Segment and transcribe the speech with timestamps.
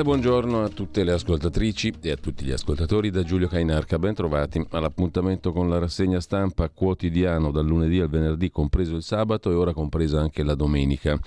[0.00, 3.98] Cordiale buongiorno a tutte le ascoltatrici e a tutti gli ascoltatori da Giulio Cainarca.
[3.98, 9.50] Ben trovati all'appuntamento con la rassegna stampa quotidiano dal lunedì al venerdì, compreso il sabato
[9.50, 11.18] e ora compresa anche la domenica.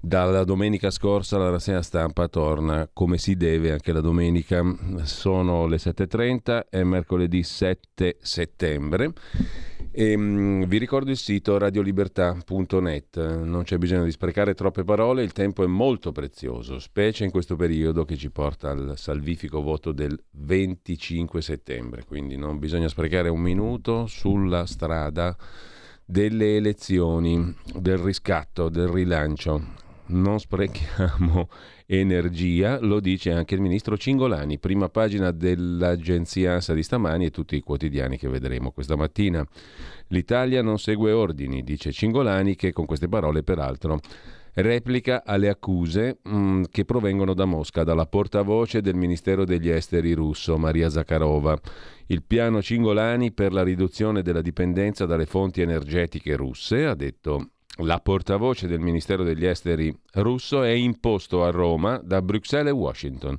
[0.00, 4.62] Dalla domenica scorsa la rassegna stampa torna come si deve anche la domenica.
[5.02, 9.12] Sono le 7.30, è mercoledì 7 settembre
[9.98, 15.32] e, um, vi ricordo il sito radiolibertà.net, non c'è bisogno di sprecare troppe parole, il
[15.32, 20.14] tempo è molto prezioso, specie in questo periodo che ci porta al salvifico voto del
[20.32, 25.34] 25 settembre, quindi non bisogna sprecare un minuto sulla strada
[26.04, 29.85] delle elezioni, del riscatto, del rilancio.
[30.08, 31.48] Non sprechiamo
[31.86, 37.56] energia, lo dice anche il ministro Cingolani, prima pagina dell'agenzia ANSA di stamani e tutti
[37.56, 39.44] i quotidiani che vedremo questa mattina.
[40.08, 44.00] L'Italia non segue ordini, dice Cingolani, che con queste parole peraltro
[44.56, 50.12] replica alle accuse mh, mm, che provengono da Mosca, dalla portavoce del Ministero degli Esteri
[50.12, 51.58] russo, Maria Zakharova.
[52.06, 58.00] Il piano Cingolani per la riduzione della dipendenza dalle fonti energetiche russe, ha detto la
[58.00, 63.36] portavoce del Ministero degli Esteri russo è imposto a Roma da Bruxelles e Washington.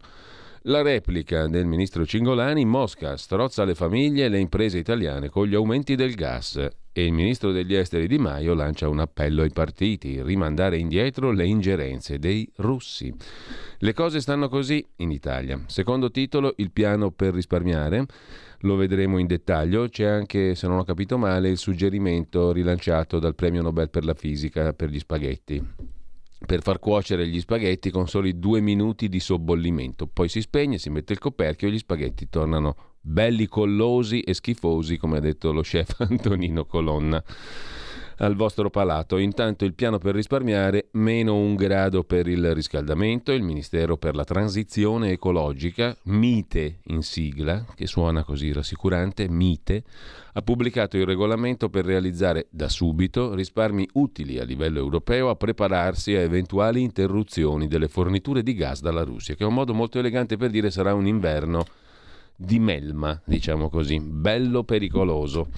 [0.63, 5.55] La replica del ministro Cingolani, Mosca strozza le famiglie e le imprese italiane con gli
[5.55, 6.57] aumenti del gas
[6.91, 11.45] e il ministro degli esteri Di Maio lancia un appello ai partiti, rimandare indietro le
[11.45, 13.13] ingerenze dei russi.
[13.77, 15.61] Le cose stanno così in Italia.
[15.67, 18.05] Secondo titolo, il piano per risparmiare
[18.61, 19.87] lo vedremo in dettaglio.
[19.89, 24.13] C'è anche, se non ho capito male, il suggerimento rilanciato dal premio Nobel per la
[24.13, 25.63] fisica per gli spaghetti.
[26.45, 30.07] Per far cuocere gli spaghetti con soli due minuti di sobbollimento.
[30.07, 34.97] Poi si spegne, si mette il coperchio e gli spaghetti tornano belli collosi e schifosi,
[34.97, 37.23] come ha detto lo chef Antonino Colonna
[38.17, 39.17] al vostro palato.
[39.17, 44.23] Intanto il piano per risparmiare, meno un grado per il riscaldamento, il Ministero per la
[44.23, 49.83] Transizione Ecologica, MITE in sigla, che suona così rassicurante, MITE,
[50.33, 56.15] ha pubblicato il regolamento per realizzare da subito risparmi utili a livello europeo a prepararsi
[56.15, 60.37] a eventuali interruzioni delle forniture di gas dalla Russia, che è un modo molto elegante
[60.37, 61.65] per dire sarà un inverno
[62.35, 65.49] di melma, diciamo così, bello pericoloso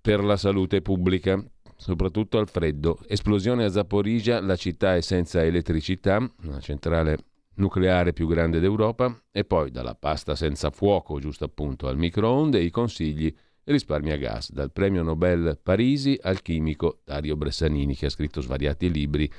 [0.00, 1.42] per la salute pubblica
[1.76, 2.98] soprattutto al freddo.
[3.06, 7.18] Esplosione a Zaporizia, la città è senza elettricità, una centrale
[7.56, 12.70] nucleare più grande d'Europa, e poi dalla pasta senza fuoco, giusto appunto, al microonde, i
[12.70, 13.34] consigli
[13.64, 19.30] risparmia gas, dal premio Nobel Parisi al chimico Dario Bressanini, che ha scritto svariati libri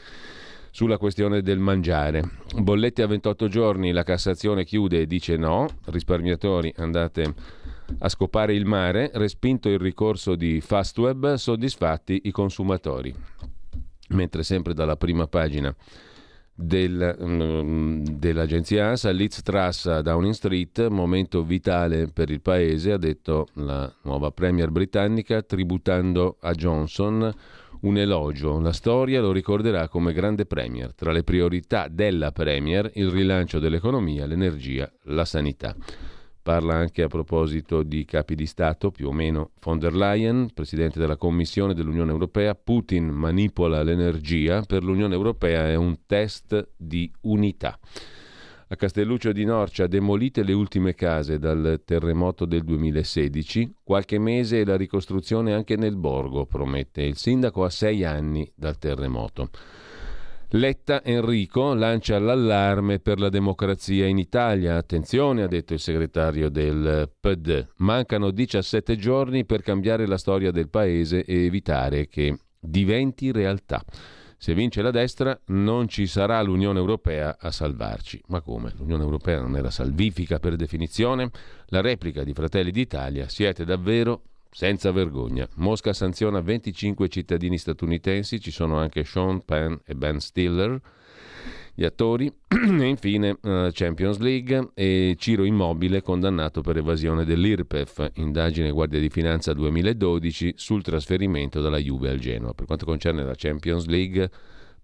[0.72, 2.22] sulla questione del mangiare.
[2.56, 7.34] Bollette a 28 giorni, la Cassazione chiude e dice no, risparmiatori andate
[8.00, 13.14] a scopare il mare, respinto il ricorso di Fastweb, soddisfatti i consumatori.
[14.10, 15.76] Mentre sempre dalla prima pagina
[16.60, 22.98] del, um, dell'agenzia ANSA, Liz Truss a Downing Street, momento vitale per il paese, ha
[22.98, 27.32] detto la nuova premier britannica, tributando a Johnson
[27.82, 28.60] un elogio.
[28.60, 30.96] La storia lo ricorderà come grande premier.
[30.96, 35.76] Tra le priorità della premier, il rilancio dell'economia, l'energia, la sanità.
[36.48, 40.98] Parla anche a proposito di capi di Stato, più o meno von der Leyen, presidente
[40.98, 42.56] della Commissione dell'Unione Europea.
[42.56, 47.78] Putin manipola l'energia, per l'Unione Europea è un test di unità.
[48.70, 54.66] A Castelluccio di Norcia demolite le ultime case dal terremoto del 2016, qualche mese e
[54.66, 59.50] la ricostruzione anche nel borgo, promette il sindaco a sei anni dal terremoto.
[60.52, 64.78] Letta Enrico lancia l'allarme per la democrazia in Italia.
[64.78, 67.68] Attenzione, ha detto il segretario del PD.
[67.80, 73.84] Mancano 17 giorni per cambiare la storia del paese e evitare che diventi realtà.
[74.38, 78.22] Se vince la destra non ci sarà l'Unione Europea a salvarci.
[78.28, 78.72] Ma come?
[78.78, 81.30] L'Unione Europea non era salvifica per definizione?
[81.68, 84.22] La replica di Fratelli d'Italia, siete davvero
[84.52, 85.48] senza vergogna.
[85.56, 90.80] Mosca sanziona 25 cittadini statunitensi, ci sono anche Sean Penn e Ben Stiller,
[91.74, 98.72] gli attori, e infine uh, Champions League e Ciro Immobile condannato per evasione dell'IRPEF, indagine
[98.72, 102.54] Guardia di Finanza 2012 sul trasferimento dalla Juve al Genoa.
[102.54, 104.28] Per quanto concerne la Champions League,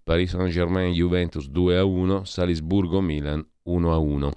[0.04, 4.30] Paris Saint-Germain Juventus 2-1, Salisburgo Milan 1-1.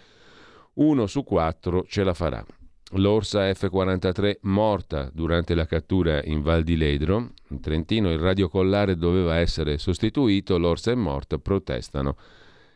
[0.74, 2.44] uno su quattro ce la farà.
[2.94, 7.34] L'Orsa F-43 morta durante la cattura in Val di Ledro.
[7.50, 12.16] In Trentino il radiocollare doveva essere sostituito, l'Orsa è morta, protestano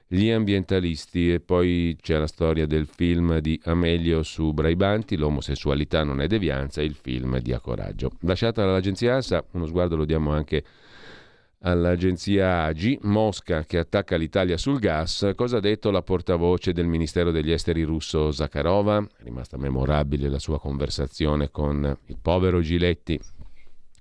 [0.07, 6.21] gli ambientalisti e poi c'è la storia del film di Amelio su Braibanti, L'omosessualità non
[6.21, 8.13] è devianza, il film di Coraggio.
[8.21, 10.63] Lasciata l'agenzia ANSA, uno sguardo lo diamo anche
[11.65, 17.31] all'agenzia AGI, Mosca che attacca l'Italia sul gas, cosa ha detto la portavoce del Ministero
[17.31, 18.99] degli Esteri russo Zakharova?
[19.17, 23.19] È rimasta memorabile la sua conversazione con il povero Giletti,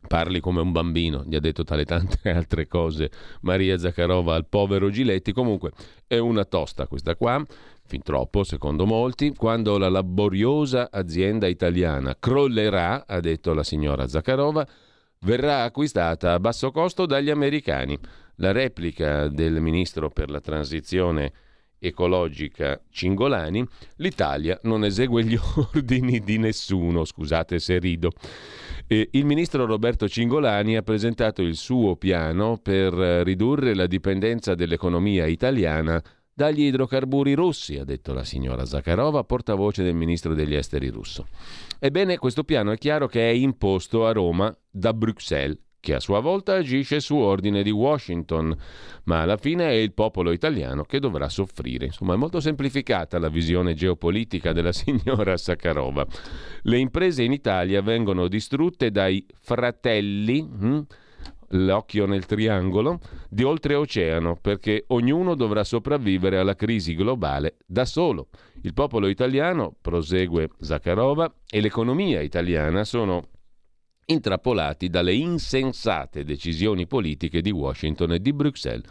[0.05, 3.09] Parli come un bambino, gli ha detto tale tante altre cose
[3.41, 5.31] Maria Zakharova al povero Giletti.
[5.31, 5.71] Comunque
[6.05, 7.43] è una tosta questa qua,
[7.85, 9.33] fin troppo secondo molti.
[9.33, 14.67] Quando la laboriosa azienda italiana crollerà, ha detto la signora Zakharova,
[15.23, 17.97] verrà acquistata a basso costo dagli americani.
[18.37, 21.31] La replica del ministro per la transizione
[21.79, 23.65] ecologica Cingolani,
[23.97, 25.37] l'Italia non esegue gli
[25.73, 28.11] ordini di nessuno, scusate se rido.
[28.87, 35.25] E il ministro Roberto Cingolani ha presentato il suo piano per ridurre la dipendenza dell'economia
[35.25, 36.01] italiana
[36.33, 41.27] dagli idrocarburi russi, ha detto la signora Zakharova, portavoce del ministro degli esteri russo.
[41.79, 46.21] Ebbene, questo piano è chiaro che è imposto a Roma da Bruxelles, che a sua
[46.21, 48.55] volta agisce su ordine di Washington,
[49.03, 51.87] ma alla fine è il popolo italiano che dovrà soffrire.
[51.87, 56.07] Insomma, è molto semplificata la visione geopolitica della signora Sakharova.
[56.61, 60.41] Le imprese in Italia vengono distrutte dai fratelli.
[60.41, 60.81] Hm?
[61.53, 68.29] L'occhio nel triangolo, di oltreoceano, perché ognuno dovrà sopravvivere alla crisi globale da solo.
[68.61, 73.23] Il popolo italiano, prosegue Zakharova, e l'economia italiana sono
[74.05, 78.89] intrappolati dalle insensate decisioni politiche di Washington e di Bruxelles.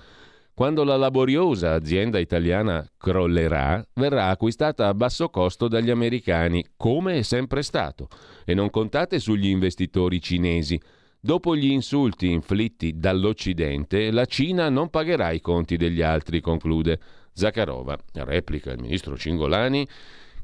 [0.54, 7.22] Quando la laboriosa azienda italiana crollerà, verrà acquistata a basso costo dagli americani, come è
[7.22, 8.08] sempre stato.
[8.44, 10.78] E non contate sugli investitori cinesi
[11.24, 16.98] Dopo gli insulti inflitti dall'Occidente, la Cina non pagherà i conti degli altri, conclude
[17.32, 17.96] Zakharova.
[18.12, 19.86] Replica il ministro Cingolani,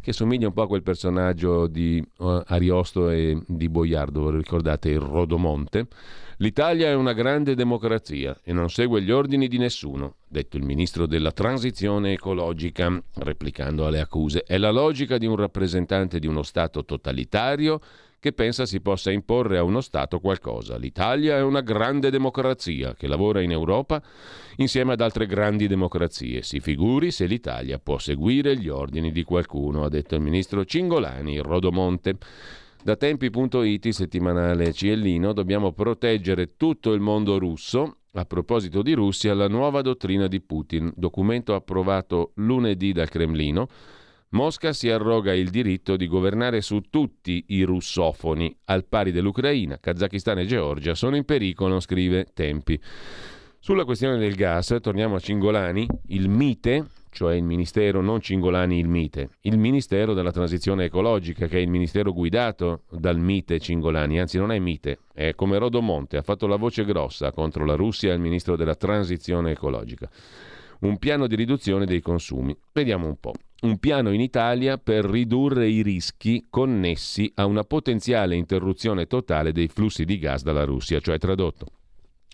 [0.01, 5.01] che somiglia un po' a quel personaggio di uh, Ariosto e di Boiardo, ricordate il
[5.01, 5.89] Rodomonte.
[6.37, 11.07] L'Italia è una grande democrazia e non segue gli ordini di nessuno, detto il ministro
[11.07, 14.45] della transizione ecologica, replicando alle accuse.
[14.45, 17.81] È la logica di un rappresentante di uno Stato totalitario
[18.21, 20.77] che pensa si possa imporre a uno Stato qualcosa.
[20.77, 24.03] L'Italia è una grande democrazia che lavora in Europa
[24.57, 26.43] insieme ad altre grandi democrazie.
[26.43, 31.39] Si figuri se l'Italia può seguire gli ordini di qualcuno, ha detto il ministro Cingolani,
[31.39, 32.17] Rodomonte.
[32.83, 37.97] Da tempi.it, settimanale Ciellino, dobbiamo proteggere tutto il mondo russo.
[38.13, 43.69] A proposito di Russia, la nuova dottrina di Putin, documento approvato lunedì dal Cremlino,
[44.31, 50.41] Mosca si arroga il diritto di governare su tutti i russofoni, al pari dell'Ucraina, Kazakistan
[50.41, 52.79] e Georgia sono in pericolo, scrive Tempi.
[53.59, 58.87] Sulla questione del gas, torniamo a Cingolani, il MITE, cioè il Ministero, non Cingolani il
[58.87, 64.37] MITE, il Ministero della Transizione Ecologica, che è il ministero guidato dal MITE Cingolani, anzi
[64.37, 68.15] non è MITE, è come Rodomonte, ha fatto la voce grossa contro la Russia e
[68.15, 70.11] il Ministro della Transizione Ecologica.
[70.81, 72.55] Un piano di riduzione dei consumi.
[72.73, 78.37] Vediamo un po' un piano in Italia per ridurre i rischi connessi a una potenziale
[78.37, 81.67] interruzione totale dei flussi di gas dalla Russia, cioè tradotto.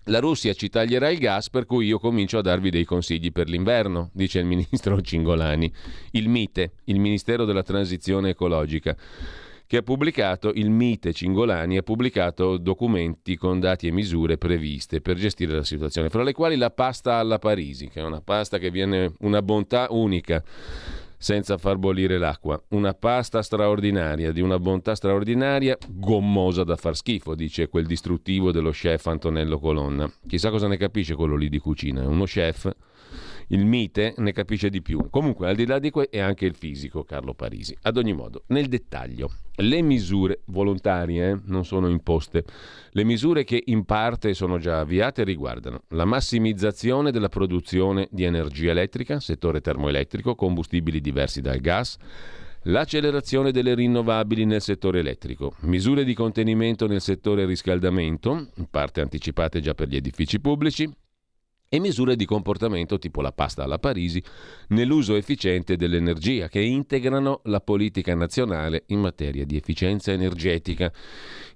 [0.09, 3.49] La Russia ci taglierà il gas, per cui io comincio a darvi dei consigli per
[3.49, 5.73] l'inverno, dice il ministro Cingolani.
[6.11, 8.95] Il MITE, il Ministero della Transizione Ecologica,
[9.67, 15.17] che ha pubblicato, il MITE Cingolani ha pubblicato documenti con dati e misure previste per
[15.17, 18.71] gestire la situazione, fra le quali la pasta alla Parisi, che è una pasta che
[18.71, 20.45] viene una bontà unica
[21.17, 22.63] senza far bollire l'acqua.
[22.71, 28.71] Una pasta straordinaria, di una bontà straordinaria, gommosa da far schifo, dice quel distruttivo dello
[28.71, 30.11] chef Antonello Colonna.
[30.27, 32.71] Chissà cosa ne capisce quello lì di cucina, è uno chef
[33.49, 35.09] il mite ne capisce di più.
[35.11, 37.77] Comunque, al di là di questo, è anche il fisico Carlo Parisi.
[37.83, 42.45] Ad ogni modo, nel dettaglio, le misure volontarie eh, non sono imposte.
[42.91, 48.71] Le misure che in parte sono già avviate riguardano la massimizzazione della produzione di energia
[48.71, 51.99] elettrica, settore termoelettrico, combustibili diversi dal gas,
[52.69, 59.61] L'accelerazione delle rinnovabili nel settore elettrico, misure di contenimento nel settore riscaldamento, in parte anticipate
[59.61, 60.91] già per gli edifici pubblici,
[61.75, 64.23] e misure di comportamento tipo la pasta alla Parisi
[64.69, 70.93] nell'uso efficiente dell'energia che integrano la politica nazionale in materia di efficienza energetica.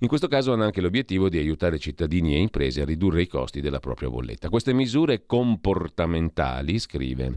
[0.01, 3.61] In questo caso hanno anche l'obiettivo di aiutare cittadini e imprese a ridurre i costi
[3.61, 4.49] della propria bolletta.
[4.49, 7.35] Queste misure comportamentali, scrive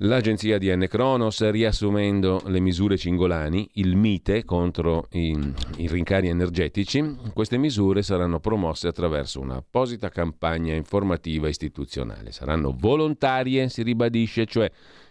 [0.00, 0.70] L'agenzia di.
[0.88, 5.34] Cronos, riassumendo le misure cingolani, il mite contro i,
[5.78, 12.30] i, rincari energetici, queste misure saranno promosse attraverso un'apposita campagna informativa istituzionale.
[12.30, 14.70] Saranno volontarie, si ribadisce, cioè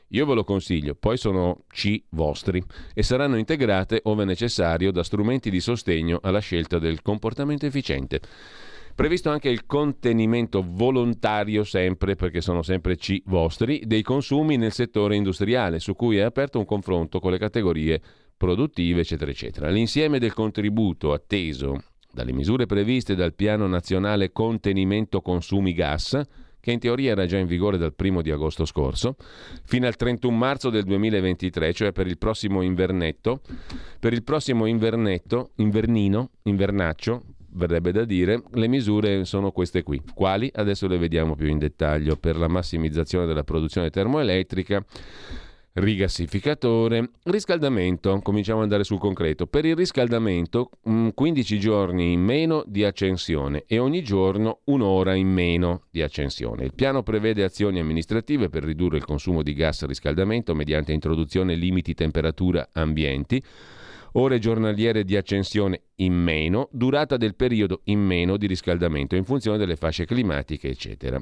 [0.10, 2.64] io ve lo consiglio, poi sono C vostri
[2.94, 8.22] e saranno integrate, ove necessario, da strumenti di sostegno alla scelta del comportamento efficiente.
[8.96, 15.18] Previsto anche il contenimento volontario, sempre perché sono sempre C vostri, dei consumi nel settore
[15.18, 18.02] industriale, su cui è aperto un confronto con le categorie
[18.38, 19.70] produttive, eccetera, eccetera.
[19.70, 26.22] L'insieme del contributo atteso dalle misure previste dal Piano Nazionale Contenimento Consumi Gas,
[26.62, 29.18] che in teoria era già in vigore dal 1 di agosto scorso,
[29.66, 33.42] fino al 31 marzo del 2023, cioè per il prossimo invernetto,
[34.00, 37.22] per il prossimo invernetto, invernino, invernaccio,
[37.56, 40.02] verrebbe da dire, le misure sono queste qui.
[40.14, 40.50] Quali?
[40.54, 42.16] Adesso le vediamo più in dettaglio.
[42.16, 44.84] Per la massimizzazione della produzione termoelettrica,
[45.74, 49.46] rigassificatore, riscaldamento, cominciamo ad andare sul concreto.
[49.48, 50.70] Per il riscaldamento
[51.14, 56.64] 15 mm, giorni in meno di accensione e ogni giorno un'ora in meno di accensione.
[56.64, 61.56] Il piano prevede azioni amministrative per ridurre il consumo di gas a riscaldamento mediante introduzione
[61.56, 63.44] limiti temperatura ambienti
[64.18, 69.58] ore giornaliere di accensione in meno, durata del periodo in meno di riscaldamento in funzione
[69.58, 71.20] delle fasce climatiche, eccetera.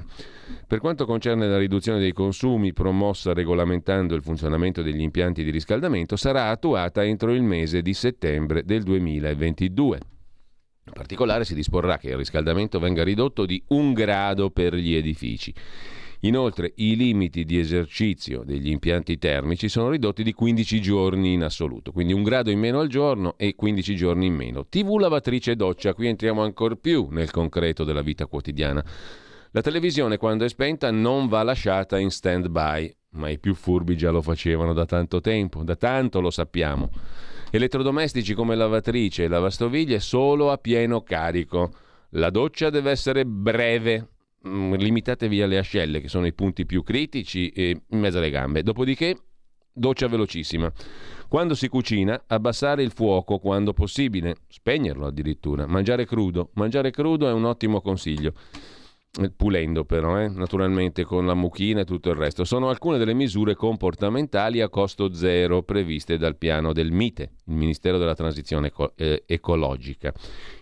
[0.67, 6.15] Per quanto concerne la riduzione dei consumi promossa regolamentando il funzionamento degli impianti di riscaldamento,
[6.15, 9.99] sarà attuata entro il mese di settembre del 2022.
[10.85, 15.53] In particolare si disporrà che il riscaldamento venga ridotto di un grado per gli edifici
[16.25, 21.91] Inoltre i limiti di esercizio degli impianti termici sono ridotti di 15 giorni in assoluto,
[21.91, 24.65] quindi un grado in meno al giorno e 15 giorni in meno.
[24.65, 28.81] TV lavatrice doccia, qui entriamo ancora più nel concreto della vita quotidiana.
[29.51, 33.97] La televisione quando è spenta non va lasciata in stand by, ma i più furbi
[33.97, 36.89] già lo facevano da tanto tempo, da tanto lo sappiamo.
[37.51, 41.73] Elettrodomestici come lavatrice e lavastoviglie solo a pieno carico.
[42.11, 44.12] La doccia deve essere breve,
[44.43, 48.63] limitatevi alle ascelle, che sono i punti più critici, e in mezzo alle gambe.
[48.63, 49.17] Dopodiché,
[49.71, 50.71] doccia velocissima.
[51.27, 55.65] Quando si cucina, abbassare il fuoco quando possibile, spegnerlo addirittura.
[55.65, 56.51] Mangiare crudo.
[56.53, 58.33] Mangiare crudo è un ottimo consiglio.
[59.21, 60.27] Eh, pulendo però, eh?
[60.27, 62.43] naturalmente con la mucchina e tutto il resto.
[62.45, 67.99] Sono alcune delle misure comportamentali a costo zero previste dal piano del MITE, il Ministero
[67.99, 70.11] della Transizione Eco- eh, Ecologica.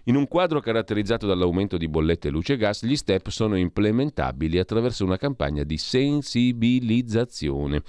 [0.06, 5.06] In un quadro caratterizzato dall'aumento di bollette luce e gas, gli step sono implementabili attraverso
[5.06, 7.84] una campagna di sensibilizzazione.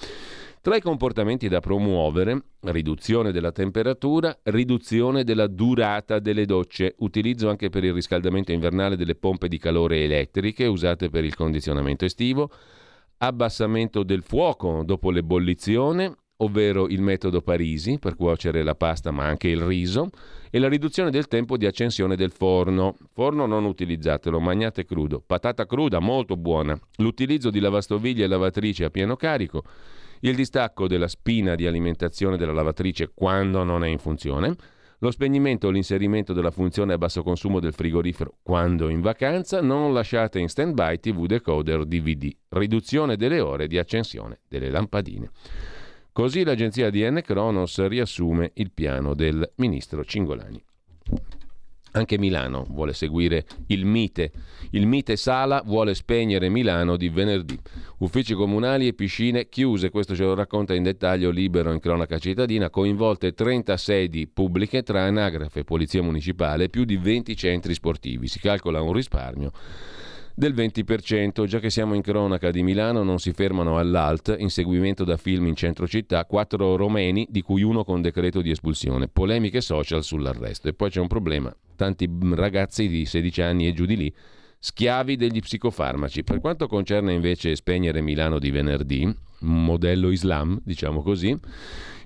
[0.63, 7.69] Tra i comportamenti da promuovere, riduzione della temperatura, riduzione della durata delle docce, utilizzo anche
[7.69, 12.49] per il riscaldamento invernale delle pompe di calore elettriche usate per il condizionamento estivo,
[13.19, 19.49] abbassamento del fuoco dopo l'ebollizione, ovvero il metodo Parisi per cuocere la pasta ma anche
[19.49, 20.11] il riso,
[20.49, 22.97] e la riduzione del tempo di accensione del forno.
[23.13, 25.25] Forno non utilizzatelo, magnate crudo.
[25.27, 26.79] Patata cruda molto buona.
[26.99, 29.65] L'utilizzo di lavastoviglie e lavatrice a pieno carico
[30.25, 34.55] il distacco della spina di alimentazione della lavatrice quando non è in funzione,
[34.99, 39.93] lo spegnimento o l'inserimento della funzione a basso consumo del frigorifero quando in vacanza, non
[39.93, 45.31] lasciate in stand-by TV decoder DVD, riduzione delle ore di accensione delle lampadine.
[46.13, 47.21] Così l'agenzia di N.
[47.25, 50.63] Cronos riassume il piano del ministro Cingolani.
[51.93, 54.33] Anche Milano vuole seguire il Mite.
[54.71, 57.59] Il Mite Sala vuole spegnere Milano di venerdì.
[57.99, 62.71] Uffici comunali e piscine chiuse, questo ce lo racconta in dettaglio Libero in cronaca cittadina,
[62.71, 68.27] coinvolte 30 sedi pubbliche tra anagrafe, polizia municipale e più di 20 centri sportivi.
[68.27, 69.53] Si calcola un risparmio
[70.35, 75.17] del 20%, già che siamo in cronaca di Milano non si fermano all'Alt, inseguimento da
[75.17, 80.03] film in centro città, quattro romeni, di cui uno con decreto di espulsione, polemiche social
[80.03, 80.69] sull'arresto.
[80.69, 84.15] E poi c'è un problema, tanti ragazzi di 16 anni e giù di lì,
[84.59, 86.25] schiavi degli psicofarmaci.
[86.25, 91.39] Per quanto concerne invece spegnere Milano di venerdì, modello Islam, diciamo così.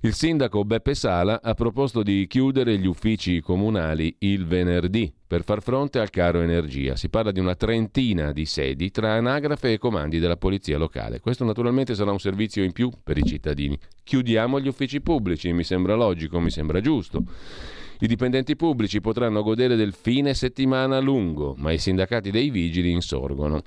[0.02, 5.62] Il sindaco Beppe Sala ha proposto di chiudere gli uffici comunali il venerdì per far
[5.62, 6.96] fronte al caro energia.
[6.96, 11.20] Si parla di una trentina di sedi tra anagrafe e comandi della polizia locale.
[11.20, 13.78] Questo naturalmente sarà un servizio in più per i cittadini.
[14.04, 17.24] Chiudiamo gli uffici pubblici, mi sembra logico, mi sembra giusto.
[18.00, 23.62] I dipendenti pubblici potranno godere del fine settimana lungo, ma i sindacati dei vigili insorgono.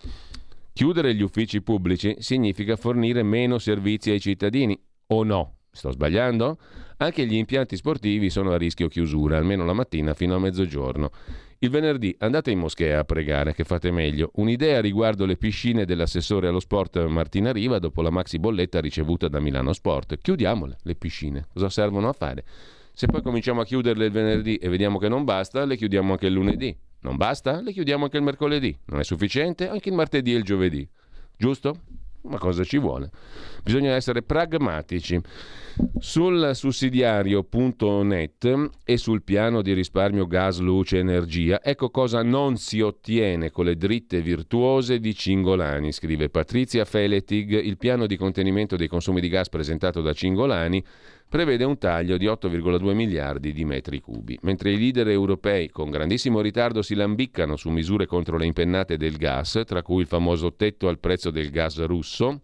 [0.72, 5.59] Chiudere gli uffici pubblici significa fornire meno servizi ai cittadini, o no?
[5.72, 6.58] Sto sbagliando?
[6.98, 11.12] Anche gli impianti sportivi sono a rischio chiusura, almeno la mattina fino a mezzogiorno.
[11.60, 14.32] Il venerdì andate in moschea a pregare, che fate meglio.
[14.36, 19.40] Un'idea riguardo le piscine dell'assessore allo sport Martina Riva dopo la maxi bolletta ricevuta da
[19.40, 20.20] Milano Sport.
[20.22, 21.48] Chiudiamole le piscine.
[21.52, 22.46] Cosa servono a fare?
[22.94, 26.28] Se poi cominciamo a chiuderle il venerdì e vediamo che non basta, le chiudiamo anche
[26.28, 26.76] il lunedì.
[27.02, 27.62] Non basta?
[27.62, 28.78] Le chiudiamo anche il mercoledì.
[28.86, 29.70] Non è sufficiente?
[29.70, 30.88] Anche il martedì e il giovedì.
[31.38, 31.78] Giusto?
[32.22, 33.10] Ma cosa ci vuole?
[33.64, 35.20] Bisogna essere pragmatici.
[36.00, 43.50] Sul sussidiario.net e sul piano di risparmio gas, luce, energia, ecco cosa non si ottiene
[43.50, 47.64] con le dritte virtuose di Cingolani, scrive Patrizia Feletig.
[47.64, 50.84] Il piano di contenimento dei consumi di gas presentato da Cingolani
[51.30, 56.42] prevede un taglio di 8,2 miliardi di metri cubi, mentre i leader europei con grandissimo
[56.42, 60.88] ritardo si lambiccano su misure contro le impennate del gas, tra cui il famoso tetto
[60.88, 62.42] al prezzo del gas russo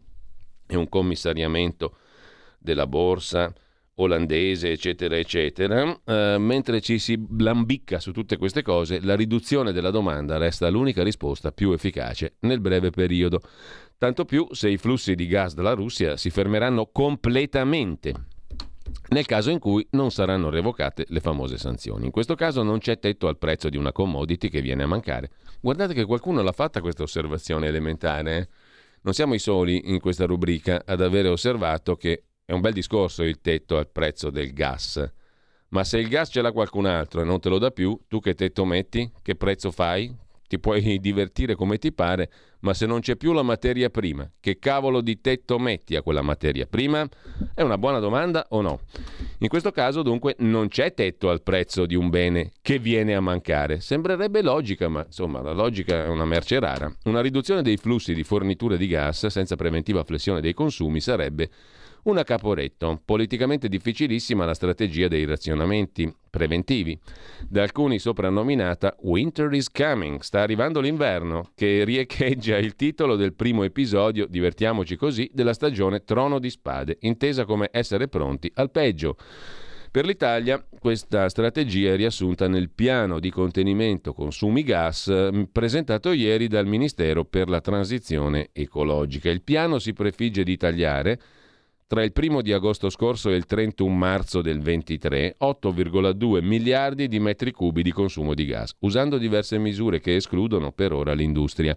[0.68, 1.98] e un commissariamento
[2.60, 3.52] della borsa
[3.96, 9.90] olandese, eccetera, eccetera, eh, mentre ci si lambicca su tutte queste cose, la riduzione della
[9.90, 13.42] domanda resta l'unica risposta più efficace nel breve periodo.
[13.98, 18.14] Tanto più se i flussi di gas dalla Russia si fermeranno completamente
[19.10, 22.06] nel caso in cui non saranno revocate le famose sanzioni.
[22.06, 25.32] In questo caso non c'è tetto al prezzo di una commodity che viene a mancare.
[25.62, 28.38] Guardate che qualcuno l'ha fatta questa osservazione elementare.
[28.38, 28.48] Eh?
[29.02, 33.24] Non siamo i soli in questa rubrica ad avere osservato che è un bel discorso
[33.24, 35.12] il tetto al prezzo del gas.
[35.70, 38.20] Ma se il gas ce l'ha qualcun altro e non te lo dà più, tu
[38.20, 39.12] che tetto metti?
[39.22, 40.16] Che prezzo fai?
[40.48, 44.58] Ti puoi divertire come ti pare, ma se non c'è più la materia prima, che
[44.58, 47.08] cavolo di tetto metti a quella materia prima?
[47.54, 48.80] È una buona domanda o no?
[49.40, 53.22] In questo caso dunque non c'è tetto al prezzo di un bene che viene a
[53.22, 53.80] mancare.
[53.80, 56.92] Sembrerebbe logica, ma insomma la logica è una merce rara.
[57.04, 61.50] Una riduzione dei flussi di fornitura di gas senza preventiva flessione dei consumi sarebbe
[62.06, 67.00] una caporetto, politicamente difficilissima la strategia dei razionamenti preventivi.
[67.48, 73.64] Da alcuni soprannominata Winter is Coming, sta arrivando l'inverno, che riecheggia il titolo del primo
[73.64, 79.18] episodio, divertiamoci così, della stagione Trono di Spade, intesa come essere pronti al peggio.
[79.90, 85.10] Per l'Italia questa strategia è riassunta nel piano di contenimento consumi gas
[85.52, 89.30] presentato ieri dal Ministero per la transizione ecologica.
[89.30, 91.20] Il piano si prefigge di tagliare
[91.88, 97.20] tra il primo di agosto scorso e il 31 marzo del 23, 8,2 miliardi di
[97.20, 101.76] metri cubi di consumo di gas, usando diverse misure che escludono per ora l'industria.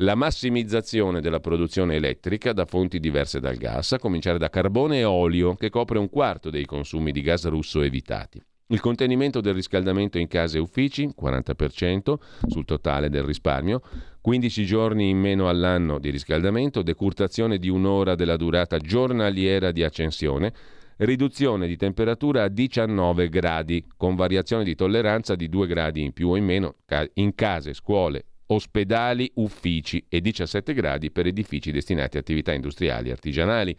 [0.00, 5.04] La massimizzazione della produzione elettrica da fonti diverse dal gas, a cominciare da carbone e
[5.04, 8.42] olio, che copre un quarto dei consumi di gas russo evitati.
[8.68, 12.14] Il contenimento del riscaldamento in case e uffici, 40%
[12.48, 13.80] sul totale del risparmio,
[14.20, 20.52] 15 giorni in meno all'anno di riscaldamento, decurtazione di un'ora della durata giornaliera di accensione,
[20.96, 26.30] riduzione di temperatura a 19 gradi, con variazione di tolleranza di 2 gradi in più
[26.30, 26.74] o in meno
[27.14, 33.12] in case, scuole, ospedali, uffici e 17 gradi per edifici destinati a attività industriali e
[33.12, 33.76] artigianali.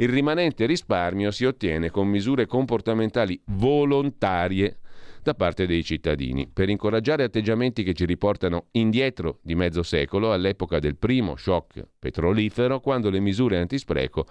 [0.00, 4.78] Il rimanente risparmio si ottiene con misure comportamentali volontarie
[5.24, 10.78] da parte dei cittadini, per incoraggiare atteggiamenti che ci riportano indietro di mezzo secolo all'epoca
[10.78, 14.24] del primo shock petrolifero, quando le misure antispreco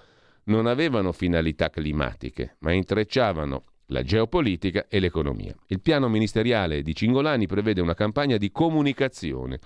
[0.45, 5.53] non avevano finalità climatiche, ma intrecciavano la geopolitica e l'economia.
[5.67, 9.59] Il piano ministeriale di Cingolani prevede una campagna di comunicazione.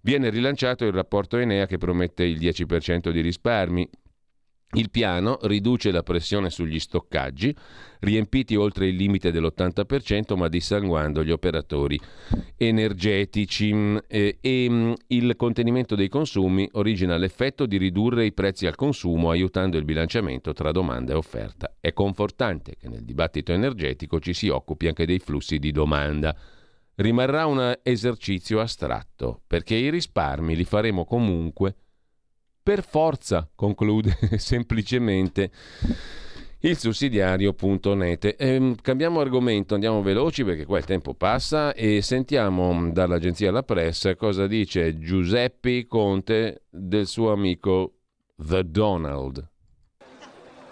[0.00, 3.88] Viene rilanciato il rapporto Enea che promette il 10% di risparmi,
[4.72, 7.54] il piano riduce la pressione sugli stoccaggi,
[8.00, 11.98] riempiti oltre il limite dell'80%, ma dissanguando gli operatori
[12.56, 18.74] energetici eh, e mm, il contenimento dei consumi origina l'effetto di ridurre i prezzi al
[18.74, 21.76] consumo, aiutando il bilanciamento tra domanda e offerta.
[21.80, 26.36] È confortante che nel dibattito energetico ci si occupi anche dei flussi di domanda.
[26.96, 31.76] Rimarrà un esercizio astratto, perché i risparmi li faremo comunque
[32.66, 35.52] per forza, conclude semplicemente
[36.62, 38.34] il sussidiario.net.
[38.36, 44.16] Ehm, cambiamo argomento, andiamo veloci perché qua il tempo passa e sentiamo dall'agenzia La Press
[44.16, 47.98] cosa dice Giuseppe Conte del suo amico
[48.34, 49.48] The Donald.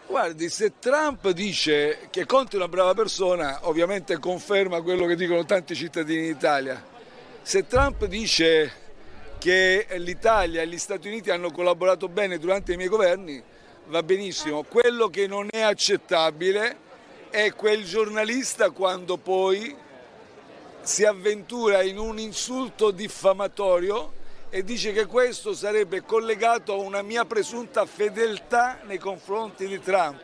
[0.09, 5.44] Guardi, se Trump dice che Conte è una brava persona, ovviamente conferma quello che dicono
[5.44, 6.85] tanti cittadini d'Italia.
[7.40, 8.83] Se Trump dice
[9.44, 13.42] che l'Italia e gli Stati Uniti hanno collaborato bene durante i miei governi,
[13.88, 14.62] va benissimo.
[14.62, 16.78] Quello che non è accettabile
[17.28, 19.76] è quel giornalista quando poi
[20.80, 24.14] si avventura in un insulto diffamatorio
[24.48, 30.22] e dice che questo sarebbe collegato a una mia presunta fedeltà nei confronti di Trump.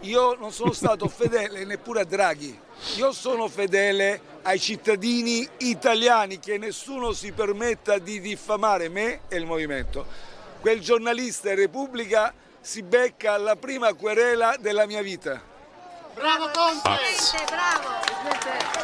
[0.00, 2.58] Io non sono stato fedele neppure a Draghi,
[2.96, 9.46] io sono fedele ai cittadini italiani che nessuno si permetta di diffamare me e il
[9.46, 10.06] movimento.
[10.60, 15.40] Quel giornalista in Repubblica si becca la prima querela della mia vita.
[16.14, 16.90] Bravo Conte!
[17.48, 17.88] Bravo!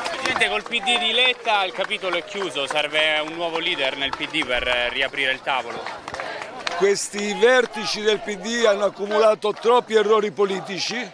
[0.08, 4.44] Presidente, col PD di Letta il capitolo è chiuso, serve un nuovo leader nel PD
[4.44, 5.80] per riaprire il tavolo.
[6.76, 11.10] Questi vertici del PD hanno accumulato troppi errori politici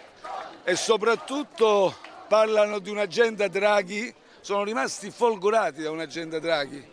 [0.63, 1.95] e soprattutto
[2.27, 6.85] parlano di un'agenda Draghi, sono rimasti folgorati da un'agenda Draghi,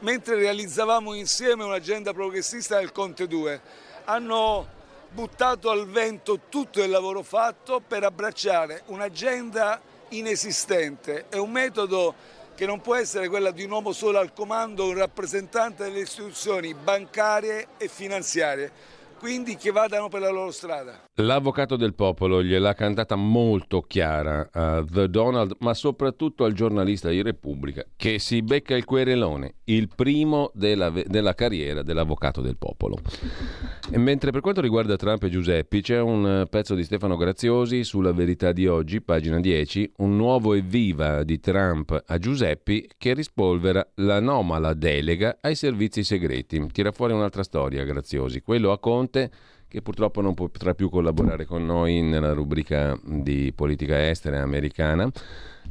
[0.00, 3.60] mentre realizzavamo insieme un'agenda progressista del Conte 2.
[4.04, 4.66] Hanno
[5.10, 12.66] buttato al vento tutto il lavoro fatto per abbracciare un'agenda inesistente, è un metodo che
[12.66, 17.68] non può essere quella di un uomo solo al comando, un rappresentante delle istituzioni bancarie
[17.76, 21.06] e finanziarie quindi che vadano per la loro strada.
[21.16, 27.20] L'avvocato del popolo gliel'ha cantata molto chiara a The Donald, ma soprattutto al giornalista di
[27.22, 32.98] Repubblica, che si becca il querelone, il primo della, della carriera dell'avvocato del popolo.
[33.90, 38.12] E mentre per quanto riguarda Trump e Giuseppi, c'è un pezzo di Stefano Graziosi sulla
[38.12, 44.74] verità di oggi, pagina 10, un nuovo evviva di Trump a Giuseppi che rispolvera l'anomala
[44.74, 46.64] delega ai servizi segreti.
[46.72, 49.30] Tira fuori un'altra storia, Graziosi, quello a Conte Conte
[49.68, 55.10] che purtroppo non potrà più collaborare con noi nella rubrica di politica estera americana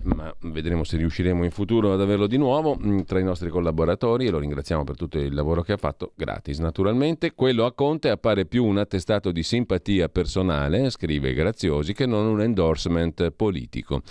[0.04, 4.26] ma vedremo se riusciremo in futuro ad averlo di nuovo mm, tra i nostri collaboratori
[4.26, 7.34] e lo ringraziamo per tutto il lavoro che ha fatto, gratis naturalmente.
[7.34, 12.42] Quello a Conte appare più un attestato di simpatia personale, scrive Graziosi, che non un
[12.42, 14.02] endorsement politico.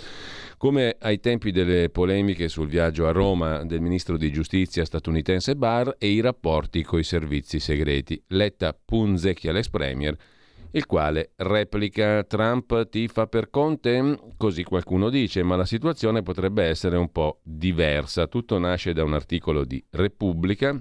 [0.57, 5.95] Come ai tempi delle polemiche sul viaggio a Roma del ministro di giustizia statunitense Barr
[5.97, 8.21] e i rapporti coi servizi segreti.
[8.27, 10.17] Letta punzecchia l'ex premier
[10.77, 14.19] il quale replica Trump tifa per Conte?
[14.37, 18.27] Così qualcuno dice, ma la situazione potrebbe essere un po' diversa.
[18.27, 20.77] Tutto nasce da un articolo di Repubblica,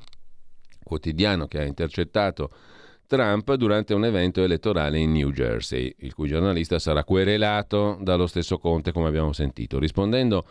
[0.83, 2.51] quotidiano che ha intercettato
[3.07, 8.59] Trump durante un evento elettorale in New Jersey, il cui giornalista sarà querelato dallo stesso
[8.59, 9.79] Conte, come abbiamo sentito.
[9.79, 10.47] Rispondendo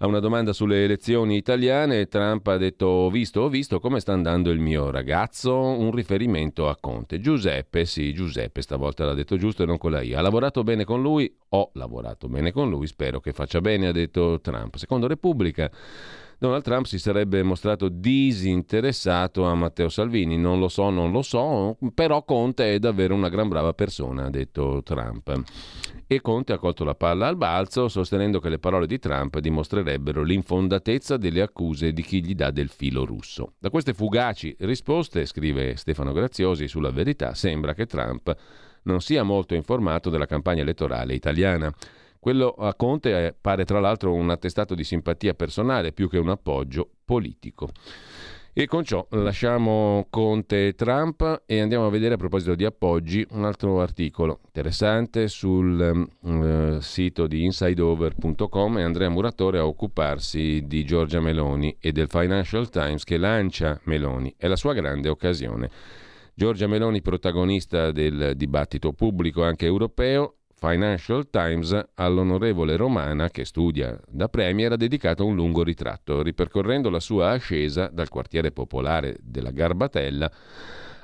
[0.00, 4.12] a una domanda sulle elezioni italiane, Trump ha detto ho visto, ho visto come sta
[4.12, 7.18] andando il mio ragazzo, un riferimento a Conte.
[7.18, 10.14] Giuseppe, sì, Giuseppe stavolta l'ha detto giusto e non con la I.
[10.14, 13.92] Ha lavorato bene con lui, ho lavorato bene con lui, spero che faccia bene, ha
[13.92, 14.76] detto Trump.
[14.76, 15.68] Secondo Repubblica
[16.40, 20.38] Donald Trump si sarebbe mostrato disinteressato a Matteo Salvini.
[20.38, 24.30] Non lo so, non lo so, però Conte è davvero una gran brava persona, ha
[24.30, 25.32] detto Trump.
[26.06, 30.22] E Conte ha colto la palla al balzo sostenendo che le parole di Trump dimostrerebbero
[30.22, 33.54] l'infondatezza delle accuse di chi gli dà del filo russo.
[33.58, 38.32] Da queste fugaci risposte, scrive Stefano Graziosi sulla verità, sembra che Trump
[38.84, 41.74] non sia molto informato della campagna elettorale italiana.
[42.18, 46.88] Quello a Conte pare tra l'altro un attestato di simpatia personale più che un appoggio
[47.04, 47.70] politico.
[48.58, 53.24] E con ciò lasciamo Conte e Trump e andiamo a vedere a proposito di appoggi
[53.30, 60.84] un altro articolo interessante sul uh, sito di insideover.com e Andrea Muratore a occuparsi di
[60.84, 64.34] Giorgia Meloni e del Financial Times che lancia Meloni.
[64.36, 65.70] È la sua grande occasione.
[66.34, 74.28] Giorgia Meloni protagonista del dibattito pubblico anche europeo Financial Times all'onorevole Romana, che studia da
[74.28, 80.28] Premier, ha dedicato un lungo ritratto, ripercorrendo la sua ascesa dal quartiere popolare della Garbatella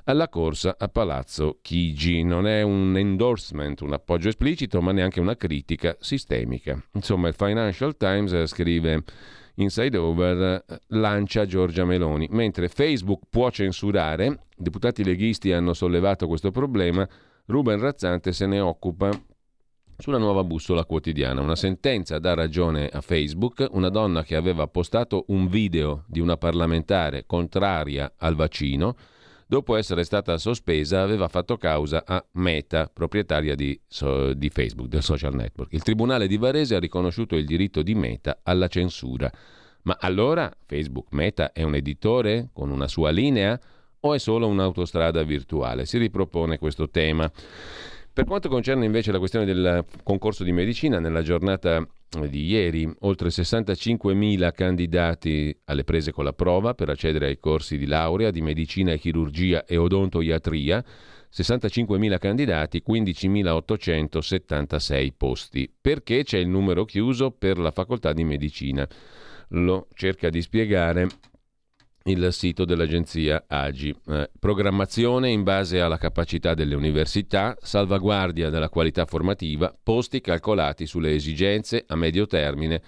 [0.06, 2.24] alla corsa a Palazzo Chigi.
[2.24, 6.82] Non è un endorsement, un appoggio esplicito, ma neanche una critica sistemica.
[6.94, 9.04] Insomma, il Financial Times scrive
[9.54, 17.08] Inside Over lancia Giorgia Meloni, mentre Facebook può censurare, deputati leghisti hanno sollevato questo problema,
[17.46, 19.10] Ruben Razzante se ne occupa
[19.96, 21.40] sulla nuova bussola quotidiana.
[21.40, 26.37] Una sentenza dà ragione a Facebook, una donna che aveva postato un video di una
[26.37, 28.96] parlamentare contraria al vaccino,
[29.46, 35.02] dopo essere stata sospesa aveva fatto causa a Meta, proprietaria di, so, di Facebook, del
[35.02, 35.72] social network.
[35.72, 39.30] Il Tribunale di Varese ha riconosciuto il diritto di Meta alla censura.
[39.83, 43.59] Ma allora Facebook Meta è un editore con una sua linea
[44.00, 45.85] o è solo un'autostrada virtuale?
[45.85, 47.30] Si ripropone questo tema.
[48.14, 51.85] Per quanto concerne invece la questione del concorso di medicina, nella giornata
[52.29, 57.87] di ieri oltre 65.000 candidati alle prese con la prova per accedere ai corsi di
[57.87, 60.85] laurea di medicina e chirurgia e odontoiatria,
[61.29, 65.68] 65.000 candidati, 15.876 posti.
[65.81, 68.87] Perché c'è il numero chiuso per la facoltà di medicina?
[69.48, 71.09] Lo cerca di spiegare
[72.06, 73.94] il sito dell'agenzia AGI.
[74.08, 81.14] Eh, programmazione in base alla capacità delle università, salvaguardia della qualità formativa, posti calcolati sulle
[81.14, 82.82] esigenze a medio termine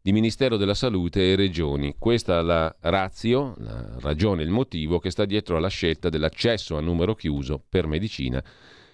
[0.00, 1.96] di Ministero della Salute e Regioni.
[1.98, 6.80] Questa è la razio, la ragione, il motivo che sta dietro alla scelta dell'accesso a
[6.80, 8.42] numero chiuso per medicina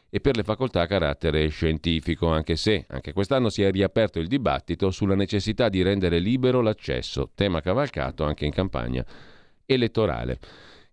[0.09, 4.29] e per le facoltà a carattere scientifico, anche se anche quest'anno si è riaperto il
[4.29, 9.05] dibattito sulla necessità di rendere libero l'accesso, tema cavalcato anche in campagna
[9.67, 10.39] elettorale.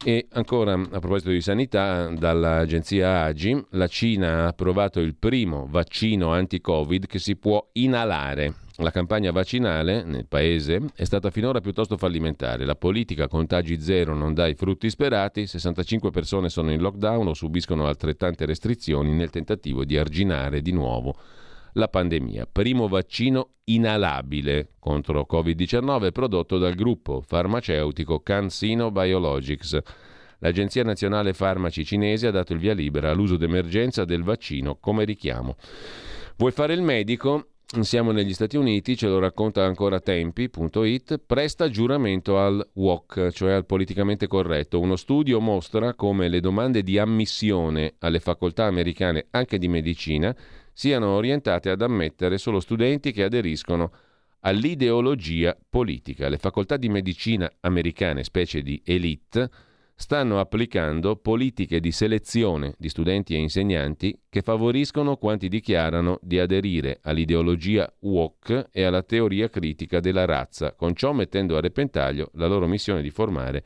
[0.06, 6.34] E ancora a proposito di sanità, dall'agenzia AGI, la Cina ha approvato il primo vaccino
[6.34, 8.56] anti-Covid che si può inalare.
[8.78, 12.66] La campagna vaccinale nel paese è stata finora piuttosto fallimentare.
[12.66, 17.34] La politica contagi zero non dà i frutti sperati, 65 persone sono in lockdown o
[17.34, 21.16] subiscono altrettante restrizioni nel tentativo di arginare di nuovo
[21.74, 22.48] la pandemia.
[22.52, 29.80] Primo vaccino inalabile contro Covid-19 prodotto dal gruppo farmaceutico CanSino Biologics.
[30.40, 35.56] L'Agenzia Nazionale Farmaci cinese ha dato il via libera all'uso d'emergenza del vaccino come richiamo.
[36.36, 37.48] Vuoi fare il medico?
[37.82, 43.66] Siamo negli Stati Uniti, ce lo racconta ancora tempi.it, presta giuramento al WOC, cioè al
[43.66, 44.80] politicamente corretto.
[44.80, 50.36] Uno studio mostra come le domande di ammissione alle facoltà americane anche di medicina
[50.74, 53.92] siano orientate ad ammettere solo studenti che aderiscono
[54.42, 56.28] all'ideologia politica.
[56.28, 59.50] Le facoltà di medicina americane, specie di elite,
[59.96, 67.00] stanno applicando politiche di selezione di studenti e insegnanti che favoriscono quanti dichiarano di aderire
[67.04, 72.68] all'ideologia woke e alla teoria critica della razza, con ciò mettendo a repentaglio la loro
[72.68, 73.64] missione di formare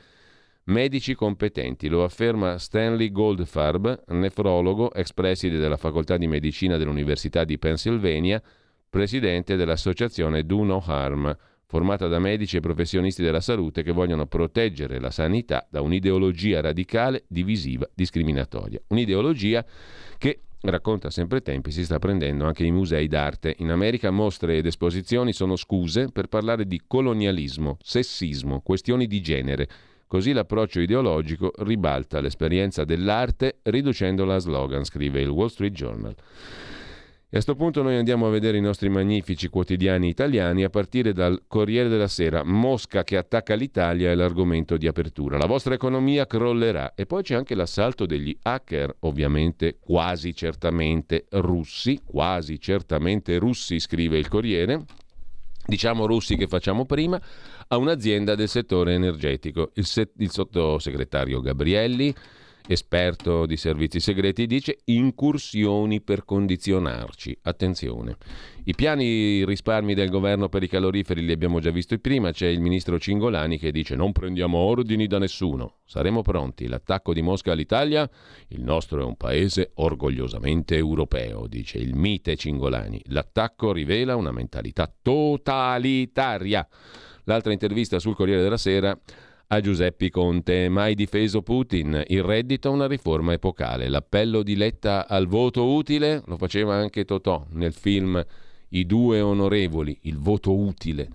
[0.67, 7.57] medici competenti, lo afferma Stanley Goldfarb, nefrologo, ex preside della Facoltà di Medicina dell'Università di
[7.57, 8.41] Pennsylvania,
[8.89, 14.99] presidente dell'associazione Do No Harm, formata da medici e professionisti della salute che vogliono proteggere
[14.99, 18.79] la sanità da un'ideologia radicale, divisiva, discriminatoria.
[18.87, 19.65] Un'ideologia
[20.17, 23.55] che racconta sempre tempi, si sta prendendo anche i musei d'arte.
[23.59, 29.69] In America mostre ed esposizioni sono scuse per parlare di colonialismo, sessismo, questioni di genere
[30.07, 36.15] Così l'approccio ideologico ribalta l'esperienza dell'arte riducendola a slogan, scrive il Wall Street Journal.
[37.29, 41.11] E a questo punto noi andiamo a vedere i nostri magnifici quotidiani italiani a partire
[41.11, 42.41] dal Corriere della Sera.
[42.45, 45.37] Mosca che attacca l'Italia è l'argomento di apertura.
[45.37, 46.93] La vostra economia crollerà.
[46.95, 54.17] E poi c'è anche l'assalto degli hacker, ovviamente quasi certamente russi, quasi certamente russi, scrive
[54.17, 54.85] il Corriere.
[55.65, 57.21] Diciamo russi che facciamo prima
[57.67, 59.71] a un'azienda del settore energetico.
[59.75, 62.13] Il, se- il sottosegretario Gabrielli,
[62.67, 67.37] esperto di servizi segreti, dice incursioni per condizionarci.
[67.43, 68.17] Attenzione.
[68.65, 72.59] I piani risparmi del governo per i caloriferi li abbiamo già visti prima, c'è il
[72.59, 78.09] ministro Cingolani che dice non prendiamo ordini da nessuno, saremo pronti, l'attacco di Mosca all'Italia,
[78.49, 84.93] il nostro è un paese orgogliosamente europeo, dice il mite Cingolani, l'attacco rivela una mentalità
[85.01, 86.67] totalitaria.
[87.27, 88.97] L'altra intervista sul Corriere della Sera
[89.47, 90.69] a Giuseppe Conte.
[90.69, 92.01] Mai difeso Putin.
[92.07, 93.89] Il reddito una riforma epocale.
[93.89, 98.23] L'appello di Letta al voto utile lo faceva anche Totò nel film
[98.69, 101.09] I due onorevoli, il voto utile.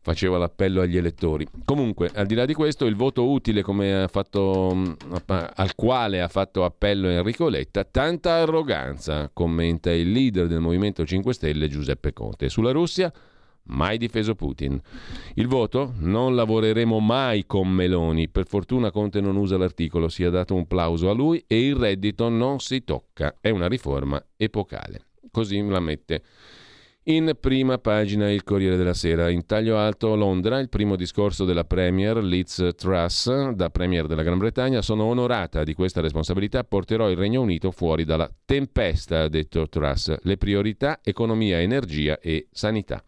[0.00, 1.46] Faceva l'appello agli elettori.
[1.64, 3.62] Comunque, al di là di questo, il voto utile
[4.08, 11.06] fatto, al quale ha fatto appello Enrico Letta, tanta arroganza, commenta il leader del Movimento
[11.06, 12.48] 5 Stelle Giuseppe Conte.
[12.48, 13.12] Sulla Russia
[13.66, 14.80] mai difeso Putin.
[15.34, 15.94] Il voto?
[15.98, 18.28] Non lavoreremo mai con Meloni.
[18.28, 21.74] Per fortuna Conte non usa l'articolo, si è dato un plauso a lui e il
[21.74, 23.36] reddito non si tocca.
[23.40, 25.06] È una riforma epocale.
[25.30, 26.22] Così la mette.
[27.08, 29.30] In prima pagina il Corriere della Sera.
[29.30, 34.38] In taglio alto Londra, il primo discorso della Premier Liz Truss, da Premier della Gran
[34.38, 34.82] Bretagna.
[34.82, 40.16] Sono onorata di questa responsabilità, porterò il Regno Unito fuori dalla tempesta, ha detto Truss.
[40.22, 43.00] Le priorità, economia, energia e sanità.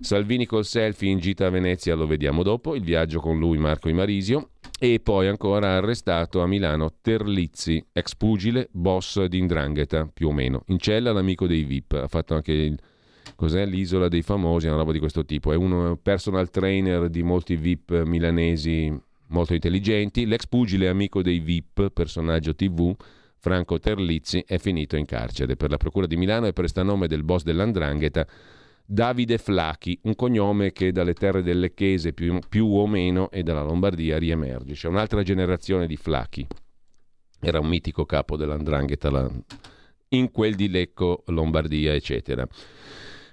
[0.00, 3.90] Salvini col selfie in gita a Venezia lo vediamo dopo, il viaggio con lui Marco
[3.90, 10.32] Imarisio e poi ancora arrestato a Milano Terlizzi, ex pugile, boss di Indrangheta più o
[10.32, 10.62] meno.
[10.68, 12.78] In cella l'amico dei VIP, ha fatto anche il,
[13.36, 15.52] cos'è, l'isola dei famosi, una roba di questo tipo.
[15.52, 20.24] È un personal trainer di molti VIP milanesi molto intelligenti.
[20.24, 22.94] L'ex pugile amico dei VIP, personaggio TV,
[23.36, 25.56] Franco Terlizzi, è finito in carcere.
[25.56, 28.26] Per la Procura di Milano è prestanome del boss dell'Andrangheta
[28.92, 33.62] Davide Flachi, un cognome che dalle terre del Lecchese più, più o meno e dalla
[33.62, 34.74] Lombardia riemerge.
[34.74, 36.44] C'è un'altra generazione di Flachi.
[37.38, 39.30] Era un mitico capo dell'Andrangheta
[40.08, 42.44] in quel di Lecco, Lombardia, eccetera.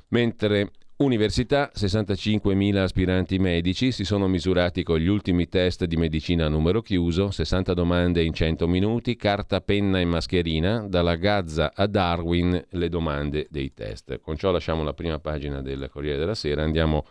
[0.09, 6.49] Mentre Università, 65.000 aspiranti medici si sono misurati con gli ultimi test di medicina a
[6.49, 12.65] numero chiuso, 60 domande in 100 minuti, carta, penna e mascherina, dalla Gazza a Darwin
[12.67, 14.19] le domande dei test.
[14.21, 17.05] Con ciò lasciamo la prima pagina del Corriere della Sera, andiamo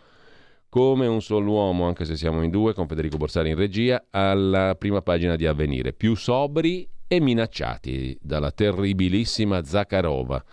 [0.67, 4.75] come un solo uomo, anche se siamo in due, con Federico Borsari in regia, alla
[4.77, 10.43] prima pagina di Avvenire, più sobri e minacciati dalla terribilissima Zakharova.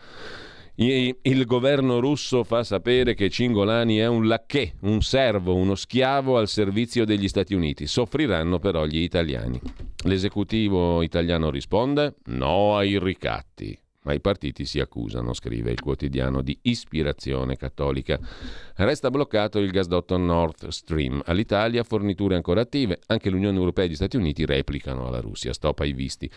[0.77, 6.49] Il governo russo fa sapere che Cingolani è un lacchè, un servo, uno schiavo al
[6.49, 7.87] servizio degli Stati Uniti.
[7.87, 9.61] Soffriranno però gli italiani.
[10.05, 16.57] L'esecutivo italiano risponde no ai ricatti ma i partiti si accusano, scrive il quotidiano di
[16.62, 18.19] ispirazione cattolica.
[18.77, 21.23] Resta bloccato il gasdotto Nord Stream.
[21.25, 25.81] All'Italia forniture ancora attive, anche l'Unione Europea e gli Stati Uniti replicano alla Russia, stop
[25.81, 26.31] ai visti.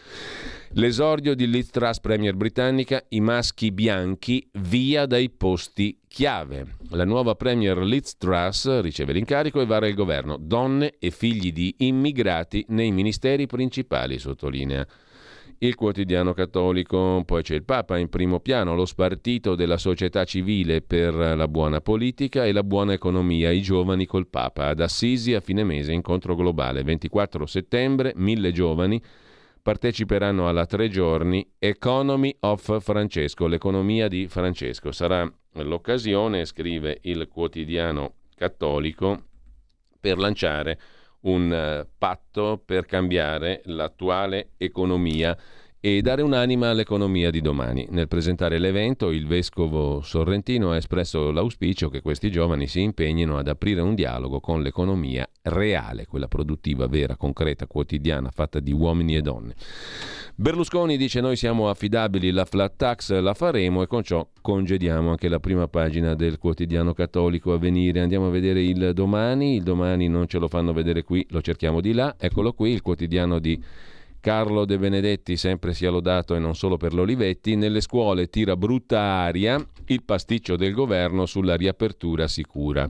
[0.71, 6.77] L'esordio di Liz Truss, premier britannica, i maschi bianchi via dai posti chiave.
[6.91, 10.37] La nuova premier Liz Truss riceve l'incarico e vara il governo.
[10.39, 14.87] Donne e figli di immigrati nei ministeri principali, sottolinea
[15.59, 20.81] il quotidiano cattolico, poi c'è il Papa in primo piano, lo spartito della società civile
[20.81, 24.67] per la buona politica e la buona economia, i giovani col Papa.
[24.67, 29.01] Ad Assisi a fine mese incontro globale, 24 settembre, mille giovani
[29.61, 34.91] parteciperanno alla tre giorni Economy of Francesco, l'economia di Francesco.
[34.91, 39.23] Sarà l'occasione, scrive il quotidiano cattolico,
[39.99, 40.79] per lanciare
[41.27, 41.51] un
[41.83, 45.37] uh, patto per cambiare l'attuale economia
[45.79, 47.87] e dare un'anima all'economia di domani.
[47.91, 53.47] Nel presentare l'evento, il vescovo sorrentino ha espresso l'auspicio che questi giovani si impegnino ad
[53.47, 59.21] aprire un dialogo con l'economia reale, quella produttiva, vera, concreta, quotidiana, fatta di uomini e
[59.21, 59.55] donne.
[60.39, 65.29] Berlusconi dice noi siamo affidabili, la flat tax la faremo e con ciò congediamo anche
[65.29, 68.01] la prima pagina del quotidiano cattolico a venire.
[68.01, 71.81] Andiamo a vedere il domani, il domani non ce lo fanno vedere qui, lo cerchiamo
[71.81, 73.59] di là, eccolo qui, il quotidiano di
[74.19, 78.99] Carlo De Benedetti, sempre sia lodato e non solo per l'Olivetti, nelle scuole tira brutta
[78.99, 82.87] aria il pasticcio del governo sulla riapertura sicura.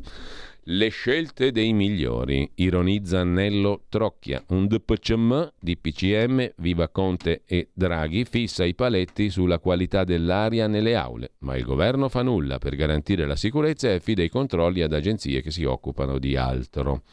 [0.69, 4.43] Le scelte dei migliori, ironizza Nello Trocchia.
[4.49, 10.97] Un DPCM di PCM, Viva Conte e Draghi, fissa i paletti sulla qualità dell'aria nelle
[10.97, 14.91] aule, ma il governo fa nulla per garantire la sicurezza e affida i controlli ad
[14.91, 17.03] agenzie che si occupano di altro.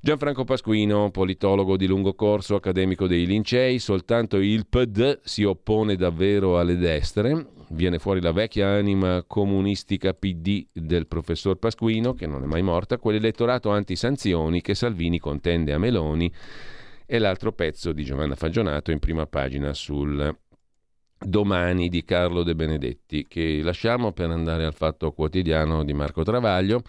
[0.00, 6.58] Gianfranco Pasquino, politologo di lungo corso, accademico dei Lincei, soltanto il PD si oppone davvero
[6.58, 7.46] alle destre.
[7.68, 12.98] Viene fuori la vecchia anima comunistica PD del professor Pasquino, che non è mai morta,
[12.98, 16.32] quell'elettorato anti-sanzioni che Salvini contende a Meloni
[17.04, 20.36] e l'altro pezzo di Giovanna Fagionato in prima pagina sul
[21.18, 26.82] Domani di Carlo De Benedetti, che lasciamo per andare al fatto quotidiano di Marco Travaglio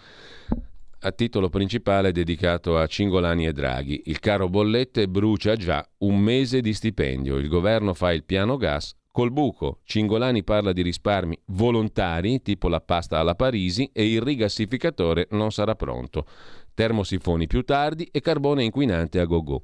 [1.00, 4.02] a titolo principale dedicato a Cingolani e Draghi.
[4.06, 7.36] Il caro bollette brucia già un mese di stipendio.
[7.36, 9.80] Il governo fa il piano gas col buco.
[9.82, 15.74] Cingolani parla di risparmi volontari, tipo la pasta alla Parisi, e il rigassificatore non sarà
[15.74, 16.24] pronto.
[16.72, 19.62] Termosifoni più tardi e carbone inquinante a go-go.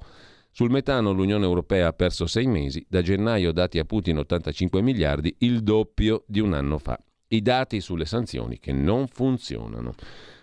[0.51, 5.33] Sul metano l'Unione Europea ha perso sei mesi, da gennaio dati a Putin 85 miliardi,
[5.39, 6.99] il doppio di un anno fa.
[7.29, 9.95] I dati sulle sanzioni che non funzionano.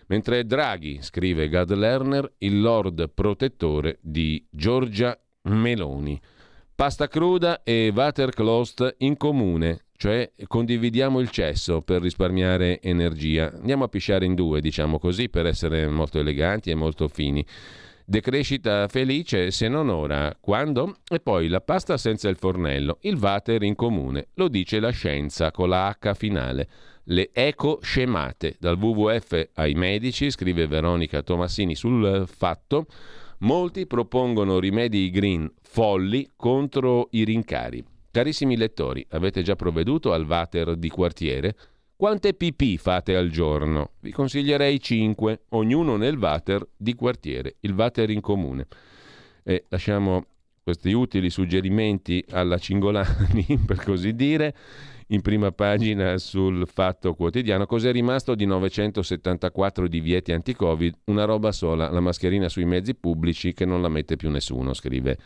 [0.08, 6.17] Mentre Draghi, scrive Gad Lerner, il lord protettore di Giorgia Meloni.
[6.75, 13.51] Pasta cruda e waterclost in comune, cioè condividiamo il cesso per risparmiare energia.
[13.53, 17.45] Andiamo a pisciare in due, diciamo così, per essere molto eleganti e molto fini.
[18.03, 20.97] Decrescita felice, se non ora, quando?
[21.07, 25.51] E poi la pasta senza il fornello, il water in comune, lo dice la scienza
[25.51, 26.67] con la H finale
[27.05, 28.55] le eco-scemate.
[28.60, 32.86] Dal WWF ai medici, scrive Veronica Tomassini sul fatto,
[33.41, 37.84] molti propongono rimedi green folli contro i rincari.
[38.11, 41.55] Carissimi lettori, avete già provveduto al water di quartiere?
[41.95, 43.91] Quante pipì fate al giorno?
[43.99, 48.68] Vi consiglierei 5, ognuno nel water di quartiere, il water in comune.
[49.43, 50.26] E lasciamo
[50.63, 54.55] questi utili suggerimenti alla Cingolani, per così dire,
[55.12, 57.66] in prima pagina sul Fatto Quotidiano.
[57.66, 60.95] Cos'è rimasto di 974 divieti anti-Covid?
[61.05, 65.18] Una roba sola, la mascherina sui mezzi pubblici che non la mette più nessuno, scrive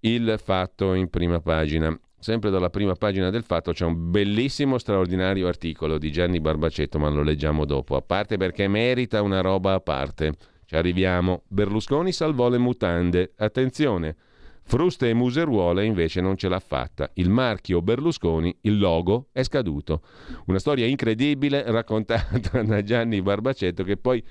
[0.00, 1.96] il Fatto in prima pagina.
[2.18, 7.08] sempre dalla prima pagina del fatto, c'è un bellissimo, straordinario articolo di Gianni Barbacetto, ma
[7.08, 10.34] lo leggiamo dopo, a parte perché merita una roba a parte.
[10.64, 11.42] Ci arriviamo.
[11.48, 13.32] Berlusconi salvò le mutande.
[13.36, 14.16] Attenzione,
[14.64, 17.10] Fruste e Museruola invece non ce l'ha fatta.
[17.14, 20.02] Il marchio Berlusconi, il logo, è scaduto.
[20.46, 24.22] Una storia incredibile raccontata da Gianni Barbacetto che poi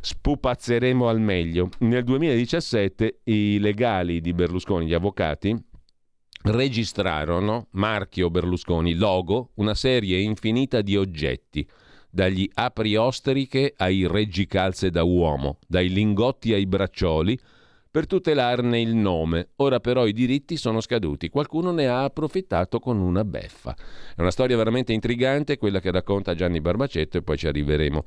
[0.00, 1.68] spupazzeremo al meglio.
[1.80, 5.56] Nel 2017 i legali di Berlusconi, gli avvocati,
[6.42, 11.66] registrarono marchio Berlusconi, logo, una serie infinita di oggetti,
[12.08, 17.38] dagli apriostriche ai reggicalze da uomo, dai lingotti ai braccioli,
[17.96, 19.52] per tutelarne il nome.
[19.56, 23.74] Ora però i diritti sono scaduti, qualcuno ne ha approfittato con una beffa.
[24.14, 28.04] È una storia veramente intrigante quella che racconta Gianni Barbacetto e poi ci arriveremo.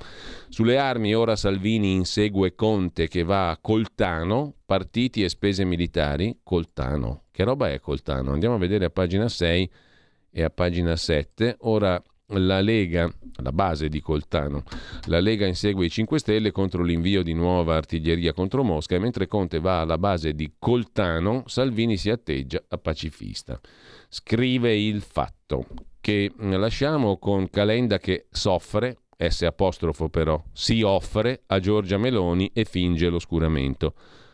[0.50, 6.38] Sulle armi ora Salvini insegue Conte che va a Coltano, partiti e spese militari.
[6.44, 8.32] Coltano, che roba è Coltano?
[8.32, 9.72] Andiamo a vedere a pagina 6
[10.30, 11.56] e a pagina 7.
[11.62, 12.00] Ora
[12.30, 13.12] la Lega,
[13.42, 14.64] la base di Coltano,
[15.06, 19.28] la Lega insegue i 5 Stelle contro l'invio di nuova artiglieria contro Mosca e mentre
[19.28, 23.60] Conte va alla base di Coltano, Salvini si atteggia a pacifista.
[24.08, 25.66] Scrive il fatto
[26.00, 32.66] che lasciamo con Calenda che soffre, S apostrofo però, si offre a Giorgia Meloni e
[32.66, 33.94] finge l'oscuramento.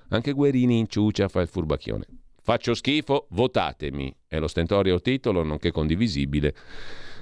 [0.10, 2.06] Anche Guerini in ciucia fa il furbacchione.
[2.42, 4.16] Faccio schifo, votatemi.
[4.28, 6.54] È lo stentorio titolo, nonché condivisibile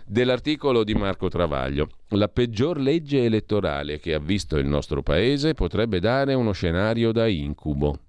[0.06, 1.90] dell'articolo di Marco Travaglio.
[2.10, 7.28] La peggior legge elettorale che ha visto il nostro paese potrebbe dare uno scenario da
[7.28, 8.00] incubo.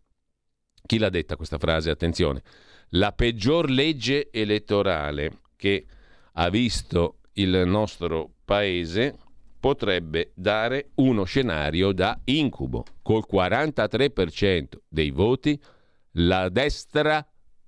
[0.86, 1.90] Chi l'ha detta questa frase?
[1.90, 2.42] Attenzione.
[2.90, 5.86] La peggior legge elettorale che
[6.32, 9.16] ha visto il nostro paese
[9.58, 12.84] potrebbe dare uno scenario da incubo.
[13.02, 15.58] Col 43% dei voti
[16.16, 17.26] la destra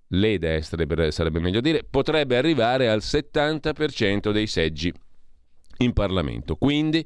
[0.08, 4.92] le destre sarebbe meglio dire, potrebbe arrivare al 70% dei seggi
[5.78, 6.56] in Parlamento.
[6.56, 7.04] Quindi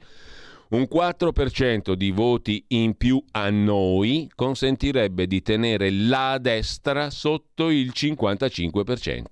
[0.70, 7.92] un 4% di voti in più a noi consentirebbe di tenere la destra sotto il
[7.94, 9.22] 55%.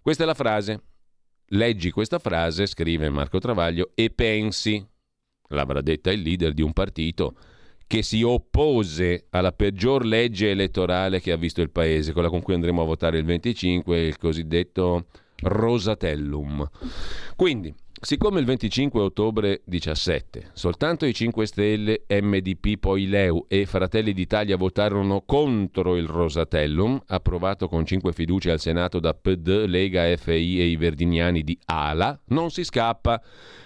[0.00, 0.82] Questa è la frase.
[1.46, 4.84] Leggi questa frase, scrive Marco Travaglio, e pensi,
[5.48, 7.36] l'avrà detta il leader di un partito
[7.92, 12.54] che si oppose alla peggior legge elettorale che ha visto il paese, quella con cui
[12.54, 15.08] andremo a votare il 25, il cosiddetto
[15.42, 16.66] Rosatellum.
[17.36, 24.14] Quindi, siccome il 25 ottobre 17 soltanto i 5 Stelle, MDP, poi Leu e Fratelli
[24.14, 30.60] d'Italia votarono contro il Rosatellum, approvato con 5 fiducie al Senato da PD, Lega, FI
[30.60, 33.20] e i Verdiniani di ALA, non si scappa.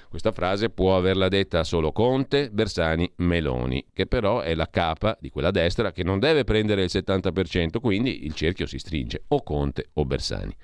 [0.08, 5.30] Questa frase può averla detta solo Conte, Bersani, Meloni, che però è la capa di
[5.30, 9.90] quella destra che non deve prendere il 70%, quindi il cerchio si stringe, o Conte
[9.94, 10.54] o Bersani.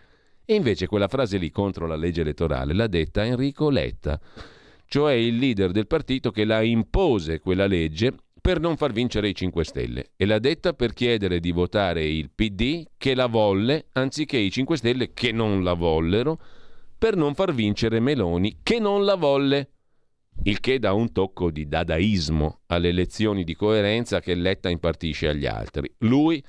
[0.45, 4.19] E invece quella frase lì contro la legge elettorale l'ha detta Enrico Letta,
[4.87, 9.35] cioè il leader del partito che la impose quella legge per non far vincere i
[9.35, 14.37] 5 Stelle e l'ha detta per chiedere di votare il PD che la volle anziché
[14.37, 16.39] i 5 Stelle che non la vollero
[17.03, 19.71] per non far vincere Meloni, che non la volle.
[20.45, 25.45] Il che dà un tocco di dadaismo alle lezioni di coerenza che Letta impartisce agli
[25.45, 25.93] altri.
[25.99, 26.41] Lui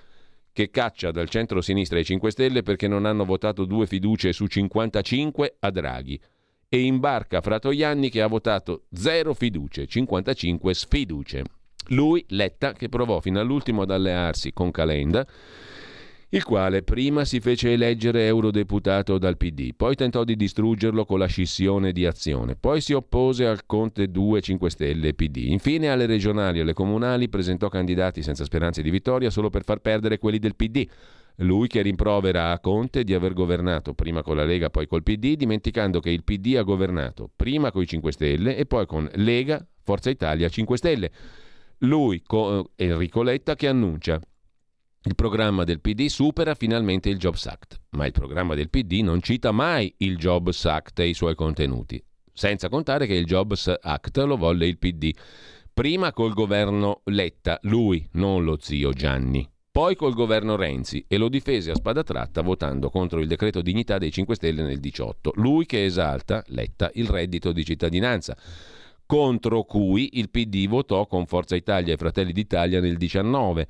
[0.51, 5.55] che caccia dal centro-sinistra i 5 Stelle perché non hanno votato due fiducie su 55
[5.59, 6.21] a Draghi
[6.69, 11.43] e imbarca Fratoianni che ha votato zero fiducie, 55 sfiducie.
[11.87, 15.25] Lui, Letta, che provò fino all'ultimo ad allearsi con Calenda
[16.33, 21.27] il quale prima si fece eleggere eurodeputato dal PD, poi tentò di distruggerlo con la
[21.27, 26.57] scissione di azione, poi si oppose al Conte 2 5 Stelle PD, infine alle regionali
[26.57, 30.55] e alle comunali presentò candidati senza speranze di vittoria solo per far perdere quelli del
[30.55, 30.87] PD.
[31.37, 35.35] Lui che rimprovera a Conte di aver governato prima con la Lega, poi col PD,
[35.35, 39.63] dimenticando che il PD ha governato prima con i 5 Stelle e poi con Lega,
[39.83, 41.11] Forza Italia, 5 Stelle.
[41.79, 42.23] Lui,
[42.75, 44.19] Enrico Letta, che annuncia
[45.05, 49.21] il programma del PD supera finalmente il Jobs Act, ma il programma del PD non
[49.21, 52.01] cita mai il Jobs Act e i suoi contenuti,
[52.31, 55.11] senza contare che il Jobs Act lo volle il PD.
[55.73, 59.45] Prima col governo Letta, lui, non lo zio Gianni.
[59.69, 63.97] Poi col governo Renzi e lo difese a spada tratta votando contro il decreto dignità
[63.97, 65.33] dei 5 Stelle nel 18.
[65.37, 68.37] Lui che esalta, Letta, il reddito di cittadinanza
[69.05, 73.67] contro cui il PD votò con Forza Italia e Fratelli d'Italia nel 19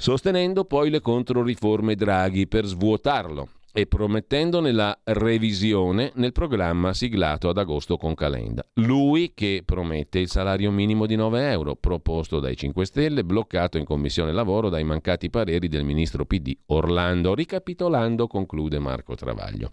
[0.00, 3.48] sostenendo poi le controriforme Draghi per svuotarlo.
[3.72, 8.66] e promettendone la revisione nel programma siglato ad agosto con Calenda.
[8.74, 13.84] Lui che promette il salario minimo di 9 euro, proposto dai 5 Stelle, bloccato in
[13.84, 17.32] Commissione Lavoro dai mancati pareri del ministro PD Orlando.
[17.32, 19.70] Ricapitolando, conclude Marco Travaglio.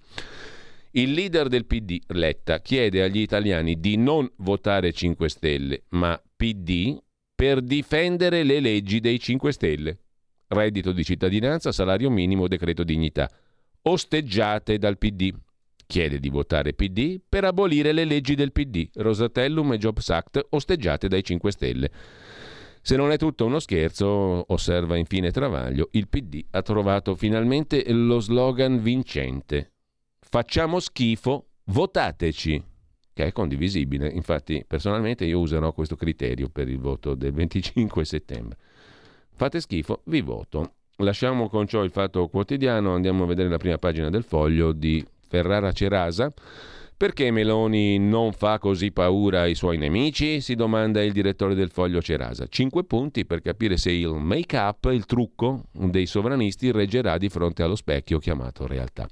[0.92, 6.96] Il leader del PD, Letta, chiede agli italiani di non votare 5 Stelle, ma PD
[7.34, 9.98] per difendere le leggi dei 5 Stelle.
[10.48, 13.30] Reddito di cittadinanza, salario minimo, decreto dignità
[13.88, 15.34] osteggiate dal PD.
[15.86, 21.08] Chiede di votare PD per abolire le leggi del PD, Rosatellum e Jobs Act osteggiate
[21.08, 21.92] dai 5 Stelle.
[22.82, 24.06] Se non è tutto uno scherzo,
[24.52, 29.72] osserva infine Travaglio, il PD ha trovato finalmente lo slogan vincente.
[30.20, 32.64] Facciamo schifo, votateci,
[33.14, 34.10] che è condivisibile.
[34.10, 38.58] Infatti, personalmente io userò questo criterio per il voto del 25 settembre.
[39.38, 40.72] Fate schifo, vi voto.
[40.96, 45.06] Lasciamo con ciò il fatto quotidiano, andiamo a vedere la prima pagina del foglio di
[45.28, 46.34] Ferrara Cerasa.
[46.98, 50.42] Perché Meloni non fa così paura ai suoi nemici?
[50.42, 52.48] Si domanda il direttore del foglio Cerasa.
[52.48, 57.76] Cinque punti per capire se il make-up, il trucco dei sovranisti reggerà di fronte allo
[57.76, 59.08] specchio chiamato realtà.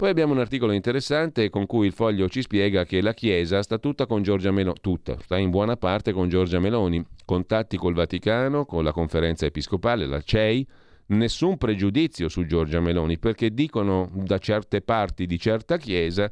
[0.00, 3.76] Poi abbiamo un articolo interessante con cui il foglio ci spiega che la Chiesa sta
[3.76, 8.64] tutta con Giorgia Meloni, tutta, sta in buona parte con Giorgia Meloni, contatti col Vaticano,
[8.64, 10.66] con la conferenza episcopale, la CEI,
[11.08, 16.30] nessun pregiudizio su Giorgia Meloni, perché dicono da certe parti di certa chiesa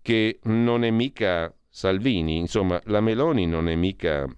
[0.00, 4.32] che non è mica Salvini, insomma la Meloni non è mica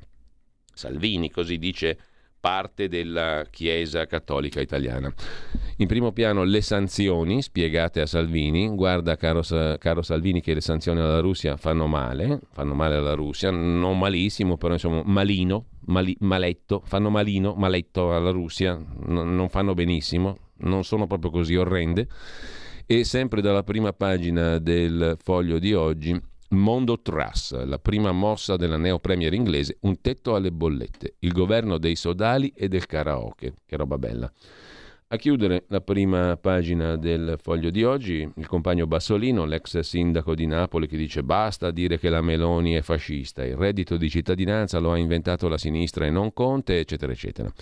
[0.73, 1.99] Salvini, così dice
[2.45, 5.11] parte della Chiesa cattolica italiana.
[5.79, 9.41] In primo piano le sanzioni spiegate a Salvini, guarda caro,
[9.79, 14.59] caro, Salvini che le sanzioni alla Russia fanno male, fanno male alla Russia, non malissimo,
[14.59, 20.85] però insomma malino, mali, maletto, fanno malino, maletto alla Russia, n- non fanno benissimo, non
[20.85, 22.09] sono proprio così orrende.
[22.85, 26.21] E sempre dalla prima pagina del foglio di oggi
[26.55, 31.79] Mondo Truss, la prima mossa della neo premier inglese, un tetto alle bollette, il governo
[31.79, 34.31] dei sodali e del karaoke, che roba bella.
[35.09, 40.47] A chiudere la prima pagina del foglio di oggi, il compagno Bassolino, l'ex sindaco di
[40.47, 44.91] Napoli, che dice basta dire che la Meloni è fascista, il reddito di cittadinanza lo
[44.91, 47.53] ha inventato la sinistra e non Conte, eccetera, eccetera.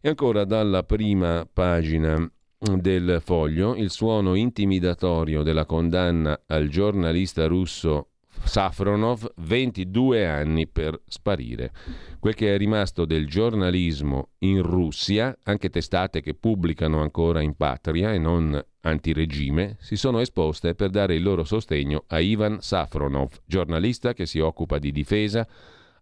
[0.00, 2.30] E ancora dalla prima pagina
[2.62, 8.08] del foglio il suono intimidatorio della condanna al giornalista russo
[8.44, 11.72] Safronov 22 anni per sparire.
[12.18, 18.12] Quel che è rimasto del giornalismo in Russia, anche testate che pubblicano ancora in patria
[18.12, 24.12] e non antiregime, si sono esposte per dare il loro sostegno a Ivan Safronov, giornalista
[24.12, 25.48] che si occupa di difesa,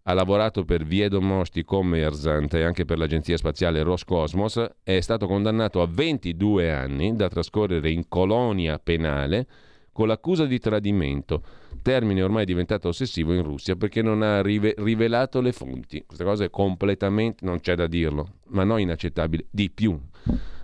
[0.09, 5.87] ha lavorato per Viedomosti Commerzant e anche per l'agenzia spaziale Roscosmos, è stato condannato a
[5.87, 9.45] 22 anni da trascorrere in colonia penale
[9.91, 11.43] con l'accusa di tradimento,
[11.83, 16.03] termine ormai diventato ossessivo in Russia perché non ha rive- rivelato le fonti.
[16.03, 19.95] Questa cosa è completamente, non c'è da dirlo, ma non inaccettabile, di più,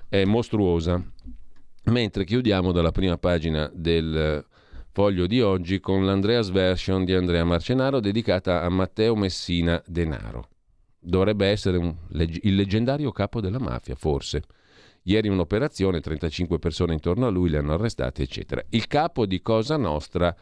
[0.10, 1.00] è mostruosa.
[1.84, 4.44] Mentre chiudiamo dalla prima pagina del
[4.96, 10.48] foglio di oggi con l'Andreas Version di Andrea Marcenaro dedicata a Matteo Messina Denaro.
[10.98, 14.44] Dovrebbe essere un, il leggendario capo della mafia, forse.
[15.04, 18.64] Ieri un'operazione, 35 persone intorno a lui le hanno arrestate, eccetera.
[18.70, 20.34] Il capo di Cosa Nostra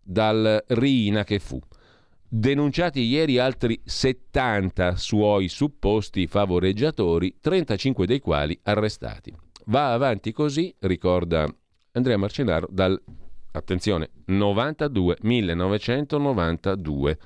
[0.00, 1.60] dal Riina che fu.
[2.28, 9.34] Denunciati ieri altri 70 suoi supposti favoreggiatori, 35 dei quali arrestati.
[9.64, 11.52] Va avanti così, ricorda
[11.90, 13.02] Andrea Marcenaro, dal
[13.56, 17.18] attenzione, 92, 1992.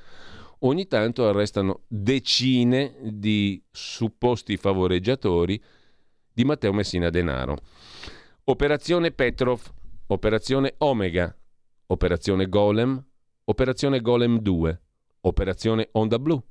[0.60, 5.62] Ogni tanto arrestano decine di supposti favoreggiatori
[6.32, 7.58] di Matteo Messina Denaro.
[8.44, 9.60] Operazione Petrov,
[10.08, 11.34] operazione Omega,
[11.86, 13.02] operazione Golem,
[13.44, 14.80] operazione Golem 2,
[15.22, 16.42] operazione Onda Blu,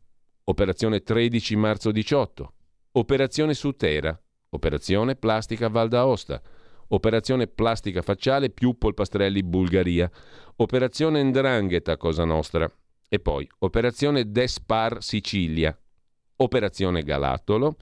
[0.46, 2.54] operazione 13 marzo 18,
[2.94, 4.20] operazione Sutera,
[4.50, 6.42] operazione Plastica Val d'Aosta,
[6.90, 10.10] Operazione Plastica Facciale più Polpastrelli Bulgaria.
[10.58, 12.72] Operazione Ndrangheta Cosa Nostra.
[13.08, 15.78] E poi Operazione Despar Sicilia.
[16.38, 17.76] Operazione Galatolo.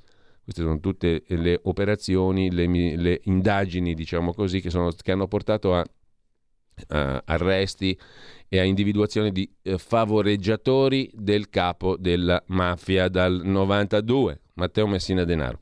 [0.44, 5.76] Queste sono tutte le operazioni, le, le indagini, diciamo così, che, sono, che hanno portato
[5.76, 5.84] a,
[6.88, 7.98] a arresti
[8.48, 15.60] e a individuazione di eh, favoreggiatori del capo della mafia dal 92, Matteo Messina Denaro.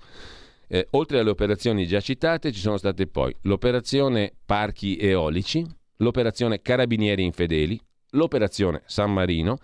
[0.68, 5.66] Eh, oltre alle operazioni già citate ci sono state poi l'operazione Parchi Eolici,
[5.97, 7.80] l'operazione Carabinieri Infedeli,
[8.11, 9.57] l'operazione San Marino,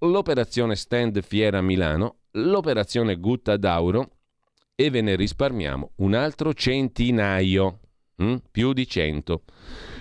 [0.00, 4.10] l'operazione Stand Fiera Milano, l'operazione Gutta d'Auro
[4.74, 7.80] e ve ne risparmiamo un altro centinaio.
[8.22, 8.36] mm?
[8.50, 9.42] più di 100.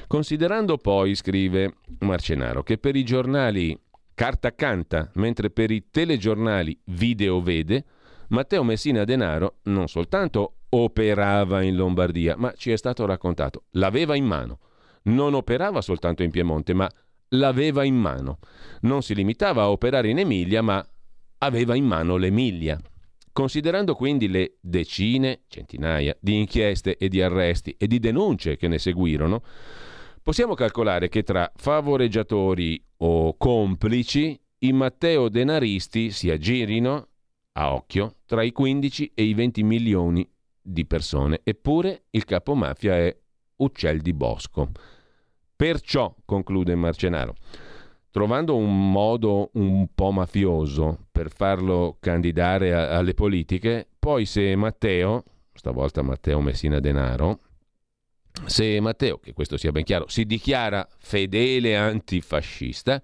[0.08, 3.78] Considerando poi, scrive Marcenaro, che per i giornali
[4.14, 7.86] carta canta, mentre per i telegiornali video vede,
[8.32, 14.26] Matteo Messina Denaro non soltanto operava in Lombardia, ma ci è stato raccontato, l'aveva in
[14.26, 14.60] mano.
[15.04, 16.90] Non operava soltanto in Piemonte, ma
[17.30, 18.40] l'aveva in mano.
[18.82, 20.86] Non si limitava a operare in Emilia, ma
[21.40, 22.80] aveva in mano l'Emilia.
[23.34, 28.78] Considerando quindi le decine, centinaia di inchieste e di arresti e di denunce che ne
[28.78, 29.44] seguirono,
[30.22, 37.08] possiamo calcolare che tra favoreggiatori o complici i Matteo denaristi si aggirino,
[37.54, 40.30] a occhio, tra i 15 e i 20 milioni
[40.62, 41.42] di persone.
[41.44, 43.16] Eppure il capomafia è
[43.58, 44.72] uccel di bosco.
[45.56, 47.36] Perciò, conclude Marcenaro,
[48.10, 55.24] trovando un modo un po' mafioso per farlo candidare a, alle politiche, poi se Matteo,
[55.54, 57.40] stavolta Matteo Messina Denaro,
[58.46, 63.02] se Matteo, che questo sia ben chiaro, si dichiara fedele antifascista,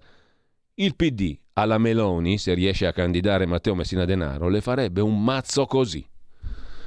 [0.74, 5.66] il PD alla Meloni, se riesce a candidare Matteo Messina Denaro, le farebbe un mazzo
[5.66, 6.06] così.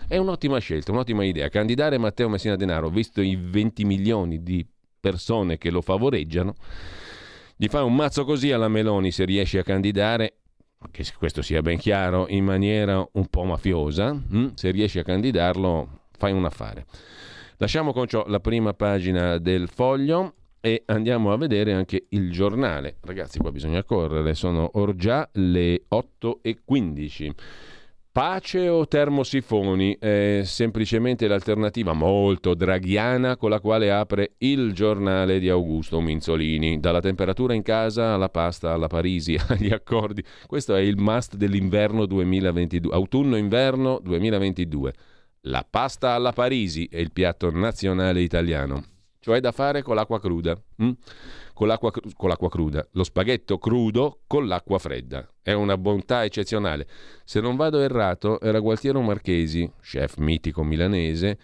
[0.08, 1.50] È un'ottima scelta, un'ottima idea.
[1.50, 4.66] Candidare Matteo Messina Denaro, visto i 20 milioni di
[5.00, 6.56] persone che lo favoreggiano,
[7.58, 10.36] gli fa un mazzo così alla Meloni se riesce a candidare,
[10.90, 14.54] che questo sia ben chiaro, in maniera un po' mafiosa, hm?
[14.54, 16.86] se riesce a candidarlo fai un affare.
[17.58, 22.98] Lasciamo con ciò la prima pagina del foglio e andiamo a vedere anche il giornale.
[23.02, 27.32] Ragazzi, qua bisogna correre, sono or già le 8.15.
[28.14, 35.48] Pace o termosifoni è semplicemente l'alternativa molto draghiana con la quale apre il giornale di
[35.48, 36.82] Augusto Minzolini.
[36.82, 40.22] Dalla temperatura in casa alla pasta alla Parisi, agli accordi.
[40.46, 44.94] Questo è il must dell'inverno 2022, autunno-inverno 2022.
[45.46, 48.84] La pasta alla Parisi è il piatto nazionale italiano,
[49.22, 50.62] cioè da fare con l'acqua cruda.
[50.84, 50.92] Mm?
[51.62, 55.28] con l'acqua, con l'acqua cruda, lo spaghetto crudo con l'acqua fredda.
[55.44, 56.88] È una bontà eccezionale.
[57.24, 61.38] Se non vado errato, era Gualtiero Marchesi, chef mitico milanese,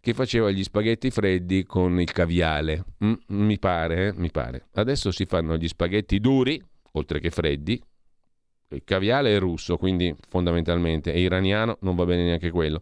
[0.00, 2.82] che faceva gli spaghetti freddi con il caviale.
[3.04, 4.12] Mm, mi pare, eh?
[4.14, 4.68] mi pare.
[4.72, 6.58] Adesso si fanno gli spaghetti duri,
[6.92, 7.78] oltre che freddi.
[8.70, 12.80] Il caviale è russo, quindi fondamentalmente è iraniano, non va bene neanche quello.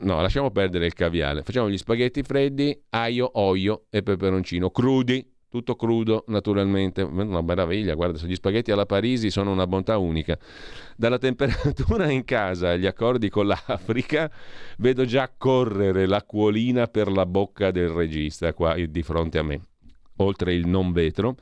[0.00, 1.42] No, lasciamo perdere il caviale.
[1.42, 8.24] Facciamo gli spaghetti freddi, aglio, olio e peperoncino crudi tutto crudo naturalmente, una meraviglia, guarda,
[8.24, 10.38] gli spaghetti alla Parisi sono una bontà unica.
[10.96, 14.30] Dalla temperatura in casa agli accordi con l'Africa,
[14.78, 19.60] vedo già correre l'acquolina per la bocca del regista qua di fronte a me.
[20.18, 21.34] Oltre il non vetro,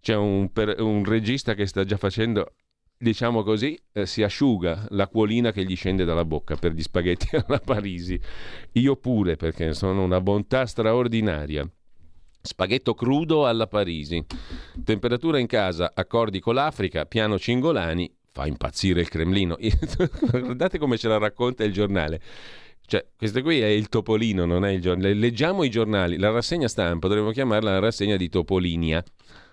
[0.00, 2.52] c'è un, per, un regista che sta già facendo
[2.98, 7.60] diciamo così, eh, si asciuga l'acquolina che gli scende dalla bocca per gli spaghetti alla
[7.60, 8.20] Parisi.
[8.72, 11.68] Io pure, perché sono una bontà straordinaria.
[12.40, 14.24] Spaghetto crudo alla Parisi.
[14.84, 19.56] Temperatura in casa, accordi con l'Africa, piano Cingolani, fa impazzire il Cremlino.
[20.30, 22.20] Guardate come ce la racconta il giornale.
[22.86, 25.12] Cioè, questo qui è il Topolino, non è il giornale.
[25.12, 26.16] Leggiamo i giornali.
[26.16, 29.04] La rassegna stampa, dovremmo chiamarla la rassegna di Topolinia,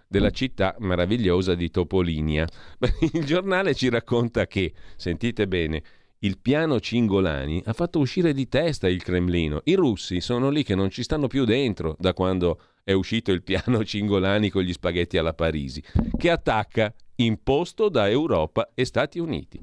[0.07, 2.47] della città meravigliosa di Topolinia.
[3.13, 5.83] Il giornale ci racconta che, sentite bene,
[6.19, 9.61] il piano Cingolani ha fatto uscire di testa il Cremlino.
[9.65, 13.41] I russi sono lì che non ci stanno più dentro da quando è uscito il
[13.41, 15.83] piano Cingolani con gli spaghetti alla Parisi,
[16.15, 19.59] che attacca imposto da Europa e Stati Uniti.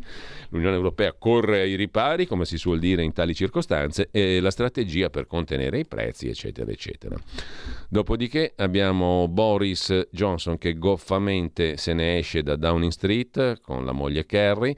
[0.48, 5.08] L'Unione Europea corre ai ripari, come si suol dire in tali circostanze, e la strategia
[5.08, 7.16] per contenere i prezzi, eccetera, eccetera.
[7.88, 14.26] Dopodiché abbiamo Boris Johnson che goffamente se ne esce da Downing Street con la moglie
[14.26, 14.74] Kerry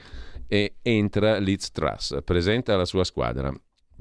[0.46, 3.52] e entra Liz Truss, presenta la sua squadra.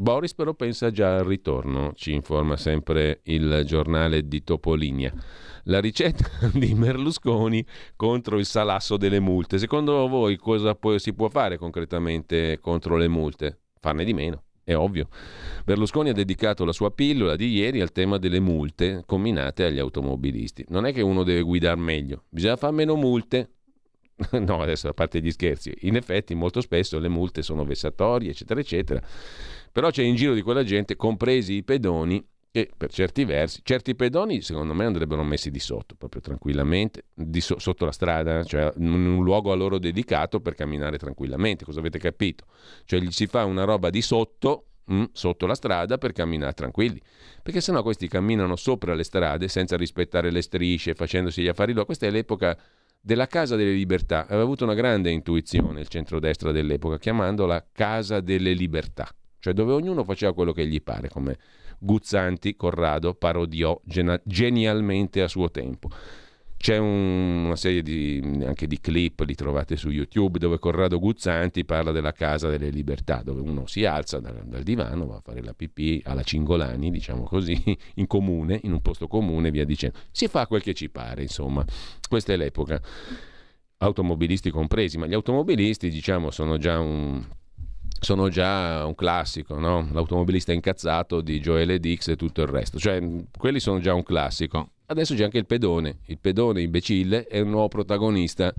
[0.04, 5.14] Boris però pensa già al ritorno, ci informa sempre il giornale di Topolinia.
[5.64, 9.58] La ricetta di Merlusconi contro il salasso delle multe.
[9.58, 13.60] Secondo voi cosa si può fare concretamente contro le multe?
[13.80, 15.08] Farne di meno, è ovvio.
[15.64, 20.66] Berlusconi ha dedicato la sua pillola di ieri al tema delle multe combinate agli automobilisti.
[20.68, 23.52] Non è che uno deve guidare meglio, bisogna fare meno multe.
[24.32, 28.60] no, adesso a parte gli scherzi, in effetti molto spesso le multe sono vessatorie, eccetera,
[28.60, 29.02] eccetera
[29.74, 33.96] però c'è in giro di quella gente, compresi i pedoni, che per certi versi, certi
[33.96, 37.06] pedoni secondo me andrebbero messi di sotto, proprio tranquillamente,
[37.40, 41.80] so, sotto la strada, cioè in un luogo a loro dedicato per camminare tranquillamente, cosa
[41.80, 42.46] avete capito?
[42.86, 46.54] Cioè gli si fa una roba di sotto, mh, mm, sotto la strada per camminare
[46.54, 47.02] tranquilli,
[47.42, 51.86] perché sennò questi camminano sopra le strade senza rispettare le strisce, facendosi gli affari loro.
[51.86, 52.56] Questa è l'epoca
[53.02, 58.54] della Casa delle Libertà, aveva avuto una grande intuizione il centrodestra dell'epoca, chiamandola Casa delle
[58.54, 59.12] Libertà
[59.44, 61.38] cioè dove ognuno faceva quello che gli pare, come
[61.78, 65.90] Guzzanti, Corrado, parodiò genialmente a suo tempo.
[66.56, 71.66] C'è un, una serie di, anche di clip, li trovate su YouTube, dove Corrado Guzzanti
[71.66, 75.44] parla della Casa delle Libertà, dove uno si alza dal, dal divano, va a fare
[75.44, 77.62] la pipì alla Cingolani, diciamo così,
[77.96, 79.98] in comune, in un posto comune, via dicendo.
[80.12, 81.66] Si fa quel che ci pare, insomma.
[82.08, 82.82] Questa è l'epoca.
[83.80, 87.22] Automobilisti compresi, ma gli automobilisti, diciamo, sono già un
[88.04, 89.88] sono già un classico, no?
[89.92, 93.02] l'automobilista incazzato di Joele Dix e tutto il resto, cioè
[93.38, 94.70] quelli sono già un classico.
[94.86, 98.54] Adesso c'è anche il pedone, il pedone imbecille è un nuovo protagonista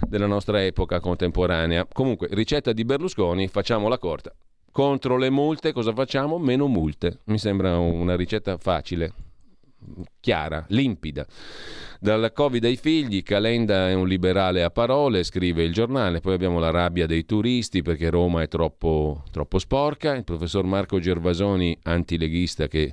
[0.00, 1.86] della nostra epoca contemporanea.
[1.90, 4.34] Comunque, ricetta di Berlusconi, facciamola corta.
[4.70, 6.38] Contro le multe cosa facciamo?
[6.38, 7.20] Meno multe.
[7.26, 9.12] Mi sembra una ricetta facile,
[10.20, 11.26] chiara, limpida.
[12.00, 16.58] Dal Covid ai figli, Calenda è un liberale a parole, scrive il giornale, poi abbiamo
[16.58, 22.68] la rabbia dei turisti perché Roma è troppo, troppo sporca, il professor Marco Gervasoni, antileghista
[22.68, 22.92] che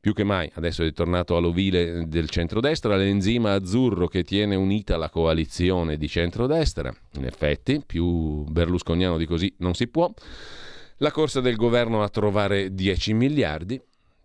[0.00, 5.10] più che mai, adesso è tornato all'ovile del centrodestra, l'enzima azzurro che tiene unita la
[5.10, 6.90] coalizione di centrodestra.
[7.16, 10.10] In effetti, più berlusconiano di così non si può.
[11.02, 13.80] La corsa del governo a trovare 10 miliardi.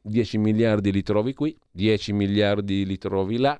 [0.07, 3.59] 10 miliardi li trovi qui, 10 miliardi li trovi là,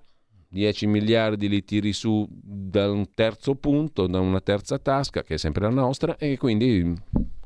[0.49, 5.37] 10 miliardi li tiri su da un terzo punto, da una terza tasca, che è
[5.37, 6.93] sempre la nostra, e quindi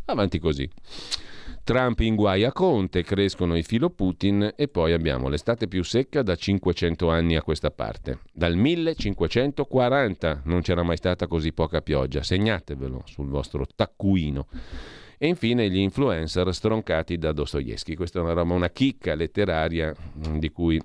[0.06, 0.70] avanti così.
[1.64, 6.24] Trump in guai a Conte, crescono i filo Putin e poi abbiamo l'estate più secca
[6.24, 8.20] da 500 anni a questa parte.
[8.34, 14.48] Dal 1540 non c'era mai stata così poca pioggia, segnatevelo sul vostro taccuino.
[15.22, 17.94] E infine gli influencer stroncati da Dostoevsky.
[17.94, 20.82] Questa è una roba, una chicca letteraria di cui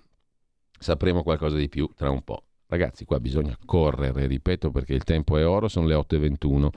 [0.76, 2.42] sapremo qualcosa di più tra un po'.
[2.66, 6.68] Ragazzi, qua bisogna correre, ripeto perché il tempo è oro, sono le 8.21.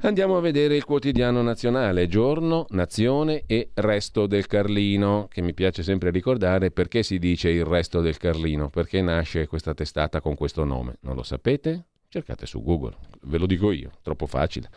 [0.00, 5.82] Andiamo a vedere il quotidiano nazionale, giorno, nazione e resto del Carlino, che mi piace
[5.82, 10.64] sempre ricordare perché si dice il resto del Carlino, perché nasce questa testata con questo
[10.64, 10.96] nome.
[11.00, 11.84] Non lo sapete?
[12.08, 14.70] Cercate su Google, ve lo dico io, troppo facile.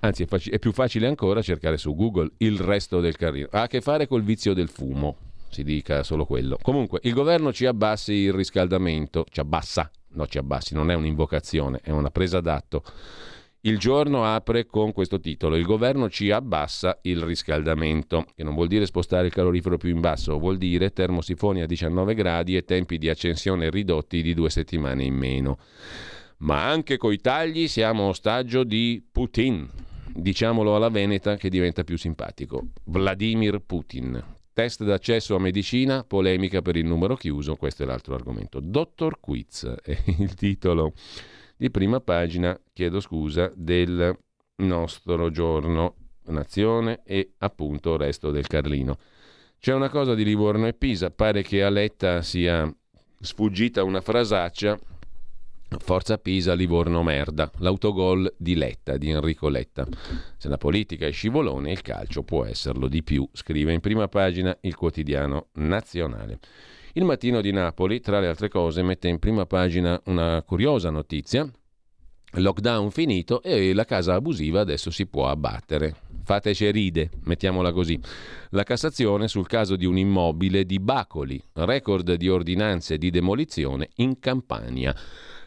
[0.00, 3.48] Anzi, è, faci- è più facile ancora cercare su Google il resto del Carlino.
[3.50, 5.16] Ha a che fare col vizio del fumo,
[5.48, 6.58] si dica solo quello.
[6.60, 11.80] Comunque, il governo ci abbassi il riscaldamento, ci abbassa, no ci abbassi, non è un'invocazione,
[11.82, 12.82] è una presa d'atto
[13.64, 18.66] il giorno apre con questo titolo: Il governo ci abbassa il riscaldamento, che non vuol
[18.66, 22.98] dire spostare il calorifero più in basso, vuol dire termosifoni a 19 gradi e tempi
[22.98, 25.58] di accensione ridotti di due settimane in meno.
[26.42, 29.68] Ma anche coi tagli siamo ostaggio di Putin.
[30.12, 32.66] Diciamolo alla Veneta che diventa più simpatico.
[32.84, 34.22] Vladimir Putin.
[34.52, 38.60] Test d'accesso a medicina, polemica per il numero chiuso, questo è l'altro argomento.
[38.60, 40.92] Dottor Quiz è il titolo
[41.56, 44.14] di prima pagina, chiedo scusa, del
[44.56, 48.98] nostro giorno Nazione e appunto resto del Carlino.
[49.58, 52.70] C'è una cosa di Livorno e Pisa, pare che a Letta sia
[53.20, 54.78] sfuggita una frasaccia
[55.78, 59.86] Forza Pisa, Livorno merda, l'autogol di Letta, di Enrico Letta.
[60.36, 64.56] Se la politica è scivolone, il calcio può esserlo di più, scrive in prima pagina
[64.62, 66.38] il quotidiano nazionale.
[66.94, 71.50] Il mattino di Napoli, tra le altre cose, mette in prima pagina una curiosa notizia.
[72.34, 75.94] Lockdown finito e la casa abusiva adesso si può abbattere.
[76.24, 77.98] Fateci ride, mettiamola così.
[78.50, 84.18] La Cassazione sul caso di un immobile di Bacoli, record di ordinanze di demolizione in
[84.18, 84.94] Campania.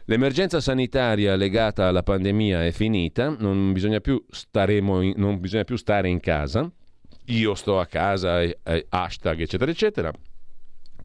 [0.08, 6.08] L'emergenza sanitaria legata alla pandemia è finita, non bisogna più, in, non bisogna più stare
[6.08, 6.70] in casa.
[7.26, 8.40] Io sto a casa,
[8.88, 10.12] hashtag eccetera eccetera.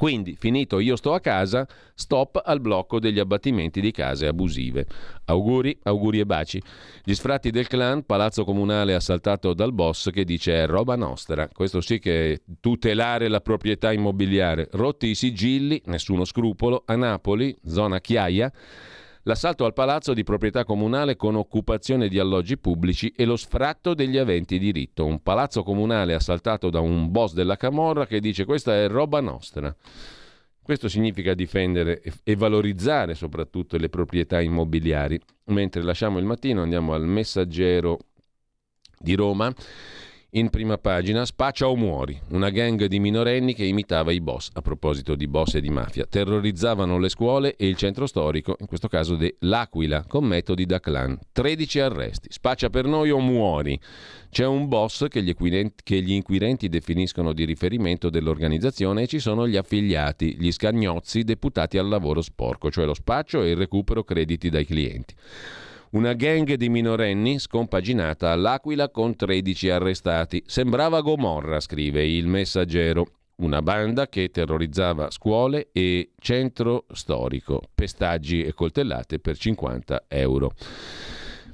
[0.02, 4.88] Quindi, finito io sto a casa, stop al blocco degli abbattimenti di case abusive.
[5.26, 6.60] Auguri, auguri e baci.
[7.04, 11.48] Gli sfratti del clan, palazzo comunale assaltato dal boss che dice è roba nostra.
[11.50, 14.70] Questo sì che è tutelare la proprietà immobiliare.
[14.72, 18.52] Rotti i sigilli, nessuno scrupolo, a Napoli, zona Chiaia
[19.24, 24.18] l'assalto al palazzo di proprietà comunale con occupazione di alloggi pubblici e lo sfratto degli
[24.18, 25.06] aventi diritto.
[25.06, 29.76] Un palazzo comunale assaltato da un boss della Camorra che dice questa è roba nostra.
[30.64, 35.20] Questo significa difendere e valorizzare soprattutto le proprietà immobiliari.
[35.46, 38.00] Mentre lasciamo il mattino andiamo al messaggero
[38.98, 39.52] di Roma
[40.34, 44.62] in prima pagina, Spaccia o muori, una gang di minorenni che imitava i boss, a
[44.62, 46.06] proposito di boss e di mafia.
[46.06, 51.20] Terrorizzavano le scuole e il centro storico, in questo caso dell'Aquila, con metodi da clan.
[51.34, 52.28] 13 arresti.
[52.32, 53.78] Spaccia per noi o muori.
[54.30, 59.46] C'è un boss che gli, che gli inquirenti definiscono di riferimento dell'organizzazione e ci sono
[59.46, 64.50] gli affiliati, gli scagnozzi deputati al lavoro sporco, cioè lo spaccio e il recupero crediti
[64.50, 65.14] dai clienti.
[65.92, 70.42] Una gang di minorenni scompaginata all'Aquila con 13 arrestati.
[70.46, 73.08] Sembrava Gomorra, scrive il messaggero.
[73.42, 80.54] Una banda che terrorizzava scuole e centro storico, pestaggi e coltellate per 50 euro.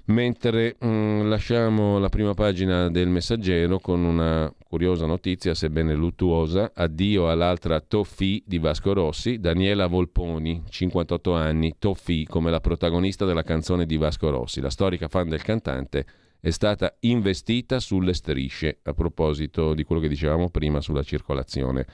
[0.05, 6.72] Mentre mh, mm, lasciamo la prima pagina del messaggero con una curiosa notizia, sebbene luttuosa,
[6.74, 13.43] addio all'altra Toffi di Vasco Rossi, Daniela Volponi, 58 anni, Toffi come la protagonista della
[13.43, 16.05] canzone di Vasco Rossi, la storica fan del cantante,
[16.39, 21.86] è stata investita sulle strisce, a proposito di quello che dicevamo prima sulla circolazione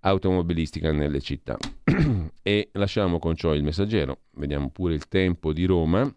[0.00, 1.56] automobilistica nelle città.
[2.42, 6.12] e lasciamo con ciò il messaggero, vediamo pure il tempo di Roma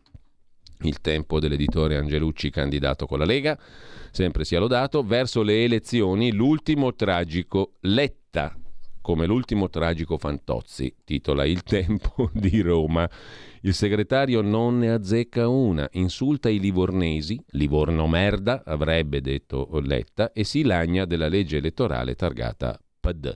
[0.83, 3.57] il tempo dell'editore Angelucci candidato con la Lega,
[4.11, 8.55] sempre sia lodato, verso le elezioni l'ultimo tragico Letta,
[9.01, 13.09] come l'ultimo tragico Fantozzi, titola Il tempo di Roma.
[13.61, 20.43] Il segretario non ne azzecca una, insulta i livornesi, Livorno merda, avrebbe detto Letta, e
[20.43, 23.35] si lagna della legge elettorale targata PD.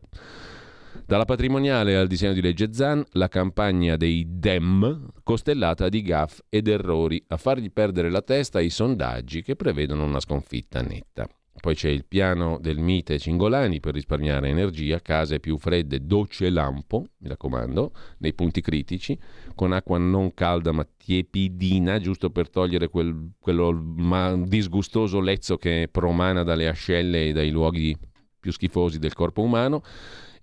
[1.08, 6.68] Dalla patrimoniale al disegno di legge Zan, la campagna dei Dem, costellata di gaff ed
[6.68, 11.30] errori, a fargli perdere la testa i sondaggi che prevedono una sconfitta netta.
[11.62, 17.06] Poi c'è il piano del Mite Cingolani per risparmiare energia, case più fredde, docce lampo,
[17.20, 19.16] mi raccomando, nei punti critici,
[19.54, 25.88] con acqua non calda ma tiepidina, giusto per togliere quel, quello ma disgustoso lezzo che
[25.92, 27.96] promana dalle ascelle e dai luoghi
[28.40, 29.84] più schifosi del corpo umano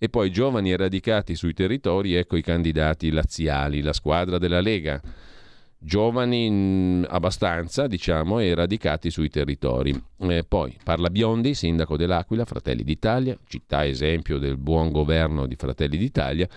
[0.03, 5.01] e poi giovani radicati sui territori, ecco i candidati laziali, la squadra della Lega.
[5.79, 9.95] Giovani mm, abbastanza, diciamo, e radicati sui territori.
[10.19, 15.97] Eh, poi parla Biondi, sindaco dell'Aquila, Fratelli d'Italia, città esempio del buon governo di Fratelli
[15.97, 16.49] d'Italia.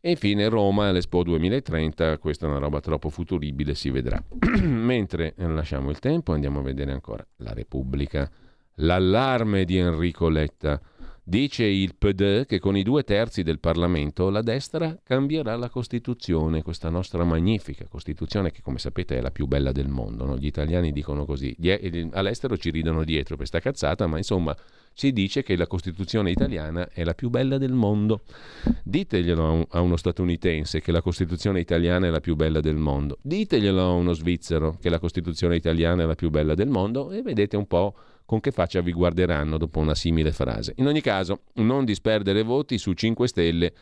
[0.00, 4.18] E infine Roma all'Expo 2030, questa è una roba troppo futuribile, si vedrà.
[4.62, 8.30] Mentre eh, lasciamo il tempo, andiamo a vedere ancora la Repubblica.
[8.76, 10.80] L'allarme di Enrico Letta.
[11.28, 16.62] Dice il PD che con i due terzi del Parlamento la destra cambierà la Costituzione,
[16.62, 20.24] questa nostra magnifica Costituzione che come sapete è la più bella del mondo.
[20.24, 20.38] No?
[20.38, 21.54] Gli italiani dicono così,
[22.12, 24.56] all'estero ci ridono dietro per questa cazzata, ma insomma
[24.94, 28.22] si dice che la Costituzione italiana è la più bella del mondo.
[28.82, 33.18] Diteglielo a uno statunitense che la Costituzione italiana è la più bella del mondo.
[33.20, 37.20] Diteglielo a uno svizzero che la Costituzione italiana è la più bella del mondo e
[37.20, 37.94] vedete un po'
[38.28, 40.74] con che faccia vi guarderanno dopo una simile frase.
[40.76, 43.72] In ogni caso, non disperdere voti su 5 Stelle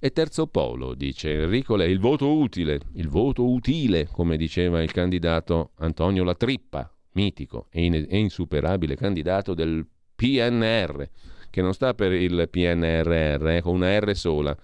[0.00, 4.90] e terzo polo, dice Enrico Lei, il voto utile, il voto utile, come diceva il
[4.90, 9.86] candidato Antonio Latrippa, mitico e, in- e insuperabile candidato del
[10.16, 11.08] PNR,
[11.48, 14.56] che non sta per il PNRR, eh, con una R sola,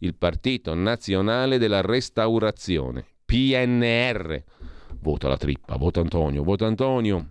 [0.00, 4.42] il Partito Nazionale della Restaurazione, PNR.
[5.00, 7.28] Vota la trippa, vota Antonio, vota Antonio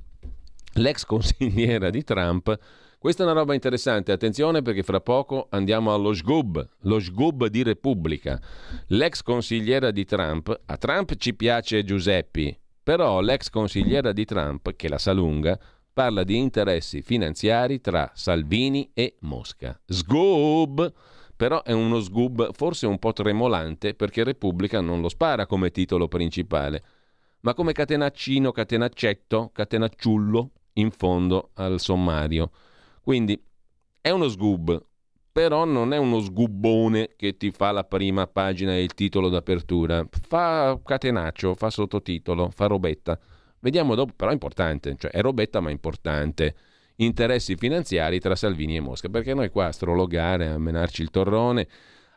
[0.73, 2.57] l'ex consigliera di Trump.
[2.97, 7.61] Questa è una roba interessante, attenzione perché fra poco andiamo allo SGUB, lo SGUB di
[7.61, 8.39] Repubblica.
[8.87, 14.87] L'ex consigliera di Trump, a Trump ci piace Giuseppi, però l'ex consigliera di Trump, che
[14.87, 15.59] la sa lunga,
[15.91, 19.77] parla di interessi finanziari tra Salvini e Mosca.
[19.85, 20.93] SGUB!
[21.35, 26.07] Però è uno SGUB forse un po' tremolante perché Repubblica non lo spara come titolo
[26.07, 26.83] principale,
[27.41, 32.51] ma come catenaccino, catenaccetto, catenacciullo in fondo al sommario.
[33.01, 33.41] Quindi
[33.99, 34.83] è uno sgub,
[35.31, 40.07] però non è uno sgubbone che ti fa la prima pagina e il titolo d'apertura.
[40.27, 43.19] Fa catenaccio, fa sottotitolo, fa robetta.
[43.59, 46.55] Vediamo dopo, però è importante, cioè è robetta ma importante.
[46.97, 51.67] Interessi finanziari tra Salvini e Mosca, perché noi qua a strologare, a menarci il torrone,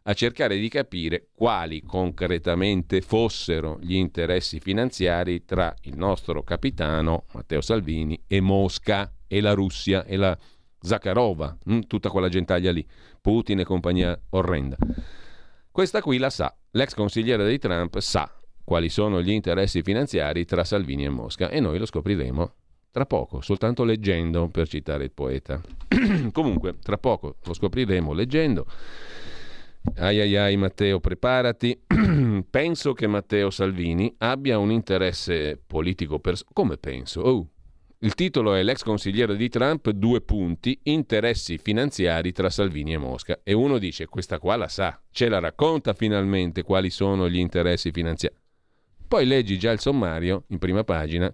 [0.08, 7.60] a cercare di capire quali concretamente fossero gli interessi finanziari tra il nostro capitano Matteo
[7.60, 10.36] Salvini e Mosca e la Russia e la
[10.78, 12.86] Zakharova, mm, tutta quella gentaglia lì,
[13.20, 14.76] Putin e compagnia orrenda.
[15.72, 18.30] Questa qui la sa, l'ex consigliere di Trump sa
[18.62, 22.52] quali sono gli interessi finanziari tra Salvini e Mosca e noi lo scopriremo
[22.92, 25.60] tra poco, soltanto leggendo, per citare il poeta.
[26.32, 28.66] Comunque, tra poco lo scopriremo leggendo.
[29.94, 31.80] Ai ai ai Matteo, preparati.
[32.50, 37.20] penso che Matteo Salvini abbia un interesse politico pers- come penso?
[37.20, 37.48] Oh.
[38.00, 43.40] Il titolo è l'ex consigliere di Trump, due punti, interessi finanziari tra Salvini e Mosca.
[43.42, 47.90] E uno dice, questa qua la sa, ce la racconta finalmente quali sono gli interessi
[47.92, 48.36] finanziari.
[49.08, 51.32] Poi leggi già il sommario, in prima pagina,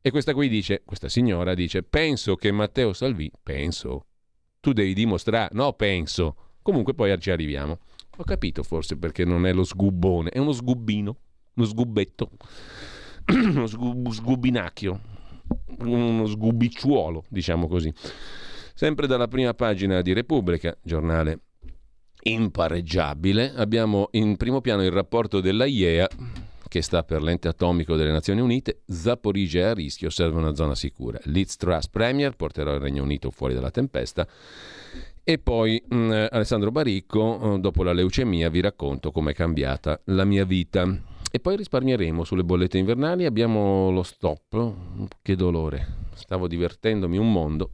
[0.00, 4.06] e questa qui dice, questa signora dice, penso che Matteo Salvini, penso,
[4.60, 7.78] tu devi dimostrare, no penso, Comunque poi ci arriviamo.
[8.16, 11.16] Ho capito forse perché non è lo sgubbone, è uno sgubbino,
[11.56, 12.30] uno sgubbetto.
[13.28, 15.00] uno sgubinacchio,
[15.80, 17.92] uno sgubicciuolo, diciamo così.
[18.74, 21.40] Sempre dalla prima pagina di Repubblica, giornale
[22.22, 26.08] impareggiabile, abbiamo in primo piano il rapporto della IEA
[26.66, 30.74] che sta per l'ente atomico delle Nazioni Unite, Zaporizia è a rischio, serve una zona
[30.74, 31.20] sicura.
[31.24, 34.26] Liz Truss Premier porterà il Regno Unito fuori dalla tempesta.
[35.26, 40.24] E poi mh, mm, Alessandro Baricco, eh, dopo la leucemia, vi racconto com'è cambiata la
[40.24, 40.86] mia vita.
[41.30, 44.74] E poi risparmieremo sulle bollette invernali, abbiamo lo stop.
[45.22, 47.70] Che dolore, stavo divertendomi un mondo.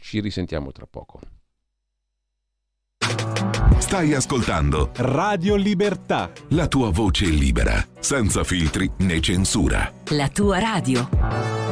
[0.00, 1.20] Ci risentiamo tra poco.
[3.78, 6.30] Stai ascoltando Radio Libertà.
[6.50, 9.90] La tua voce libera, senza filtri né censura.
[10.10, 11.71] La tua radio.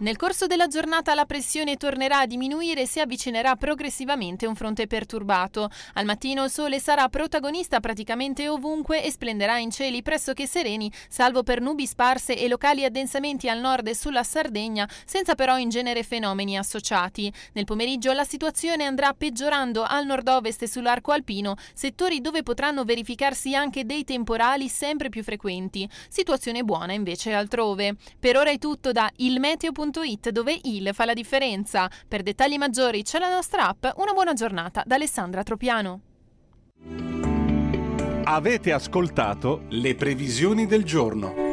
[0.00, 4.86] Nel corso della giornata la pressione tornerà a diminuire e si avvicinerà progressivamente un fronte
[4.86, 5.68] perturbato.
[5.94, 11.42] Al mattino il sole sarà protagonista praticamente ovunque e splenderà in cieli pressoché sereni, salvo
[11.42, 16.04] per nubi sparse e locali addensamenti al nord e sulla Sardegna, senza però in genere
[16.04, 17.32] fenomeni associati.
[17.54, 23.56] Nel pomeriggio la situazione andrà peggiorando al nord-ovest e sull'arco alpino, settori dove potranno verificarsi
[23.56, 25.88] anche dei temporali sempre più frequenti.
[26.08, 27.96] Situazione buona invece altrove.
[28.20, 31.90] Per ora è tutto da ilmeteo.com radio.it dove il fa la differenza.
[32.06, 33.86] Per dettagli maggiori c'è la nostra app.
[33.96, 36.00] Una buona giornata da Alessandra Tropiano.
[38.24, 41.47] Avete ascoltato le previsioni del giorno.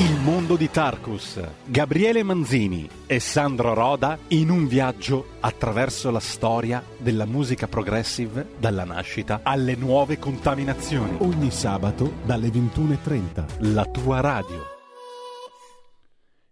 [0.00, 6.82] Il mondo di Tarkus, Gabriele Manzini e Sandro Roda in un viaggio attraverso la storia
[6.96, 11.18] della musica progressive dalla nascita alle nuove contaminazioni.
[11.18, 14.78] Ogni sabato dalle 21.30, la tua radio.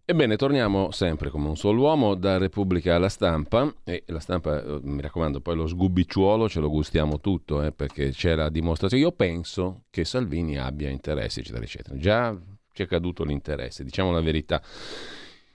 [0.04, 4.80] Ebbene, torniamo sempre come un solo uomo da Repubblica alla stampa e la stampa, eh,
[4.82, 9.04] mi raccomando, poi lo sgubicciuolo ce lo gustiamo tutto eh, perché c'è la dimostrazione.
[9.04, 11.96] Io penso che Salvini abbia interessi, eccetera, eccetera.
[11.96, 12.36] Già
[12.78, 14.62] ci è caduto l'interesse, diciamo la verità.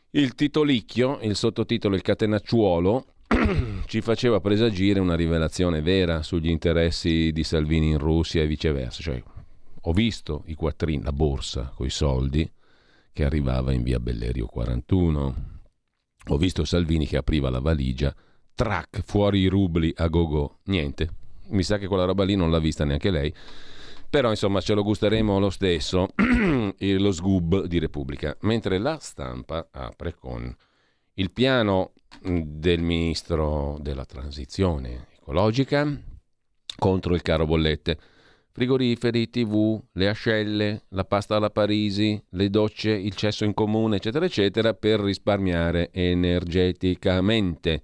[0.09, 3.05] Il titolicchio, il sottotitolo Il catenacciuolo,
[3.87, 9.01] ci faceva presagire una rivelazione vera sugli interessi di Salvini in Russia e viceversa.
[9.01, 9.23] Cioè,
[9.81, 12.49] ho visto i quattrini, la borsa con i soldi
[13.13, 15.35] che arrivava in via Bellerio 41.
[16.27, 18.13] Ho visto Salvini che apriva la valigia,
[18.53, 20.59] track, fuori i rubli a go-go.
[20.65, 21.09] Niente.
[21.49, 23.33] Mi sa che quella roba lì non l'ha vista neanche lei
[24.13, 26.09] però insomma ce lo gusteremo lo stesso,
[26.77, 30.55] lo sgub di Repubblica, mentre la stampa apre con
[31.15, 35.99] il piano del ministro della transizione ecologica
[36.77, 37.97] contro il caro bollette.
[38.51, 44.25] Frigoriferi, tv, le ascelle, la pasta alla Parisi, le docce, il cesso in comune, eccetera,
[44.25, 47.81] eccetera, per risparmiare energeticamente.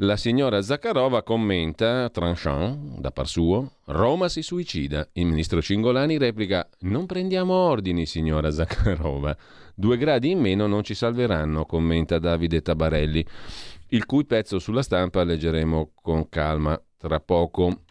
[0.00, 5.08] La signora Zakharova commenta, tranchant, da par suo, Roma si suicida.
[5.12, 9.34] Il ministro Cingolani replica, non prendiamo ordini, signora Zakharova.
[9.74, 13.26] Due gradi in meno non ci salveranno, commenta Davide Tabarelli,
[13.88, 17.84] il cui pezzo sulla stampa leggeremo con calma tra poco.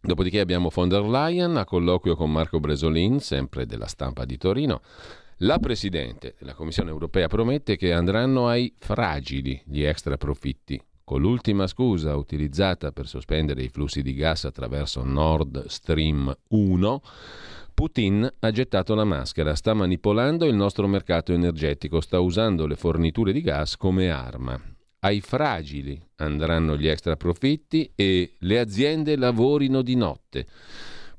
[0.00, 4.80] Dopodiché abbiamo von der Leyen a colloquio con Marco Bresolin, sempre della stampa di Torino.
[5.42, 11.66] La Presidente della Commissione europea promette che andranno ai fragili gli extra profitti, con l'ultima
[11.66, 17.02] scusa utilizzata per sospendere i flussi di gas attraverso Nord Stream 1.
[17.72, 23.32] Putin ha gettato la maschera, sta manipolando il nostro mercato energetico, sta usando le forniture
[23.32, 24.60] di gas come arma.
[24.98, 30.46] Ai fragili andranno gli extra profitti e le aziende lavorino di notte.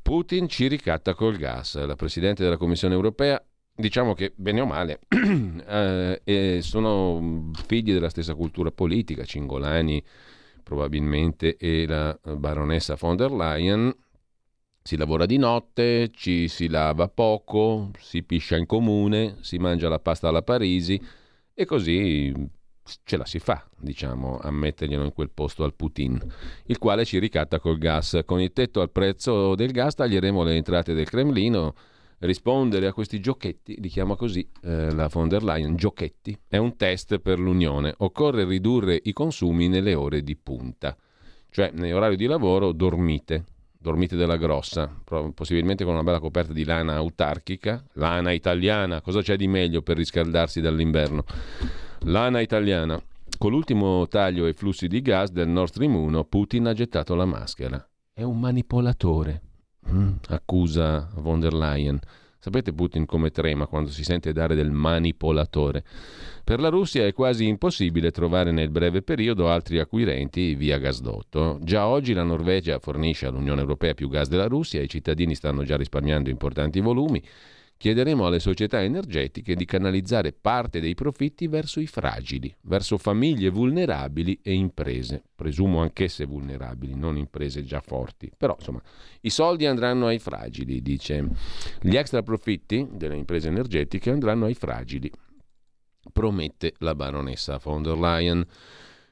[0.04, 1.84] Putin ci ricatta col gas.
[1.84, 3.44] La Presidente della Commissione europea
[3.80, 5.00] diciamo che bene o male
[6.24, 10.04] eh, sono figli della stessa cultura politica, Cingolani
[10.64, 13.96] probabilmente e la baronessa von der Leyen.
[14.82, 20.00] Si lavora di notte, ci si lava poco, si piscia in comune, si mangia la
[20.00, 21.00] pasta alla Parisi
[21.54, 22.34] e così
[23.04, 26.20] ce la si fa, diciamo, a metterglielo in quel posto al Putin,
[26.66, 28.22] il quale ci ricatta col gas.
[28.26, 31.76] Con il tetto al prezzo del gas taglieremo le entrate del Cremlino
[32.20, 36.76] rispondere a questi giochetti, li chiama così eh, la von der Leyen, giochetti, è un
[36.76, 37.94] test per l'Unione.
[37.98, 40.96] Occorre ridurre i consumi nelle ore di punta,
[41.50, 43.46] cioè nell'orario di lavoro dormite,
[43.78, 44.94] dormite della grossa,
[45.34, 49.98] possibilmente con una bella coperta di lana autarchica, lana italiana, cosa c'è di meglio per
[49.98, 51.24] riscaldarsi dall'inverno?
[52.02, 53.02] Lana italiana.
[53.38, 57.26] Con l'ultimo taglio ai flussi di gas del Nord Stream 1, Putin ha gettato la
[57.26, 57.88] maschera.
[58.12, 59.42] È un manipolatore,
[60.28, 62.00] accusa von der Leyen.
[62.42, 65.84] Sapete Putin come trema quando si sente dare del manipolatore?
[66.44, 71.60] Per la Russia è quasi impossibile trovare nel breve periodo altri acquirenti via gasdotto.
[71.62, 75.76] Già oggi la Norvegia fornisce all'Unione Europea più gas della Russia, i cittadini stanno già
[75.76, 77.22] risparmiando importanti volumi
[77.80, 84.38] Chiederemo alle società energetiche di canalizzare parte dei profitti verso i fragili, verso famiglie vulnerabili
[84.44, 88.30] e imprese, presumo anch'esse vulnerabili, non imprese già forti.
[88.36, 88.82] Però insomma,
[89.22, 91.26] i soldi andranno ai fragili, dice.
[91.80, 95.10] Gli extra profitti delle imprese energetiche andranno ai fragili,
[96.12, 98.46] promette la baronessa von der Leyen.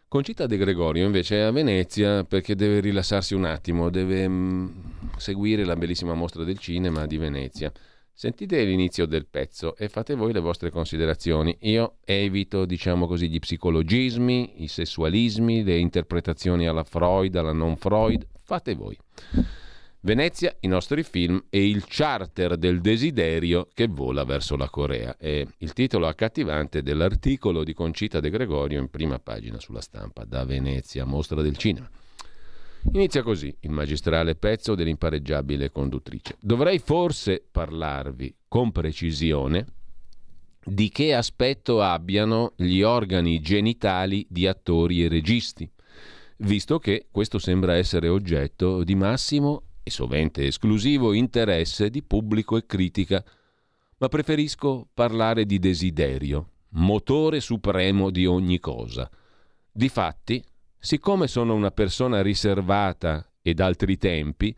[0.09, 4.69] Concita De Gregorio invece è a Venezia perché deve rilassarsi un attimo, deve mh, mm,
[5.15, 7.71] seguire la bellissima mostra del cinema di Venezia.
[8.19, 11.55] Sentite l'inizio del pezzo e fate voi le vostre considerazioni.
[11.61, 18.25] Io evito, diciamo così, gli psicologismi, i sessualismi, le interpretazioni alla Freud, alla non Freud.
[18.41, 18.97] Fate voi.
[19.99, 25.15] Venezia, i nostri film e il charter del desiderio che vola verso la Corea.
[25.15, 30.43] È il titolo accattivante dell'articolo di Concita De Gregorio in prima pagina sulla stampa da
[30.43, 31.87] Venezia, mostra del cinema.
[32.93, 36.37] Inizia così il magistrale pezzo dell'impareggiabile conduttrice.
[36.39, 39.65] Dovrei forse parlarvi con precisione
[40.63, 45.69] di che aspetto abbiano gli organi genitali di attori e registi,
[46.37, 52.65] visto che questo sembra essere oggetto di massimo e sovente esclusivo interesse di pubblico e
[52.65, 53.23] critica,
[53.99, 59.09] ma preferisco parlare di desiderio, motore supremo di ogni cosa.
[59.71, 60.43] Difatti,
[60.79, 64.55] Siccome sono una persona riservata e d'altri tempi,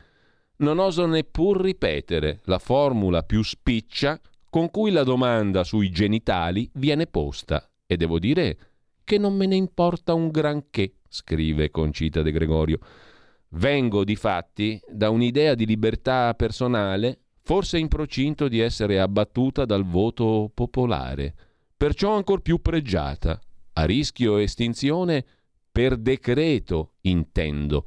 [0.58, 7.08] non oso neppur ripetere la formula più spiccia con cui la domanda sui genitali viene
[7.08, 7.70] posta.
[7.86, 8.58] E devo dire
[9.04, 12.80] che non me ne importa un granché, scrive Concita De Gregorio.
[13.50, 19.86] Vengo di fatti da un'idea di libertà personale, forse in procinto di essere abbattuta dal
[19.86, 21.34] voto popolare,
[21.76, 23.40] perciò ancor più pregiata,
[23.74, 25.26] a rischio estinzione
[25.72, 27.84] per decreto intendo.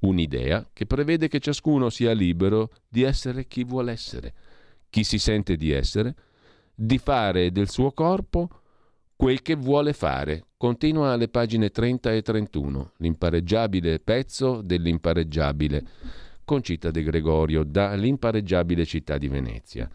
[0.00, 4.32] Un'idea che prevede che ciascuno sia libero di essere chi vuole essere,
[4.88, 6.14] chi si sente di essere,
[6.74, 8.48] di fare del suo corpo
[9.14, 10.46] quel che vuole fare.
[10.56, 15.84] Continua alle pagine 30 e 31, l'impareggiabile pezzo dell'impareggiabile
[16.50, 19.88] Concita De Gregorio dall'impareggiabile città di Venezia.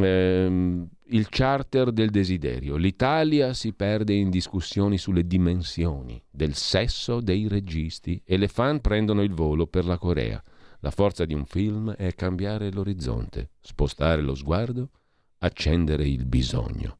[0.00, 2.76] Eh, il charter del desiderio.
[2.76, 9.22] L'Italia si perde in discussioni sulle dimensioni del sesso dei registi e le fan prendono
[9.22, 10.42] il volo per la Corea.
[10.80, 14.90] La forza di un film è cambiare l'orizzonte, spostare lo sguardo,
[15.38, 16.98] accendere il bisogno.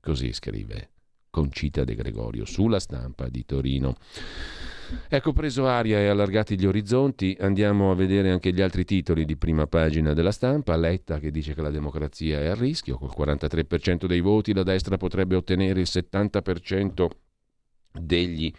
[0.00, 0.90] Così scrive
[1.30, 3.96] Concita De Gregorio sulla stampa di Torino.
[5.08, 9.36] Ecco, preso aria e allargati gli orizzonti, andiamo a vedere anche gli altri titoli di
[9.36, 10.76] prima pagina della stampa.
[10.76, 14.96] Letta che dice che la democrazia è a rischio, col 43% dei voti la destra
[14.96, 17.06] potrebbe ottenere il 70%
[18.00, 18.52] degli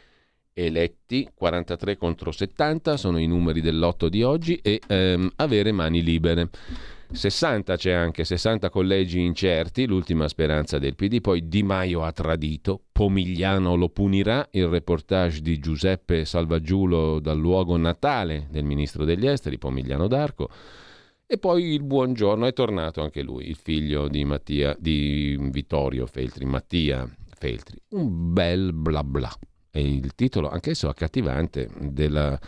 [0.54, 6.50] eletti, 43 contro 70 sono i numeri dell'otto di oggi, e ehm, avere mani libere.
[7.12, 12.82] 60 c'è anche, 60 collegi incerti, l'ultima speranza del PD, poi Di Maio ha tradito,
[12.92, 19.58] Pomigliano lo punirà, il reportage di Giuseppe Salvaggiulo dal luogo natale del ministro degli esteri,
[19.58, 20.50] Pomigliano d'Arco,
[21.26, 26.46] E poi il buongiorno è tornato anche lui, il figlio di, Mattia, di Vittorio Feltri,
[26.46, 27.08] Mattia
[27.38, 27.80] Feltri.
[27.90, 29.32] Un bel bla bla.
[29.72, 32.40] E il titolo, anch'esso accattivante, della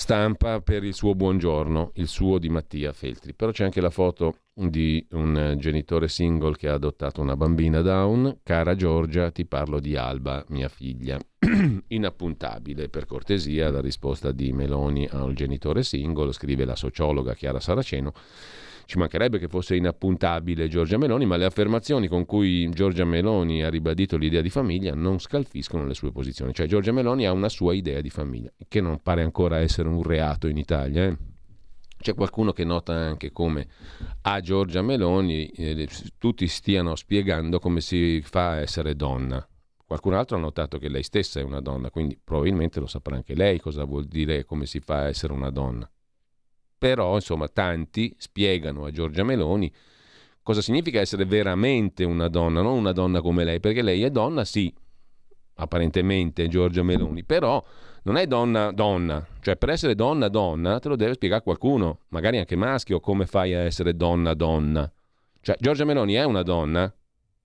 [0.00, 3.34] stampa per il suo buongiorno, il suo di Mattia Feltri.
[3.34, 8.38] Però c'è anche la foto di un genitore single che ha adottato una bambina down.
[8.42, 11.18] Cara Giorgia, ti parlo di Alba, mia figlia.
[11.88, 18.14] Inappuntabile, per cortesia, la risposta di Meloni al genitore single, scrive la sociologa Chiara Saraceno.
[18.90, 23.70] Ci mancherebbe che fosse inappuntabile Giorgia Meloni, ma le affermazioni con cui Giorgia Meloni ha
[23.70, 26.52] ribadito l'idea di famiglia non scalfiscono le sue posizioni.
[26.52, 30.02] Cioè Giorgia Meloni ha una sua idea di famiglia, che non pare ancora essere un
[30.02, 31.04] reato in Italia.
[31.04, 31.16] Eh?
[31.98, 33.68] C'è qualcuno che nota anche come
[34.22, 35.88] a Giorgia Meloni eh,
[36.18, 39.48] tutti stiano spiegando come si fa a essere donna.
[39.86, 43.36] Qualcun altro ha notato che lei stessa è una donna, quindi probabilmente lo saprà anche
[43.36, 45.88] lei cosa vuol dire come si fa a essere una donna
[46.80, 49.70] però insomma tanti spiegano a Giorgia Meloni
[50.42, 54.46] cosa significa essere veramente una donna, non una donna come lei, perché lei è donna,
[54.46, 54.74] sì,
[55.56, 57.62] apparentemente Giorgia Meloni, però
[58.04, 62.38] non è donna donna, cioè per essere donna donna te lo deve spiegare qualcuno, magari
[62.38, 64.90] anche maschio, come fai a essere donna donna.
[65.42, 66.92] Cioè Giorgia Meloni è una donna?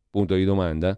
[0.10, 0.98] Punto di domanda?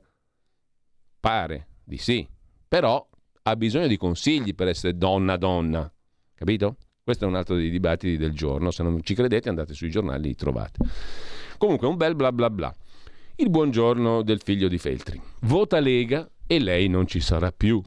[1.19, 2.27] Pare di sì,
[2.67, 3.05] però
[3.41, 5.91] ha bisogno di consigli per essere donna donna,
[6.35, 6.77] capito?
[7.07, 8.69] Questo è un altro dei dibattiti del giorno.
[8.69, 10.79] Se non ci credete, andate sui giornali, li trovate.
[11.57, 12.75] Comunque, un bel bla bla bla.
[13.37, 15.17] Il buongiorno del figlio di Feltri.
[15.43, 17.81] Vota Lega e lei non ci sarà più.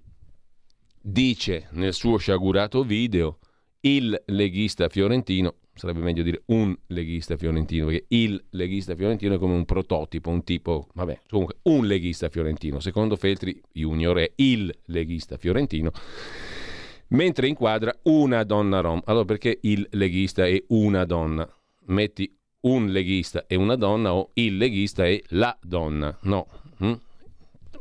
[1.03, 3.41] Dice nel suo sciagurato video
[3.81, 9.53] il leghista fiorentino, sarebbe meglio dire un leghista fiorentino, perché il leghista fiorentino è come
[9.53, 12.81] un prototipo, un tipo, vabbè, comunque un leghista fiorentino.
[12.81, 15.93] Secondo Feltri Junior è il leghista fiorentino
[17.11, 19.01] mentre inquadra una donna rom.
[19.05, 21.49] Allora perché il leghista è una donna?
[21.87, 26.17] Metti un leghista e una donna o il leghista e la donna.
[26.23, 26.47] No.
[26.79, 26.93] Hm?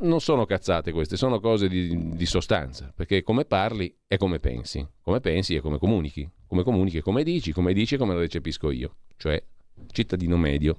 [0.02, 4.86] Non sono cazzate queste, sono cose di, di, sostanza, perché come parli è come pensi,
[5.02, 8.20] come pensi è come comunichi, come comunichi è come dici, come dici è come lo
[8.20, 9.42] recepisco io, cioè
[9.92, 10.78] cittadino medio,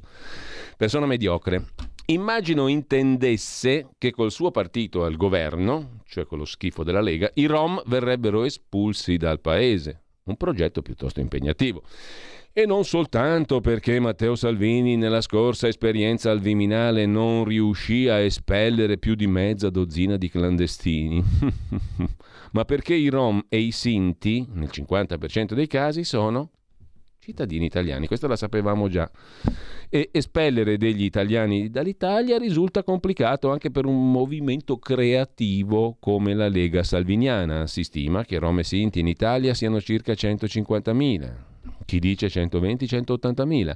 [0.75, 1.63] persona mediocre.
[2.11, 7.45] Immagino intendesse che col suo partito al governo, cioè con lo schifo della Lega, i
[7.45, 10.01] Rom verrebbero espulsi dal paese.
[10.23, 11.83] Un progetto piuttosto impegnativo.
[12.51, 18.97] E non soltanto perché Matteo Salvini nella scorsa esperienza al Viminale non riuscì a espellere
[18.97, 21.23] più di mezza dozzina di clandestini,
[22.51, 26.49] ma perché i Rom e i Sinti, nel 50% dei casi, sono
[27.21, 28.07] cittadini italiani.
[28.07, 29.09] Questo la sapevamo già
[29.89, 36.81] e espellere degli italiani dall'Italia risulta complicato anche per un movimento creativo come la Lega
[36.81, 37.67] Salviniana.
[37.67, 41.31] Si stima che Rom e Sinti in Italia siano circa 150.000,
[41.85, 43.75] chi dice 120-180.000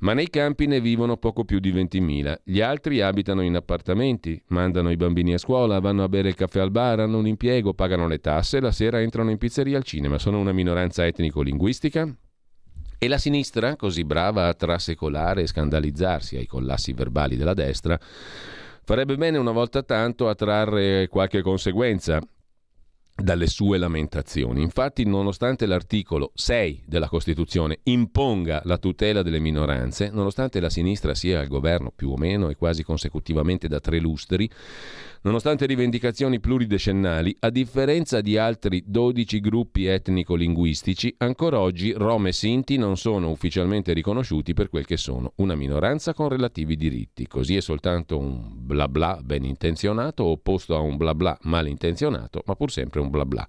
[0.00, 2.40] ma nei campi ne vivono poco più di 20.000.
[2.42, 6.60] Gli altri abitano in appartamenti, mandano i bambini a scuola, vanno a bere il caffè
[6.60, 10.18] al bar, hanno un impiego, pagano le tasse, la sera entrano in pizzeria al cinema.
[10.18, 12.14] Sono una minoranza etnico-linguistica?
[13.04, 18.00] E la sinistra, così brava a trasecolare e scandalizzarsi ai collassi verbali della destra,
[18.82, 22.18] farebbe bene una volta tanto a trarre qualche conseguenza
[23.14, 24.62] dalle sue lamentazioni.
[24.62, 31.40] Infatti, nonostante l'articolo 6 della Costituzione imponga la tutela delle minoranze, nonostante la sinistra sia
[31.40, 34.48] al governo più o meno e quasi consecutivamente da tre lustri,
[35.24, 42.76] Nonostante rivendicazioni pluridecennali, a differenza di altri 12 gruppi etnico-linguistici, ancora oggi Rom e Sinti
[42.76, 47.26] non sono ufficialmente riconosciuti per quel che sono, una minoranza con relativi diritti.
[47.26, 52.54] Così è soltanto un bla bla ben intenzionato opposto a un bla bla malintenzionato, ma
[52.54, 53.46] pur sempre un bla bla.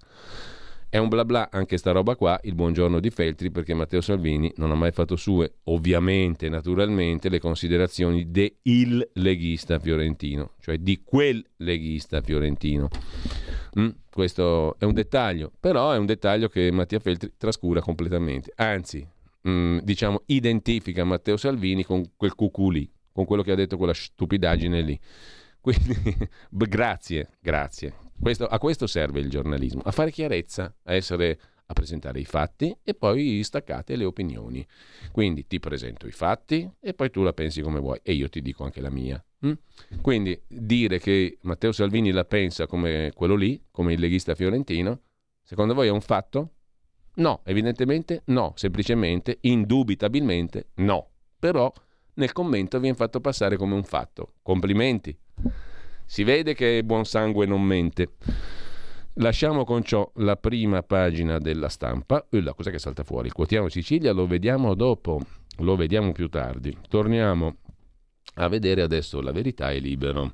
[0.88, 4.52] È un bla bla anche sta roba qua, il buongiorno di Feltri, perché Matteo Salvini
[4.56, 11.02] non ha mai fatto sue, ovviamente, naturalmente, le considerazioni de il leghista fiorentino, cioè di
[11.02, 12.88] quel leghista fiorentino.
[13.80, 18.52] Mm, questo è un dettaglio, però è un dettaglio che Mattia Feltri trascura completamente.
[18.54, 19.06] Anzi,
[19.48, 23.92] mm, diciamo, identifica Matteo Salvini con quel cucù lì, con quello che ha detto quella
[23.92, 24.98] stupidaggine lì.
[25.60, 26.16] Quindi,
[26.48, 28.05] grazie, grazie.
[28.20, 32.76] Questo, a questo serve il giornalismo, a fare chiarezza, a, essere, a presentare i fatti
[32.82, 34.66] e poi staccate le opinioni.
[35.12, 38.42] Quindi ti presento i fatti e poi tu la pensi come vuoi e io ti
[38.42, 39.22] dico anche la mia.
[39.46, 39.52] Mm?
[40.00, 45.00] Quindi dire che Matteo Salvini la pensa come quello lì, come il leghista fiorentino,
[45.42, 46.50] secondo voi è un fatto?
[47.16, 51.10] No, evidentemente no, semplicemente, indubitabilmente no.
[51.38, 51.72] Però
[52.14, 54.34] nel commento viene fatto passare come un fatto.
[54.42, 55.16] Complimenti.
[56.06, 58.12] Si vede che buon sangue non mente.
[59.14, 62.26] Lasciamo con ciò la prima pagina della stampa.
[62.30, 63.26] E la cosa che salta fuori?
[63.26, 65.20] Il quotidiano Sicilia lo vediamo dopo,
[65.58, 66.76] lo vediamo più tardi.
[66.88, 67.56] Torniamo
[68.34, 70.32] a vedere adesso la verità è libero.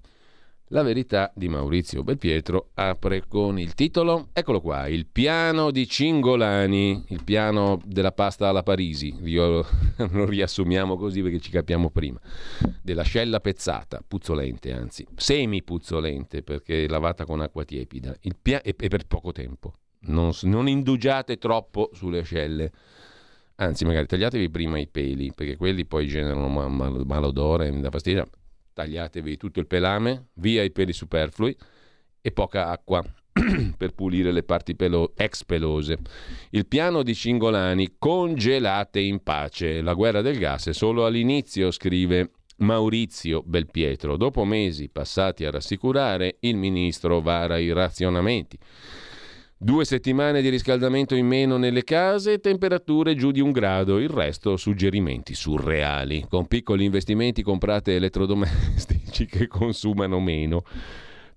[0.72, 7.04] La verità di Maurizio Belpietro apre con il titolo, eccolo qua, il piano di Cingolani,
[7.08, 9.66] il piano della pasta alla Parisi, Io,
[10.12, 12.18] lo riassumiamo così perché ci capiamo prima,
[12.80, 19.06] dell'ascella pezzata, puzzolente anzi, semi puzzolente perché lavata con acqua tiepida, pia- e, e, per
[19.06, 19.74] poco tempo,
[20.04, 22.72] non, non indugiate troppo sulle ascelle.
[23.56, 27.90] Anzi, magari tagliatevi prima i peli, perché quelli poi generano mal- mal- malodore, mi dà
[27.90, 28.26] fastidio
[28.72, 31.56] tagliatevi tutto il pelame, via i peli superflui
[32.20, 33.02] e poca acqua
[33.76, 35.98] per pulire le parti pelo- ex pelose.
[36.50, 39.80] Il piano di Cingolani, congelate in pace.
[39.80, 44.16] La guerra del gas è solo all'inizio, scrive Maurizio Belpietro.
[44.16, 48.58] Dopo mesi passati a rassicurare, il ministro vara i razionamenti.
[49.62, 54.56] Due settimane di riscaldamento in meno nelle case, temperature giù di un grado, il resto
[54.56, 56.26] suggerimenti surreali.
[56.28, 60.64] Con piccoli investimenti comprate elettrodomestici che consumano meno.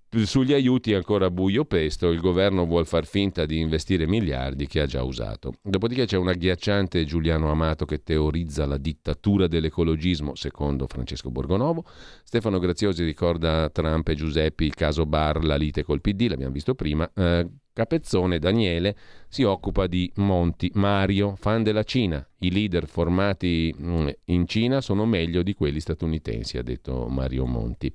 [0.09, 4.87] Sugli aiuti ancora buio pesto, il governo vuole far finta di investire miliardi che ha
[4.87, 5.53] già usato.
[5.61, 11.85] Dopodiché c'è un agghiacciante Giuliano Amato che teorizza la dittatura dell'ecologismo, secondo Francesco Borgonovo.
[12.23, 16.73] Stefano Graziosi ricorda Trump e Giuseppi, il caso Bar, la lite col PD, l'abbiamo visto
[16.73, 17.07] prima.
[17.13, 18.95] Eh, Capezzone Daniele
[19.27, 20.71] si occupa di Monti.
[20.75, 22.25] Mario, fan della Cina.
[22.39, 27.91] I leader formati mm, in Cina sono meglio di quelli statunitensi, ha detto Mario Monti.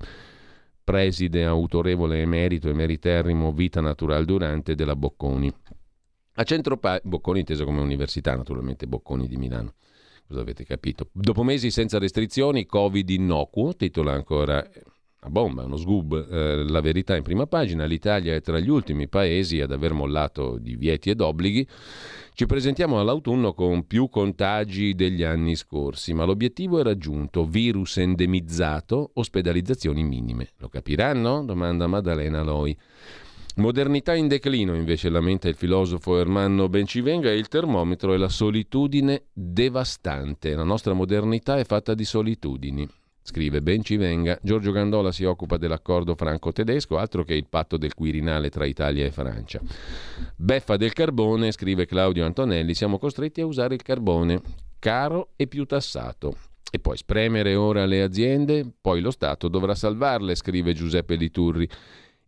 [0.84, 5.50] Preside autorevole emerito emeriterrimo Vita Natural Durante della Bocconi.
[6.34, 9.72] A centro pa- Bocconi inteso come università, naturalmente Bocconi di Milano.
[10.28, 11.08] Cosa avete capito?
[11.10, 14.62] Dopo mesi senza restrizioni, Covid innocuo, titola ancora
[15.22, 19.06] una bomba, uno sgub, eh, la verità in prima pagina, l'Italia è tra gli ultimi
[19.06, 21.66] paesi ad aver mollato divieti ed obblighi.
[22.32, 29.10] Ci presentiamo all'autunno con più contagi degli anni scorsi, ma l'obiettivo è raggiunto, virus endemizzato,
[29.12, 30.48] ospedalizzazioni minime.
[30.56, 31.44] Lo capiranno?
[31.44, 32.74] domanda Maddalena Loi.
[33.56, 39.24] Modernità in declino, invece lamenta il filosofo Ermanno Bencivenga, e il termometro è la solitudine
[39.34, 40.54] devastante.
[40.54, 42.88] La nostra modernità è fatta di solitudini.
[43.30, 47.94] Scrive Ben ci venga, Giorgio Gandola si occupa dell'accordo franco-tedesco, altro che il patto del
[47.94, 49.60] Quirinale tra Italia e Francia.
[50.34, 54.40] Beffa del carbone, scrive Claudio Antonelli, siamo costretti a usare il carbone,
[54.80, 56.38] caro e più tassato.
[56.72, 61.68] E poi spremere ora le aziende, poi lo Stato dovrà salvarle, scrive Giuseppe Liturri.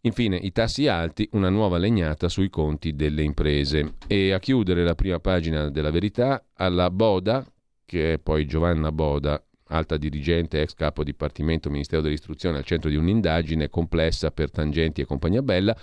[0.03, 3.95] Infine, i tassi alti, una nuova legnata sui conti delle imprese.
[4.07, 7.45] E a chiudere la prima pagina della verità, alla Boda,
[7.85, 12.97] che è poi Giovanna Boda, alta dirigente, ex capo dipartimento Ministero dell'Istruzione, al centro di
[12.97, 15.77] un'indagine complessa per tangenti e compagnia bella.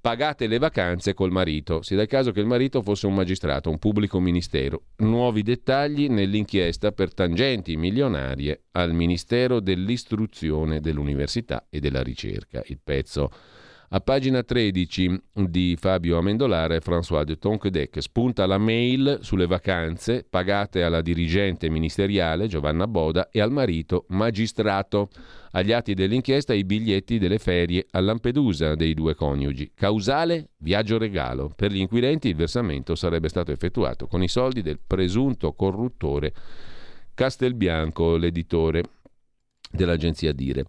[0.00, 1.82] Pagate le vacanze col marito.
[1.82, 4.84] Si dà il caso che il marito fosse un magistrato, un pubblico ministero.
[4.96, 12.62] Nuovi dettagli nell'inchiesta per tangenti milionarie al Ministero dell'Istruzione, dell'Università e della Ricerca.
[12.64, 13.30] Il pezzo
[13.92, 20.84] a pagina 13 di Fabio Amendolare François de Tonquedec spunta la mail sulle vacanze pagate
[20.84, 25.08] alla dirigente ministeriale Giovanna Boda e al marito magistrato.
[25.52, 29.72] Agli atti dell'inchiesta i biglietti delle ferie a Lampedusa dei due coniugi.
[29.74, 31.50] Causale viaggio regalo.
[31.56, 36.32] Per gli inquirenti il versamento sarebbe stato effettuato con i soldi del presunto corruttore
[37.12, 38.84] Castelbianco, l'editore
[39.68, 40.66] dell'agenzia Dire.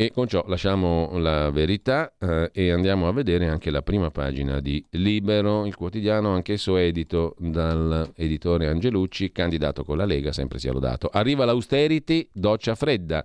[0.00, 4.60] E con ciò lasciamo la verità eh, e andiamo a vedere anche la prima pagina
[4.60, 11.08] di Libero, il quotidiano anch'esso edito dall'editore Angelucci, candidato con la Lega, sempre sia lodato.
[11.08, 13.24] Arriva l'austerity, doccia fredda,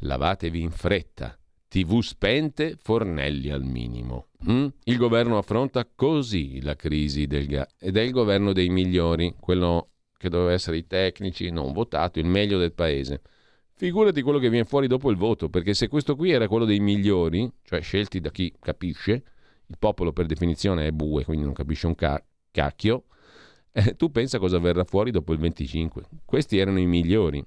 [0.00, 1.34] lavatevi in fretta,
[1.68, 4.26] tv spente, fornelli al minimo.
[4.46, 4.66] Mm?
[4.84, 9.88] Il governo affronta così la crisi del gas ed è il governo dei migliori, quello
[10.18, 13.22] che doveva essere i tecnici, non votato, il meglio del paese.
[13.80, 16.80] Figurati quello che viene fuori dopo il voto, perché se questo qui era quello dei
[16.80, 19.22] migliori, cioè scelti da chi capisce,
[19.66, 23.04] il popolo per definizione è bue, quindi non capisce un ca- cacchio,
[23.72, 26.02] eh, tu pensa cosa verrà fuori dopo il 25.
[26.26, 27.42] Questi erano i migliori.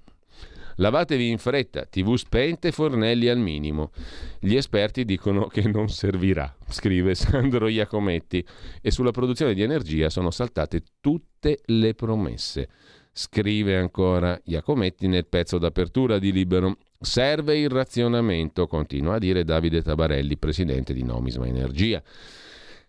[0.77, 3.91] Lavatevi in fretta, tv spente, fornelli al minimo.
[4.39, 8.43] Gli esperti dicono che non servirà, scrive Sandro Iacometti,
[8.81, 12.69] e sulla produzione di energia sono saltate tutte le promesse.
[13.15, 16.77] Scrive ancora Iacometti nel pezzo d'apertura di Libero.
[16.99, 22.01] Serve il razionamento, continua a dire Davide Tabarelli, presidente di Nomisma Energia.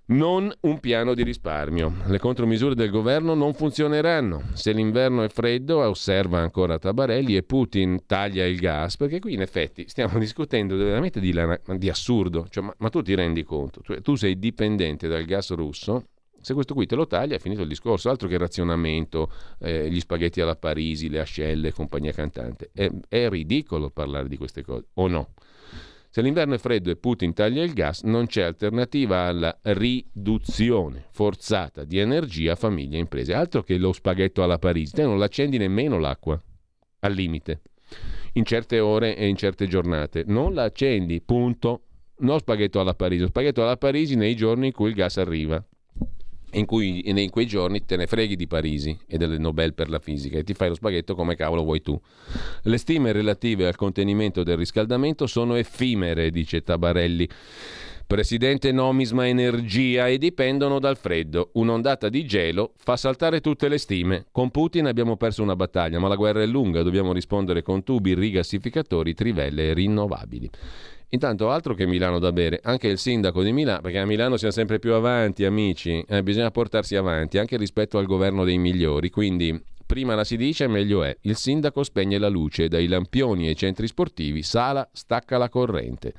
[0.07, 1.93] Non un piano di risparmio.
[2.07, 4.45] Le contromisure del governo non funzioneranno.
[4.55, 9.43] Se l'inverno è freddo, osserva ancora Tabarelli, e Putin taglia il gas, perché qui in
[9.43, 11.35] effetti stiamo discutendo veramente di,
[11.77, 12.47] di assurdo.
[12.49, 13.83] Cioè, ma, ma, tu ti rendi conto?
[13.83, 16.05] Cioè, tu sei dipendente dal gas russo,
[16.45, 19.99] se questo qui te lo taglia è finito il discorso, altro che razionamento, eh, gli
[19.99, 22.69] spaghetti alla Parisi, le ascelle, compagnia cantante.
[22.71, 25.31] È, è ridicolo parlare di queste cose, o no?
[26.11, 31.85] Se l'inverno è freddo e Putin taglia il gas, non c'è alternativa alla riduzione forzata
[31.85, 33.33] di energia a famiglie e imprese.
[33.33, 34.93] Altro che lo spaghetto alla Parisi.
[34.93, 36.39] Te non l'accendi nemmeno l'acqua,
[37.01, 37.62] al limite,
[38.35, 40.25] in certe ore e in certe giornate.
[40.27, 41.85] Non la accendi, punto.
[42.19, 45.65] Non spaghetto alla Parisi, spaghetto alla Parisi nei giorni in cui il gas arriva
[46.55, 49.98] in cui in quei giorni te ne freghi di Parisi e delle Nobel per la
[49.98, 52.01] fisica e ti fai lo spaghetto come cavolo vuoi tu.
[52.62, 57.28] Le stime relative al contenimento del riscaldamento sono effimere, dice Tabarelli.
[58.06, 61.51] Presidente Nomisma Energia e dipendono dal freddo.
[61.55, 64.26] Un'ondata di gelo fa saltare tutte le stime.
[64.31, 68.14] Con Putin abbiamo perso una battaglia, ma la guerra è lunga, dobbiamo rispondere con tubi,
[68.14, 70.51] rigassificatori, trivelle e rinnovabili.
[71.10, 74.52] Intanto altro che Milano da bere, anche il sindaco di Milano, perché a Milano siamo
[74.52, 79.62] sempre più avanti amici, eh, bisogna portarsi avanti anche rispetto al governo dei migliori, quindi
[79.86, 81.16] prima la si dice meglio è.
[81.22, 86.14] Il sindaco spegne la luce, dai lampioni ai centri sportivi, Sala stacca la corrente.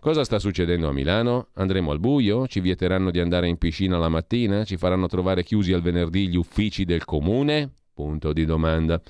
[0.00, 1.48] Cosa sta succedendo a Milano?
[1.54, 2.46] Andremo al buio?
[2.46, 4.64] Ci vieteranno di andare in piscina la mattina?
[4.64, 7.70] Ci faranno trovare chiusi al venerdì gli uffici del comune?
[7.94, 9.00] Punto di domanda.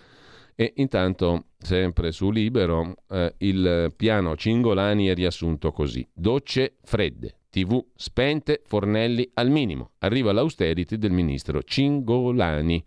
[0.54, 6.06] E intanto, sempre su Libero, eh, il piano Cingolani è riassunto così.
[6.12, 9.92] Docce fredde, tv spente, fornelli al minimo.
[9.98, 12.84] Arriva l'austerity del ministro Cingolani.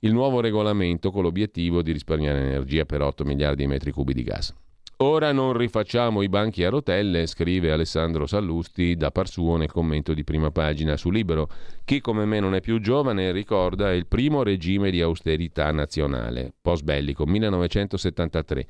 [0.00, 4.22] Il nuovo regolamento con l'obiettivo di risparmiare energia per 8 miliardi di metri cubi di
[4.22, 4.54] gas.
[4.98, 10.14] Ora non rifacciamo i banchi a rotelle, scrive Alessandro Sallusti da par suo nel commento
[10.14, 11.48] di prima pagina su Libero.
[11.84, 16.84] Chi come me non è più giovane ricorda il primo regime di austerità nazionale, post
[16.84, 18.66] bellico, 1973.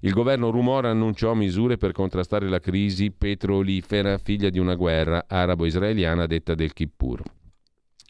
[0.00, 6.26] Il governo Rumor annunciò misure per contrastare la crisi petrolifera figlia di una guerra arabo-israeliana
[6.26, 7.22] detta del Kippur.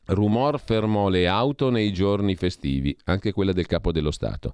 [0.06, 4.52] Rumor fermò le auto nei giorni festivi, anche quella del capo dello Stato.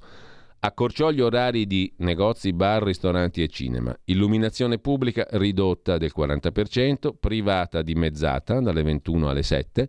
[0.62, 3.96] Accorciò gli orari di negozi, bar, ristoranti e cinema.
[4.04, 9.88] Illuminazione pubblica ridotta del 40%, privata dimezzata dalle 21 alle 7.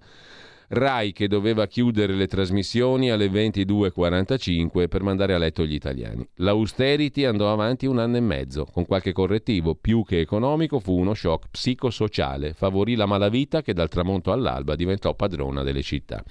[0.69, 6.25] RAI che doveva chiudere le trasmissioni alle 22.45 per mandare a letto gli italiani.
[6.35, 11.13] L'austerity andò avanti un anno e mezzo, con qualche correttivo, più che economico fu uno
[11.13, 16.23] shock psicosociale, favorì la malavita che dal tramonto all'alba diventò padrona delle città.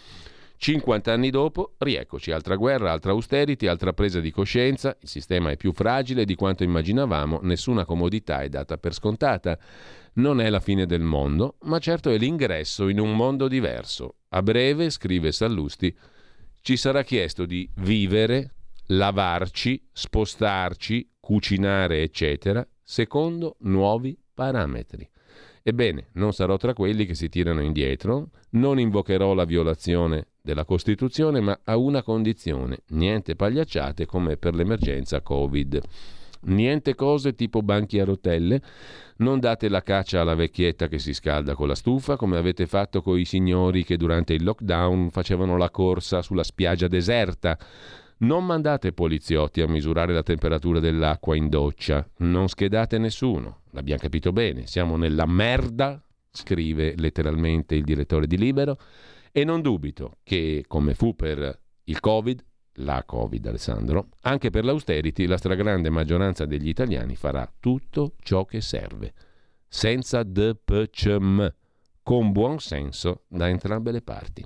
[0.61, 5.57] 50 anni dopo, rieccoci, altra guerra, altra austerity, altra presa di coscienza, il sistema è
[5.57, 9.59] più fragile di quanto immaginavamo, nessuna comodità è data per scontata.
[10.17, 14.17] Non è la fine del mondo, ma certo è l'ingresso in un mondo diverso.
[14.29, 15.97] A breve, scrive Sallusti,
[16.61, 18.53] ci sarà chiesto di vivere,
[18.89, 25.09] lavarci, spostarci, cucinare, eccetera, secondo nuovi parametri.
[25.63, 31.41] Ebbene, non sarò tra quelli che si tirano indietro, non invocherò la violazione della Costituzione,
[31.41, 35.81] ma a una condizione, niente pagliacciate come per l'emergenza Covid.
[36.43, 38.63] Niente cose tipo banchi a rotelle,
[39.17, 43.03] non date la caccia alla vecchietta che si scalda con la stufa, come avete fatto
[43.03, 47.59] con i signori che durante il lockdown facevano la corsa sulla spiaggia deserta.
[48.21, 53.63] Non mandate poliziotti a misurare la temperatura dell'acqua in doccia, non schedate nessuno.
[53.71, 58.79] L'abbiamo capito bene, siamo nella merda, scrive letteralmente il direttore di Libero
[59.33, 62.45] e non dubito che, come fu per il Covid,
[62.75, 68.61] la Covid Alessandro, anche per l'austerity la stragrande maggioranza degli italiani farà tutto ciò che
[68.61, 69.15] serve,
[69.67, 71.55] senza DPCM,
[72.03, 74.45] con buon senso da entrambe le parti.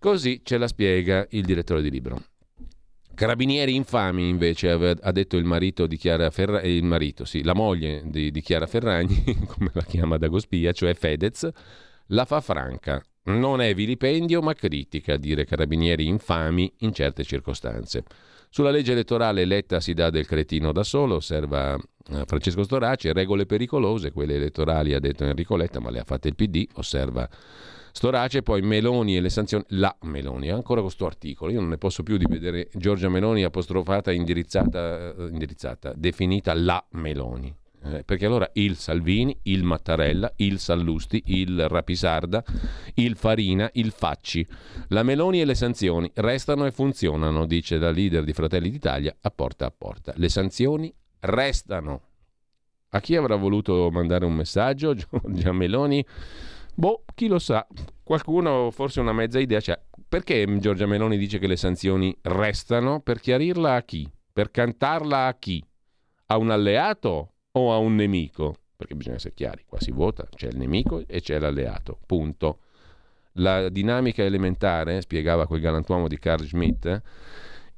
[0.00, 2.22] Così ce la spiega il direttore di libro.
[3.16, 8.02] Carabinieri infami, invece, ha detto il marito di Chiara Ferragni, il marito, sì, la moglie
[8.04, 11.48] di, di Chiara Ferragni, come la chiama Dagospia, cioè Fedez,
[12.08, 13.02] la fa franca.
[13.24, 18.04] Non è vilipendio, ma critica, dire carabinieri infami in certe circostanze.
[18.50, 23.46] Sulla legge elettorale Letta si dà del cretino da solo, osserva eh, Francesco Storaci, regole
[23.46, 27.26] pericolose, quelle elettorali ha detto Enrico Letta, ma le ha fatte il PD, osserva
[27.96, 32.02] Storace, poi Meloni e le sanzioni, la Meloni, ancora questo articolo, io non ne posso
[32.02, 37.56] più di vedere Giorgia Meloni apostrofata, indirizzata, eh, indirizzata definita la Meloni.
[37.84, 42.44] Eh, perché allora il Salvini, il Mattarella, il Sallusti, il Rapisarda,
[42.96, 44.46] il Farina, il Facci,
[44.88, 49.30] la Meloni e le sanzioni restano e funzionano, dice la leader di Fratelli d'Italia, a
[49.30, 50.12] porta a porta.
[50.16, 52.02] Le sanzioni restano.
[52.90, 54.92] A chi avrà voluto mandare un messaggio?
[55.00, 56.04] Giorgia Meloni
[56.78, 57.66] Boh, chi lo sa,
[58.02, 59.80] qualcuno forse una mezza idea c'è.
[60.06, 63.00] Perché Giorgia Meloni dice che le sanzioni restano?
[63.00, 64.06] Per chiarirla a chi?
[64.30, 65.64] Per cantarla a chi?
[66.26, 68.56] A un alleato o a un nemico?
[68.76, 72.58] Perché bisogna essere chiari, qua si vota, c'è il nemico e c'è l'alleato, punto.
[73.38, 77.02] La dinamica elementare, spiegava quel galantuomo di Carl Schmitt, eh,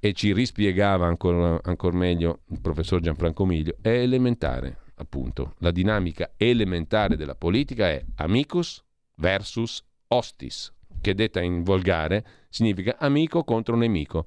[0.00, 5.54] e ci rispiegava ancora, ancora meglio il professor Gianfranco Miglio, è elementare, appunto.
[5.58, 8.86] La dinamica elementare della politica è amicus
[9.18, 14.26] versus hostis, che detta in volgare significa amico contro nemico.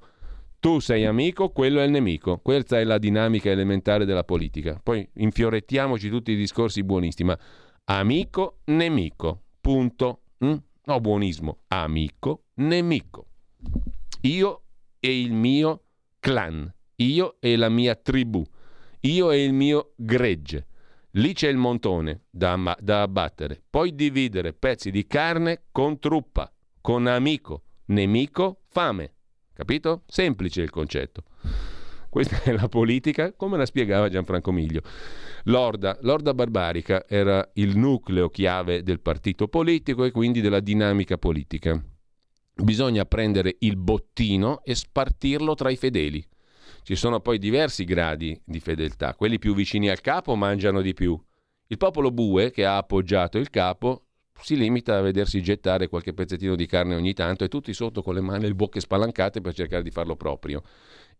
[0.60, 2.38] Tu sei amico, quello è il nemico.
[2.38, 4.78] Questa è la dinamica elementare della politica.
[4.80, 7.36] Poi infiorettiamoci tutti i discorsi buonisti, ma
[7.86, 9.42] amico, nemico.
[9.60, 10.20] Punto.
[10.44, 10.54] Mm?
[10.84, 11.62] No, buonismo.
[11.66, 13.26] Amico, nemico.
[14.20, 14.62] Io
[15.00, 15.82] e il mio
[16.20, 16.72] clan.
[16.96, 18.44] Io e la mia tribù.
[19.00, 20.66] Io e il mio gregge.
[21.16, 23.62] Lì c'è il montone da, da abbattere.
[23.68, 29.14] Poi dividere pezzi di carne con truppa, con amico, nemico, fame.
[29.52, 30.04] Capito?
[30.06, 31.24] Semplice il concetto.
[32.08, 34.80] Questa è la politica, come la spiegava Gianfranco Miglio.
[35.44, 41.82] L'orda, l'orda barbarica era il nucleo chiave del partito politico e quindi della dinamica politica.
[42.54, 46.26] Bisogna prendere il bottino e spartirlo tra i fedeli.
[46.82, 49.14] Ci sono poi diversi gradi di fedeltà.
[49.14, 51.20] Quelli più vicini al capo mangiano di più.
[51.68, 54.06] Il popolo bue, che ha appoggiato il capo,
[54.40, 58.14] si limita a vedersi gettare qualche pezzettino di carne ogni tanto e tutti sotto con
[58.14, 60.62] le mani e le bocche spalancate per cercare di farlo proprio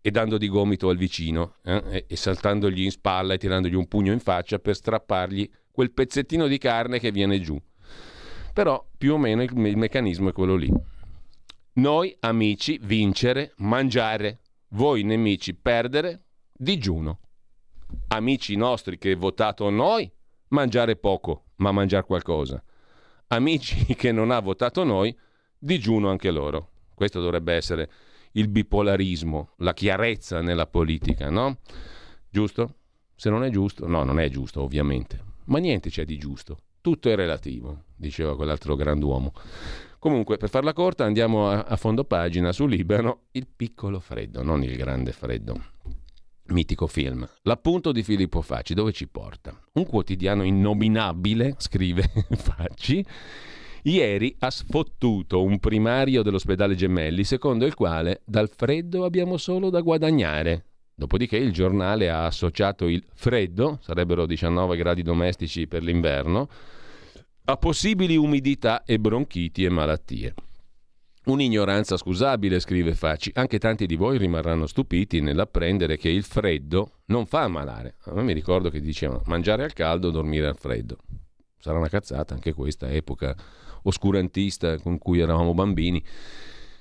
[0.01, 4.13] e dando di gomito al vicino eh, e, saltandogli in spalla e tirandogli un pugno
[4.13, 7.57] in faccia per strappargli quel pezzettino di carne che viene giù.
[8.53, 10.71] Però più o meno il, il meccanismo è quello lì.
[11.75, 14.41] Noi amici vincere, mangiare,
[14.73, 17.21] voi nemici perdere, digiuno.
[18.09, 20.11] Amici nostri che votato noi,
[20.49, 22.63] mangiare poco, ma mangiare qualcosa
[23.35, 25.17] amici che non ha votato noi,
[25.59, 26.71] digiuno anche loro.
[26.95, 27.91] Questo dovrebbe essere
[28.33, 31.59] il bipolarismo, la chiarezza nella politica, no?
[32.29, 32.77] Giusto?
[33.15, 37.11] Se non è giusto, no, non è giusto ovviamente, ma niente c'è di giusto, tutto
[37.11, 39.33] è relativo, diceva quell'altro grand'uomo.
[40.03, 44.65] Comunque, per farla corta, andiamo a, a fondo pagina su Libero, il piccolo freddo, non
[44.65, 45.61] il grande freddo
[46.47, 47.25] mitico film.
[47.43, 49.57] L'appunto di Filippo Facci dove ci porta?
[49.75, 53.07] Un quotidiano innominabile, scrive Facci,
[53.83, 59.83] ieri ha sfottuto un primario dell'ospedale Gemelli secondo il quale dal freddo abbiamo solo da
[59.83, 60.65] guadagnare.
[60.97, 66.49] Dopodiché il giornale ha associato il freddo, sarebbero 19 gradi domestici per l'inverno,
[67.45, 70.35] a possibili umidità e bronchiti e malattie.
[71.25, 73.31] Un'ignoranza scusabile, scrive Facci.
[73.35, 77.97] Anche tanti di voi rimarranno stupiti nell'apprendere che il freddo non fa ammalare.
[78.05, 80.99] A me mi ricordo che dicevano mangiare al caldo, dormire al freddo.
[81.59, 83.37] Sarà una cazzata anche questa epoca
[83.83, 86.03] oscurantista con cui eravamo bambini.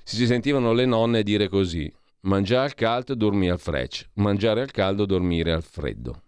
[0.04, 4.08] Si sentivano le nonne dire così: mangiare al caldo, dormire al freccio.
[4.14, 6.22] Mangiare al caldo, dormire al freddo.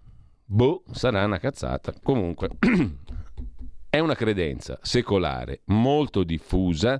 [0.46, 1.94] Boh, sarà una cazzata.
[2.04, 2.50] Comunque,
[3.94, 7.00] è una credenza secolare molto diffusa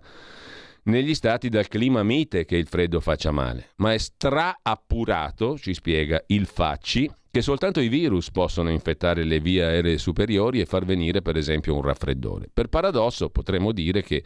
[0.84, 6.24] negli stati dal clima mite che il freddo faccia male, ma è straappurato, ci spiega
[6.28, 11.24] il Facci, che soltanto i virus possono infettare le vie aeree superiori e far venire
[11.24, 12.48] per esempio un raffreddore.
[12.54, 14.24] Per paradosso potremmo dire che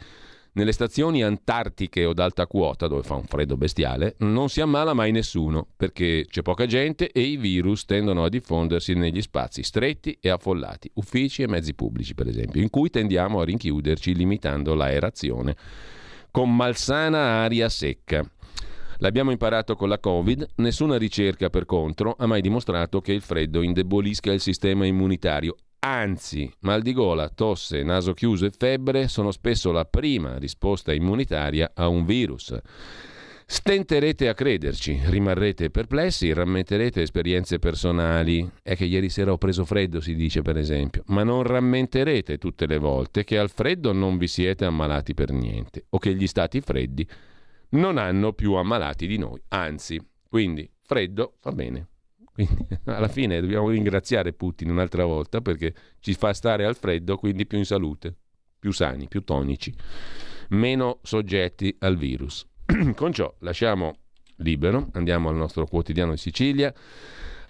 [0.52, 5.12] nelle stazioni antartiche o d'alta quota, dove fa un freddo bestiale, non si ammala mai
[5.12, 10.30] nessuno, perché c'è poca gente e i virus tendono a diffondersi negli spazi stretti e
[10.30, 15.56] affollati, uffici e mezzi pubblici per esempio, in cui tendiamo a rinchiuderci limitando l'aerazione
[16.30, 18.28] con malsana aria secca.
[18.98, 23.62] L'abbiamo imparato con la Covid, nessuna ricerca per contro ha mai dimostrato che il freddo
[23.62, 25.54] indebolisca il sistema immunitario.
[25.80, 31.70] Anzi, mal di gola, tosse, naso chiuso e febbre sono spesso la prima risposta immunitaria
[31.72, 32.56] a un virus.
[33.46, 38.46] Stenterete a crederci, rimarrete perplessi, rammenterete esperienze personali.
[38.60, 42.66] È che ieri sera ho preso freddo, si dice per esempio, ma non rammenterete tutte
[42.66, 46.60] le volte che al freddo non vi siete ammalati per niente o che gli stati
[46.60, 47.08] freddi
[47.70, 49.40] non hanno più ammalati di noi.
[49.48, 49.98] Anzi,
[50.28, 51.86] quindi freddo fa bene.
[52.38, 57.46] Quindi alla fine dobbiamo ringraziare Putin un'altra volta perché ci fa stare al freddo, quindi
[57.46, 58.14] più in salute,
[58.60, 59.74] più sani, più tonici,
[60.50, 62.46] meno soggetti al virus.
[62.94, 63.96] Con ciò lasciamo
[64.36, 66.72] libero, andiamo al nostro quotidiano di Sicilia.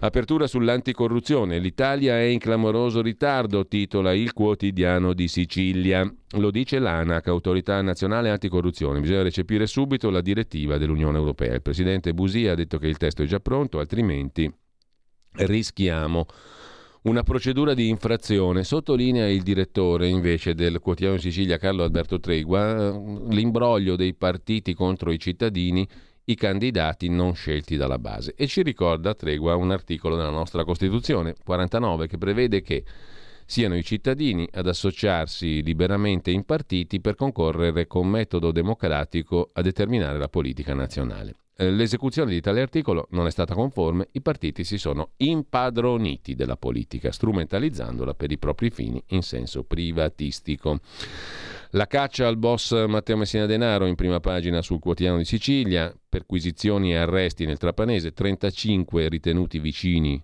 [0.01, 1.59] Apertura sull'anticorruzione.
[1.59, 6.11] L'Italia è in clamoroso ritardo, titola il quotidiano di Sicilia.
[6.37, 9.01] Lo dice l'ANAC, Autorità Nazionale Anticorruzione.
[9.01, 11.53] Bisogna recepire subito la direttiva dell'Unione Europea.
[11.53, 14.49] Il presidente Busia ha detto che il testo è già pronto, altrimenti
[15.33, 16.25] rischiamo
[17.03, 18.63] una procedura di infrazione.
[18.63, 22.89] Sottolinea il direttore invece del quotidiano di Sicilia Carlo Alberto Tregua
[23.29, 25.87] l'imbroglio dei partiti contro i cittadini,
[26.25, 28.33] i candidati non scelti dalla base.
[28.35, 32.83] E ci ricorda Tregua un articolo della nostra Costituzione 49 che prevede che
[33.45, 40.19] siano i cittadini ad associarsi liberamente in partiti per concorrere con metodo democratico a determinare
[40.19, 41.33] la politica nazionale.
[41.61, 46.55] Eh, l'esecuzione di tale articolo non è stata conforme, i partiti si sono impadroniti della
[46.55, 50.79] politica, strumentalizzandola per i propri fini in senso privatistico.
[51.71, 56.93] La caccia al boss Matteo Messina Denaro in prima pagina sul quotidiano di Sicilia, perquisizioni
[56.93, 60.23] e arresti nel Trapanese, 35 ritenuti vicini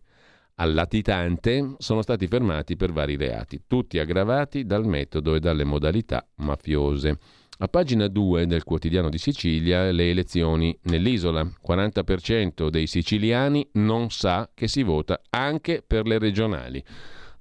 [0.55, 6.25] al latitante sono stati fermati per vari reati, tutti aggravati dal metodo e dalle modalità
[6.35, 7.17] mafiose.
[7.59, 11.41] A pagina 2 del quotidiano di Sicilia le elezioni nell'isola.
[11.65, 16.83] 40% dei siciliani non sa che si vota anche per le regionali.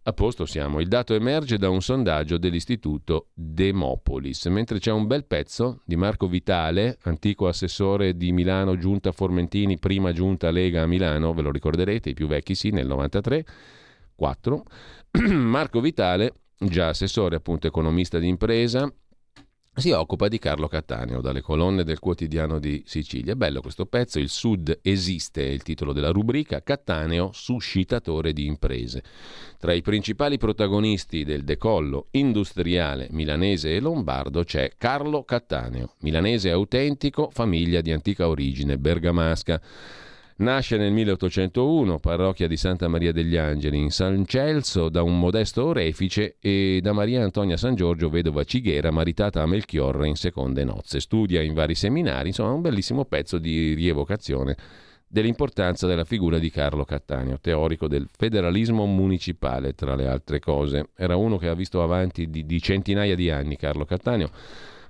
[0.04, 0.78] A posto siamo.
[0.78, 6.28] Il dato emerge da un sondaggio dell'istituto Demopolis, mentre c'è un bel pezzo di Marco
[6.28, 12.10] Vitale, antico assessore di Milano, giunta Formentini, prima giunta Lega a Milano, ve lo ricorderete,
[12.10, 13.44] i più vecchi sì, nel 93,
[14.14, 14.62] 4.
[15.32, 18.88] Marco Vitale, già assessore appunto economista di impresa,
[19.76, 23.34] si occupa di Carlo Cattaneo dalle colonne del quotidiano di Sicilia.
[23.34, 29.02] Bello questo pezzo, il Sud esiste, è il titolo della rubrica, Cattaneo suscitatore di imprese.
[29.58, 37.30] Tra i principali protagonisti del decollo industriale milanese e lombardo c'è Carlo Cattaneo, milanese autentico,
[37.32, 39.60] famiglia di antica origine bergamasca.
[40.36, 45.64] Nasce nel 1801, parrocchia di Santa Maria degli Angeli in San Celso, da un modesto
[45.64, 50.98] orefice e da Maria Antonia San Giorgio, vedova cighiera, maritata a Melchiorre in seconde nozze.
[50.98, 54.56] Studia in vari seminari, insomma un bellissimo pezzo di rievocazione
[55.06, 60.88] dell'importanza della figura di Carlo Cattaneo, teorico del federalismo municipale, tra le altre cose.
[60.96, 64.30] Era uno che ha visto avanti di, di centinaia di anni Carlo Cattaneo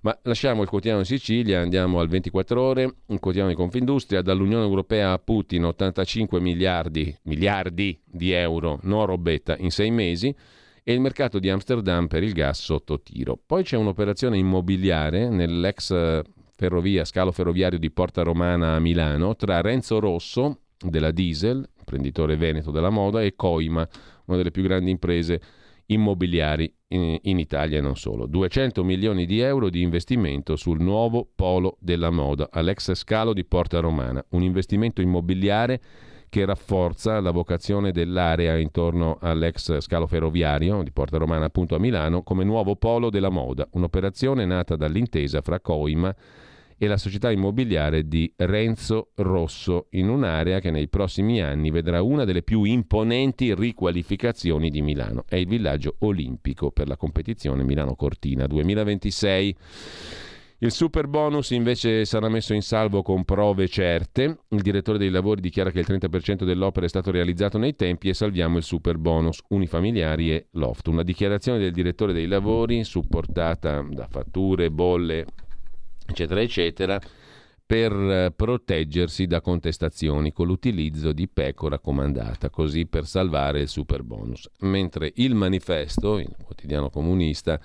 [0.04, 4.64] ma lasciamo il quotidiano in Sicilia, andiamo al 24 ore, un quotidiano di Confindustria, dall'Unione
[4.64, 10.34] Europea a Putin 85 miliardi, miliardi di euro, no robetta, in sei mesi
[10.82, 13.40] e il mercato di Amsterdam per il gas sotto tiro.
[13.46, 16.22] Poi c'è un'operazione immobiliare nell'ex
[16.54, 22.70] ferrovia, scalo ferroviario di Porta Romana a Milano tra Renzo Rosso della Diesel, imprenditore veneto
[22.70, 23.88] della moda, e Coima,
[24.26, 25.40] una delle più grandi imprese
[25.86, 28.26] immobiliari in, Italia e non solo.
[28.26, 33.80] 200 milioni di euro di investimento sul nuovo polo della moda all'ex scalo di Porta
[33.80, 35.80] Romana, un investimento immobiliare
[36.28, 42.22] che rafforza la vocazione dell'area intorno all'ex scalo ferroviario di Porta Romana appunto a Milano
[42.22, 46.16] come nuovo polo della moda, un'operazione nata dall'intesa fra Coima e
[46.78, 52.42] la società immobiliare di Renzo Rosso in un'area che nei prossimi anni vedrà una delle
[52.42, 55.24] più imponenti riqualificazioni di Milano.
[55.26, 59.56] È il villaggio olimpico per la competizione Milano Cortina 2026.
[60.58, 64.38] Il super bonus invece sarà messo in salvo con prove certe.
[64.48, 68.14] Il direttore dei lavori dichiara che il 30% dell'opera è stato realizzato nei tempi e
[68.14, 70.86] salviamo il super bonus unifamiliari e loft.
[70.86, 75.26] Una dichiarazione del direttore dei lavori supportata da fatture, bolle
[76.06, 77.00] eccetera, eccetera,
[77.66, 84.02] per eh, proteggersi da contestazioni con l'utilizzo di pecora comandata, così per salvare il super
[84.02, 84.48] bonus.
[84.60, 87.58] Mentre il manifesto, il quotidiano comunista,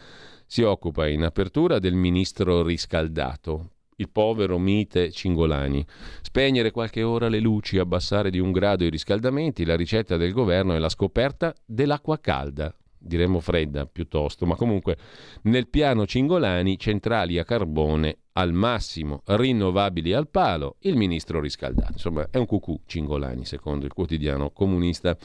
[0.46, 5.86] si occupa in apertura del ministro riscaldato, il povero mite Cingolani.
[6.22, 10.74] Spegnere qualche ora le luci, abbassare di un grado i riscaldamenti, la ricetta del governo
[10.74, 14.98] è la scoperta dell'acqua calda, diremmo fredda piuttosto, ma comunque
[15.44, 21.92] nel piano Cingolani centrali a carbone al massimo, rinnovabili al palo, il ministro riscaldato.
[21.92, 25.16] Insomma, è un cucù Cingolani, secondo il quotidiano comunista.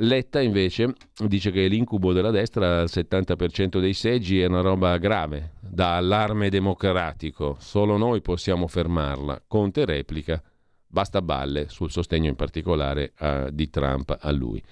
[0.00, 0.94] Letta invece
[1.24, 6.50] dice che l'incubo della destra al 70% dei seggi è una roba grave, da allarme
[6.50, 9.42] democratico, solo noi possiamo fermarla.
[9.46, 10.42] Conte replica,
[10.84, 14.62] basta balle sul sostegno in particolare uh, di Trump a lui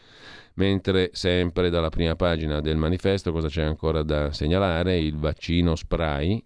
[0.55, 4.97] mentre sempre dalla prima pagina del manifesto cosa c'è ancora da segnalare?
[4.99, 6.43] Il vaccino spray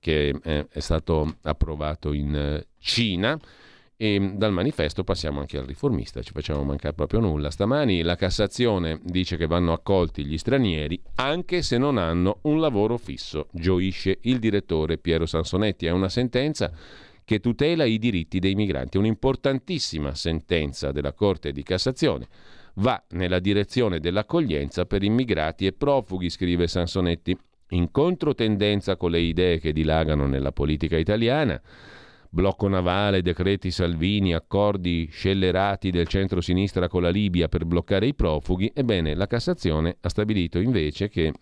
[0.00, 3.38] che è stato approvato in eh, Cina.
[4.00, 7.50] E dal manifesto passiamo anche al riformista, ci facciamo mancare proprio nulla.
[7.50, 12.96] Stamani la Cassazione dice che vanno accolti gli stranieri anche se non hanno un lavoro
[12.96, 15.86] fisso, gioisce il direttore Piero Sansonetti.
[15.86, 16.70] È una sentenza
[17.24, 22.28] che tutela i diritti dei migranti, un'importantissima sentenza della Corte di Cassazione
[22.78, 27.36] va nella direzione dell'accoglienza per immigrati e profughi, scrive Sansonetti,
[27.70, 31.60] in controtendenza con le idee che dilagano nella politica italiana.
[32.30, 38.70] blocco navale, decreti Salvini, accordi scellerati del centro-sinistra con la Libia per bloccare i profughi,
[38.74, 41.32] ebbene la Cassazione ha stabilito invece che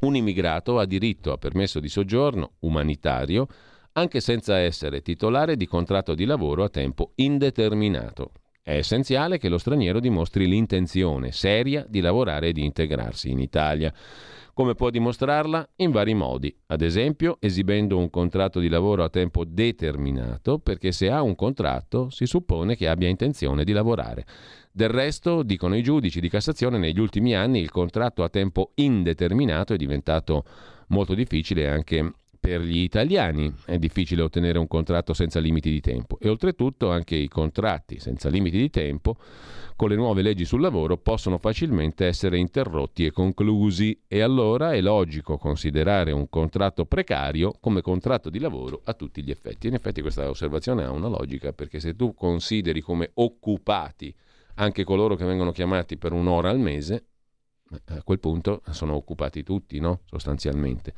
[0.00, 3.46] un immigrato ha diritto a permesso di soggiorno umanitario
[3.92, 8.32] anche senza essere titolare di contratto di lavoro a tempo indeterminato.
[8.62, 13.92] È essenziale che lo straniero dimostri l'intenzione seria di lavorare e di integrarsi in Italia.
[14.52, 15.68] Come può dimostrarla?
[15.76, 21.10] In vari modi, ad esempio esibendo un contratto di lavoro a tempo determinato, perché se
[21.10, 24.26] ha un contratto si suppone che abbia intenzione di lavorare.
[24.72, 29.74] Del resto, dicono i giudici di Cassazione, negli ultimi anni il contratto a tempo indeterminato
[29.74, 30.44] è diventato
[30.88, 36.18] molto difficile anche per gli italiani è difficile ottenere un contratto senza limiti di tempo
[36.18, 39.18] e oltretutto anche i contratti senza limiti di tempo
[39.76, 44.80] con le nuove leggi sul lavoro possono facilmente essere interrotti e conclusi e allora è
[44.80, 49.68] logico considerare un contratto precario come contratto di lavoro a tutti gli effetti.
[49.68, 54.14] In effetti questa osservazione ha una logica perché se tu consideri come occupati
[54.56, 57.04] anche coloro che vengono chiamati per un'ora al mese,
[57.86, 60.00] a quel punto sono occupati tutti, no?
[60.06, 60.92] sostanzialmente.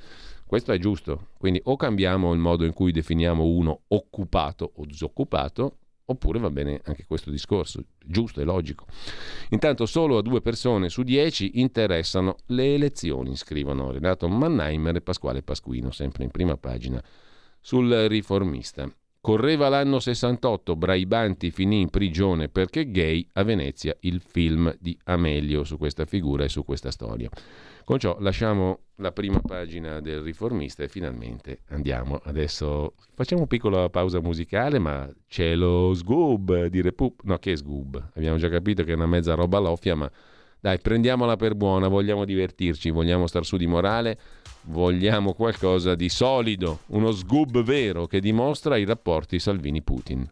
[0.46, 5.78] Questo è giusto, quindi o cambiamo il modo in cui definiamo uno occupato o disoccupato,
[6.04, 8.86] oppure va bene anche questo discorso, giusto e logico.
[9.50, 15.42] Intanto solo a due persone su dieci interessano le elezioni, scrivono Renato Mannheimer e Pasquale
[15.42, 17.02] Pasquino, sempre in prima pagina
[17.60, 18.90] sul riformista.
[19.24, 25.62] Correva l'anno 68, Braibanti finì in prigione perché gay a Venezia, il film di Amelio
[25.62, 27.30] su questa figura e su questa storia.
[27.84, 32.16] Con ciò lasciamo la prima pagina del riformista e finalmente andiamo.
[32.20, 37.20] Adesso facciamo una piccola pausa musicale, ma c'è lo Sgoob di Repub.
[37.22, 38.10] No, che Sgoob?
[38.16, 40.10] Abbiamo già capito che è una mezza roba loffia, ma
[40.62, 44.18] dai, prendiamola per buona, vogliamo divertirci, vogliamo star su di morale,
[44.64, 50.28] vogliamo qualcosa di solido, uno Sgoob vero che dimostra i rapporti Salvini-Putin.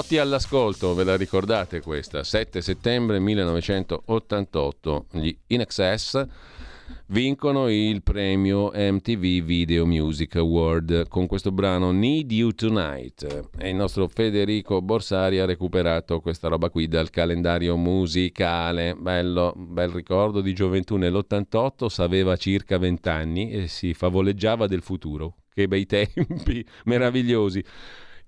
[0.00, 2.24] Vecchiotti all'ascolto, ve la ricordate questa?
[2.24, 6.26] 7 settembre 1988, gli In Excess
[7.08, 13.50] vincono il premio MTV Video Music Award con questo brano Need You Tonight.
[13.58, 18.94] E il nostro Federico Borsari ha recuperato questa roba qui dal calendario musicale.
[18.94, 20.96] Bello, bel ricordo di gioventù.
[20.96, 25.34] Nell'88 sapeva circa 20 anni e si favoleggiava del futuro.
[25.52, 27.62] Che bei tempi meravigliosi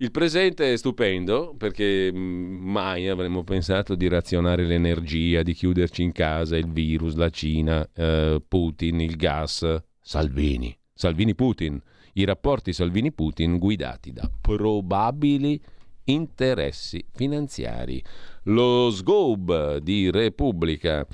[0.02, 6.10] il presente è stupendo perché mm, mai avremmo pensato di razionare l'energia, di chiuderci in
[6.10, 9.64] casa, il virus, la Cina, eh, Putin, il gas,
[10.00, 11.80] Salvini, Salvini-Putin,
[12.14, 15.60] i rapporti Salvini-Putin guidati da probabili
[16.06, 18.02] interessi finanziari.
[18.44, 21.06] Lo SGOB di Repubblica.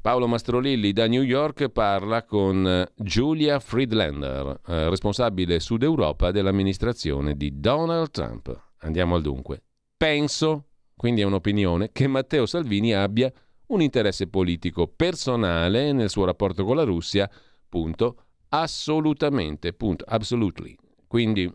[0.00, 7.36] Paolo Mastrolilli da New York parla con eh, Julia Friedlander, eh, responsabile Sud Europa dell'amministrazione
[7.36, 8.54] di Donald Trump.
[8.80, 9.62] Andiamo al dunque.
[9.96, 13.32] Penso, quindi è un'opinione, che Matteo Salvini abbia
[13.68, 17.30] un interesse politico personale nel suo rapporto con la Russia,
[17.66, 20.76] punto, assolutamente, punto, absolutely.
[21.06, 21.50] Quindi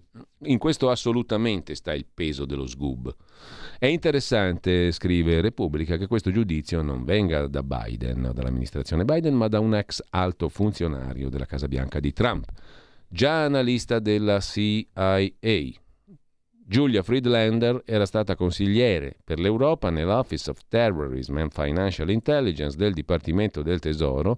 [0.46, 3.14] in questo assolutamente sta il peso dello SGUB.
[3.82, 9.62] È interessante, scrive Repubblica, che questo giudizio non venga da Biden, dall'amministrazione Biden, ma da
[9.62, 12.46] un ex alto funzionario della Casa Bianca di Trump,
[13.08, 15.30] già analista della CIA.
[16.68, 23.62] Julia Friedlander era stata consigliere per l'Europa nell'Office of Terrorism and Financial Intelligence del Dipartimento
[23.62, 24.38] del Tesoro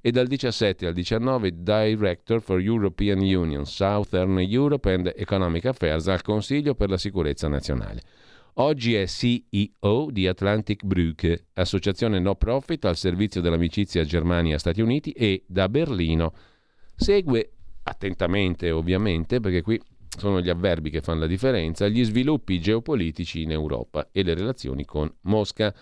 [0.00, 6.22] e dal 17 al 19 Director for European Union, Southern Europe and Economic Affairs al
[6.22, 8.00] Consiglio per la Sicurezza Nazionale.
[8.60, 15.44] Oggi è CEO di Atlantic Brücke, associazione no profit al servizio dell'amicizia Germania-Stati Uniti e
[15.46, 16.32] da Berlino
[16.96, 17.52] segue
[17.84, 23.52] attentamente ovviamente perché qui sono gli avverbi che fanno la differenza, gli sviluppi geopolitici in
[23.52, 25.72] Europa e le relazioni con Mosca.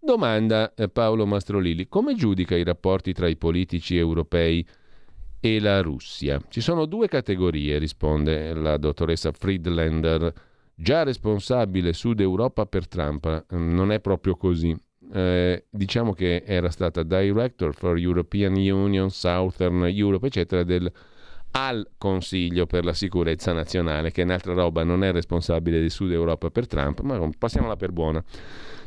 [0.00, 4.66] Domanda eh, Paolo Mastrolilli, come giudica i rapporti tra i politici europei
[5.40, 6.40] e la Russia?
[6.48, 10.32] Ci sono due categorie, risponde la dottoressa Friedlander,
[10.74, 13.46] già responsabile Sud Europa per Trump.
[13.50, 14.76] Non è proprio così.
[15.12, 20.90] Eh, diciamo che era stata Director for European Union, Southern Europe, eccetera, del,
[21.52, 26.10] al Consiglio per la sicurezza nazionale, che è un'altra roba, non è responsabile del Sud
[26.10, 28.22] Europa per Trump, ma passiamola per buona.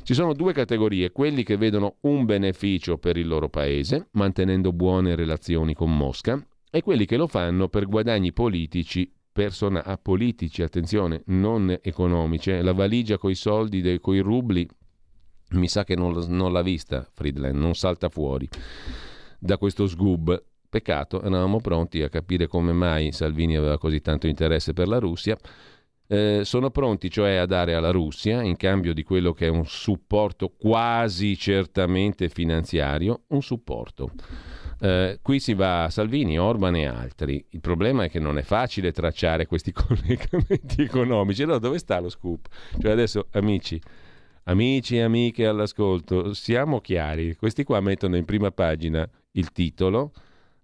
[0.04, 5.16] Ci sono due categorie, quelli che vedono un beneficio per il loro paese, mantenendo buone
[5.16, 11.22] relazioni con Mosca, e quelli che lo fanno per guadagni politici persona a politici, attenzione,
[11.28, 12.60] non economici.
[12.60, 14.68] La valigia coi soldi, coi rubli,
[15.52, 18.50] mi sa che non, non, l'ha vista Friedland, non salta fuori
[19.38, 20.44] da questo sgub.
[20.68, 25.38] Peccato, eravamo pronti a capire come mai Salvini aveva così tanto interesse per la Russia
[26.08, 29.66] eh, sono pronti cioè a dare alla Russia, in cambio di quello che è un
[29.66, 34.12] supporto quasi certamente finanziario, un supporto.
[34.80, 37.44] Eh, qui si va a Salvini, Orban e altri.
[37.50, 41.44] Il problema è che non è facile tracciare questi collegamenti economici.
[41.44, 42.48] Allora dove sta lo scoop?
[42.80, 43.82] Cioè adesso, amici,
[44.44, 47.36] amici e amiche all'ascolto, siamo chiari.
[47.36, 50.14] Questi qua mettono in prima pagina il titolo,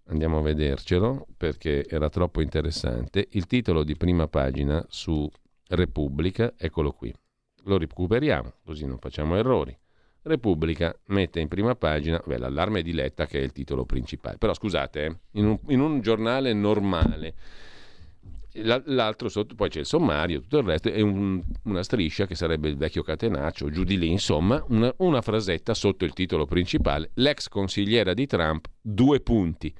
[0.08, 3.28] andiamo a vedercelo perché era troppo interessante.
[3.32, 5.30] Il titolo di prima pagina su
[5.70, 7.14] Repubblica, eccolo qui.
[7.66, 9.76] Lo recuperiamo, così non facciamo errori.
[10.24, 14.38] Repubblica mette in prima pagina beh, l'allarme di Letta che è il titolo principale.
[14.38, 17.34] Però scusate, eh, in, un, in, un, giornale normale,
[18.54, 22.70] l'altro sotto, poi c'è il sommario, tutto il resto è un, una striscia che sarebbe
[22.70, 27.12] il vecchio catenaccio, giù di lì, insomma, una, una frasetta sotto il titolo principale.
[27.16, 29.74] L'ex consigliera di Trump, due punti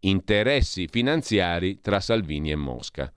[0.00, 3.12] interessi finanziari tra Salvini e Mosca.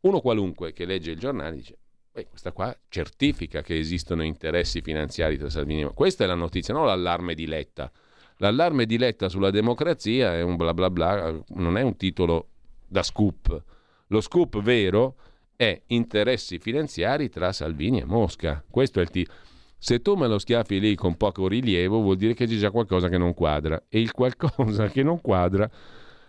[0.00, 1.78] Uno qualunque che legge il giornale dice,
[2.16, 5.92] beh, questa qua certifica che esistono interessi finanziari tra Salvini e.
[5.92, 7.92] Questa è la notizia, non l'allarme di Letta.
[8.38, 12.48] L'allarme di Letta sulla democrazia è un bla bla bla, non è un titolo
[12.86, 13.62] da scoop.
[14.08, 15.16] Lo scoop vero
[15.56, 18.64] è interessi finanziari tra Salvini e Mosca.
[18.68, 19.38] Questo è il titolo.
[19.78, 23.08] Se tu me lo schiaffi lì con poco rilievo, vuol dire che c'è già qualcosa
[23.08, 23.82] che non quadra.
[23.88, 25.70] E il qualcosa che non quadra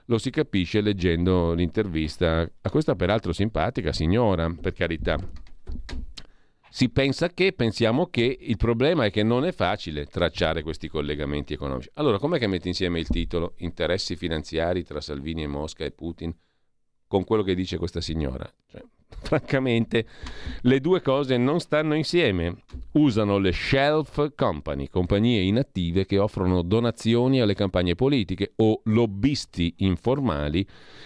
[0.05, 5.18] lo si capisce leggendo l'intervista a questa peraltro simpatica signora, per carità.
[6.69, 11.53] Si pensa che, pensiamo che, il problema è che non è facile tracciare questi collegamenti
[11.53, 11.89] economici.
[11.94, 16.35] Allora, com'è che metti insieme il titolo Interessi finanziari tra Salvini e Mosca e Putin
[17.07, 18.48] con quello che dice questa signora?
[18.68, 18.84] Cioè,
[19.21, 20.05] francamente
[20.61, 22.63] le due cose non stanno insieme.
[22.93, 30.65] Usano le shelf company, compagnie inattive che offrono donazioni alle campagne politiche o lobbisti informali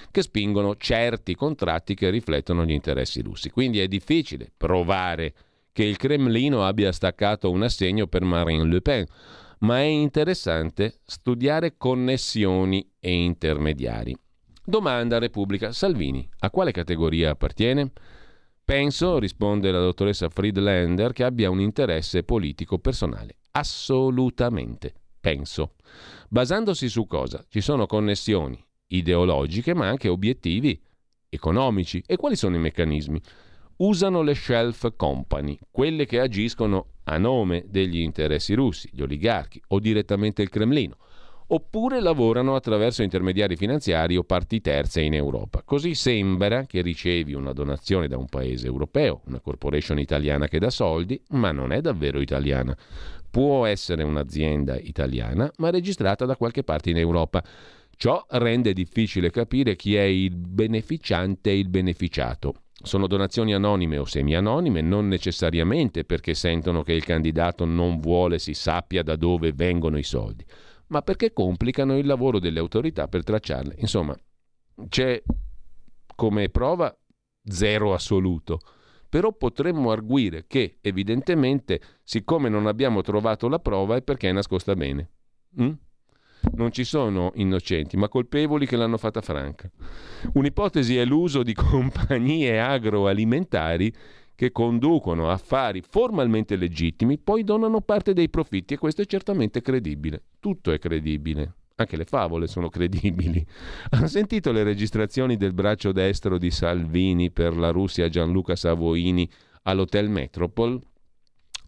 [0.09, 3.49] che spingono certi contratti che riflettono gli interessi russi.
[3.49, 5.33] Quindi è difficile provare
[5.73, 9.05] che il Cremlino abbia staccato un assegno per Marine Le Pen,
[9.59, 14.15] ma è interessante studiare connessioni e intermediari.
[14.63, 15.71] Domanda Repubblica.
[15.71, 17.91] Salvini, a quale categoria appartiene?
[18.63, 23.37] Penso, risponde la dottoressa Friedlander, che abbia un interesse politico personale.
[23.53, 24.93] Assolutamente.
[25.19, 25.73] Penso.
[26.29, 27.43] Basandosi su cosa?
[27.49, 30.79] Ci sono connessioni ideologiche, ma anche obiettivi
[31.27, 32.03] economici.
[32.05, 33.19] E quali sono i meccanismi?
[33.77, 39.79] Usano le shelf company, quelle che agiscono a nome degli interessi russi, gli oligarchi o
[39.79, 40.97] direttamente il Cremlino
[41.53, 45.61] oppure lavorano attraverso intermediari finanziari o parti terze in Europa.
[45.63, 50.69] Così sembra che ricevi una donazione da un paese europeo, una corporation italiana che dà
[50.69, 52.75] soldi, ma non è davvero italiana.
[53.29, 57.43] Può essere un'azienda italiana, ma registrata da qualche parte in Europa.
[57.97, 62.55] Ciò rende difficile capire chi è il beneficiante e il beneficiato.
[62.81, 68.53] Sono donazioni anonime o semi-anonime, non necessariamente perché sentono che il candidato non vuole si
[68.53, 70.43] sappia da dove vengono i soldi
[70.91, 73.75] ma perché complicano il lavoro delle autorità per tracciarle.
[73.77, 74.15] Insomma,
[74.87, 75.21] c'è
[76.15, 76.95] come prova
[77.43, 78.59] zero assoluto.
[79.09, 84.73] Però potremmo arguire che evidentemente, siccome non abbiamo trovato la prova, è perché è nascosta
[84.73, 85.09] bene.
[85.61, 85.71] Mm?
[86.53, 89.69] Non ci sono innocenti, ma colpevoli che l'hanno fatta franca.
[90.33, 93.93] Un'ipotesi è l'uso di compagnie agroalimentari
[94.41, 100.23] che conducono affari formalmente legittimi, poi donano parte dei profitti e questo è certamente credibile.
[100.39, 101.53] Tutto è credibile.
[101.75, 103.45] Anche le favole sono credibili.
[103.91, 109.29] Ha sentito le registrazioni del braccio destro di Salvini per la Russia Gianluca Savoini
[109.61, 110.81] all'Hotel Metropol?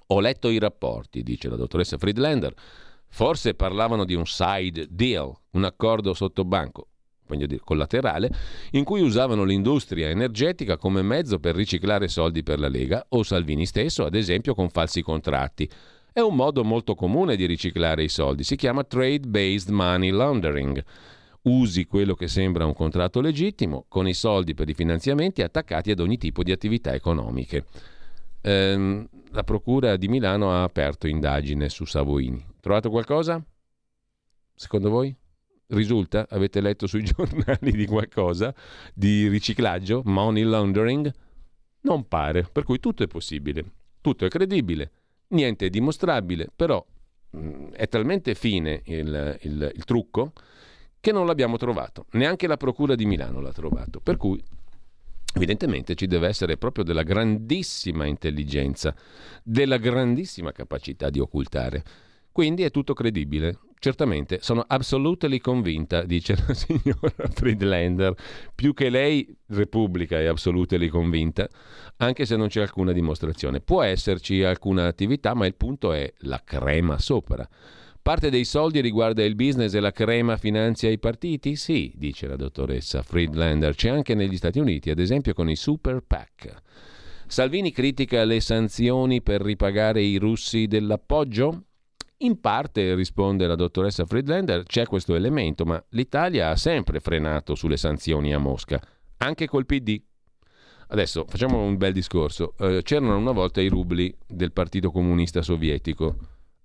[0.07, 2.55] Ho letto i rapporti, dice la dottoressa Friedlander.
[3.07, 6.87] Forse parlavano di un side deal, un accordo sotto banco
[7.25, 8.31] voglio dire, collaterale,
[8.71, 13.65] in cui usavano l'industria energetica come mezzo per riciclare soldi per la Lega o Salvini
[13.65, 15.69] stesso, ad esempio con falsi contratti.
[16.11, 20.83] È un modo molto comune di riciclare i soldi, si chiama trade-based money laundering.
[21.43, 25.99] Usi quello che sembra un contratto legittimo con i soldi per i finanziamenti attaccati ad
[25.99, 27.65] ogni tipo di attività economiche.
[28.41, 32.45] Ehm, la Procura di Milano ha aperto indagine su Savoini.
[32.59, 33.43] Trovato qualcosa?
[34.53, 35.13] Secondo voi?
[35.73, 36.27] Risulta?
[36.29, 38.53] Avete letto sui giornali di qualcosa
[38.93, 41.11] di riciclaggio, money laundering?
[41.81, 43.63] Non pare, per cui tutto è possibile,
[44.01, 44.91] tutto è credibile,
[45.29, 46.83] niente è dimostrabile, però
[47.35, 50.31] mm, è talmente fine il, il, il trucco
[50.99, 54.41] che non l'abbiamo trovato, neanche la Procura di Milano l'ha trovato, per cui
[55.35, 58.95] evidentemente ci deve essere proprio della grandissima intelligenza,
[59.43, 61.83] della grandissima capacità di occultare.
[62.31, 63.59] Quindi è tutto credibile.
[63.83, 68.15] Certamente, sono assolutely convinta, dice la signora Friedlander.
[68.55, 71.49] Più che lei, Repubblica è assolutely convinta,
[71.97, 73.59] anche se non c'è alcuna dimostrazione.
[73.59, 77.45] Può esserci alcuna attività, ma il punto è la crema sopra.
[78.01, 81.57] Parte dei soldi riguarda il business e la crema finanzia i partiti?
[81.57, 83.75] Sì, dice la dottoressa Friedlander.
[83.75, 86.55] C'è anche negli Stati Uniti, ad esempio con i Super PAC.
[87.27, 91.63] Salvini critica le sanzioni per ripagare i russi dell'appoggio?
[92.23, 97.75] In parte, risponde la dottoressa Friedlander, c'è questo elemento, ma l'Italia ha sempre frenato sulle
[97.75, 98.81] sanzioni a Mosca,
[99.17, 100.01] anche col PD.
[100.87, 102.53] Adesso facciamo un bel discorso.
[102.59, 106.15] Eh, c'erano una volta i rubli del Partito Comunista Sovietico,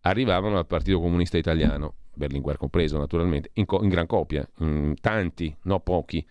[0.03, 5.53] arrivavano al Partito Comunista Italiano, Berlinguer compreso naturalmente, in, co- in gran copia, in tanti,
[5.63, 6.25] no pochi.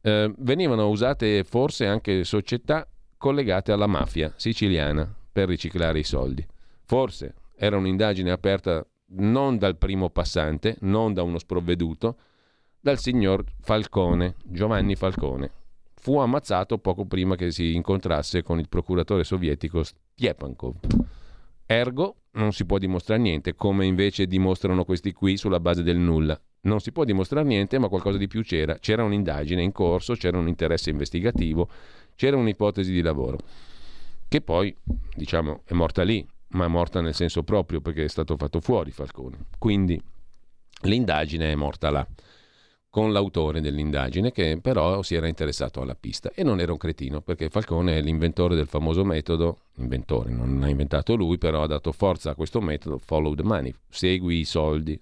[0.00, 2.84] Eh, venivano usate forse anche società
[3.16, 6.44] collegate alla mafia siciliana per riciclare i soldi.
[6.84, 12.16] Forse, era un'indagine aperta non dal primo passante, non da uno sprovveduto,
[12.80, 15.50] dal signor Falcone, Giovanni Falcone.
[15.94, 20.76] Fu ammazzato poco prima che si incontrasse con il procuratore sovietico Stiepankov.
[21.66, 26.40] Ergo, non si può dimostrare niente, come invece dimostrano questi qui sulla base del nulla.
[26.62, 28.78] Non si può dimostrare niente, ma qualcosa di più c'era.
[28.78, 31.68] C'era un'indagine in corso, c'era un interesse investigativo,
[32.14, 33.38] c'era un'ipotesi di lavoro,
[34.28, 34.76] che poi,
[35.14, 39.46] diciamo, è morta lì ma morta nel senso proprio perché è stato fatto fuori Falcone.
[39.58, 40.00] Quindi
[40.82, 42.06] l'indagine è morta là,
[42.96, 47.20] con l'autore dell'indagine che però si era interessato alla pista e non era un cretino
[47.20, 51.92] perché Falcone è l'inventore del famoso metodo, inventore, non l'ha inventato lui, però ha dato
[51.92, 54.98] forza a questo metodo, follow the money, segui i soldi,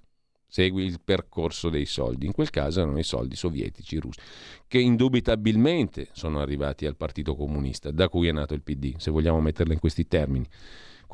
[0.54, 2.26] segui il percorso dei soldi.
[2.26, 4.20] In quel caso erano i soldi sovietici russi,
[4.66, 9.40] che indubitabilmente sono arrivati al Partito Comunista, da cui è nato il PD, se vogliamo
[9.40, 10.48] metterla in questi termini.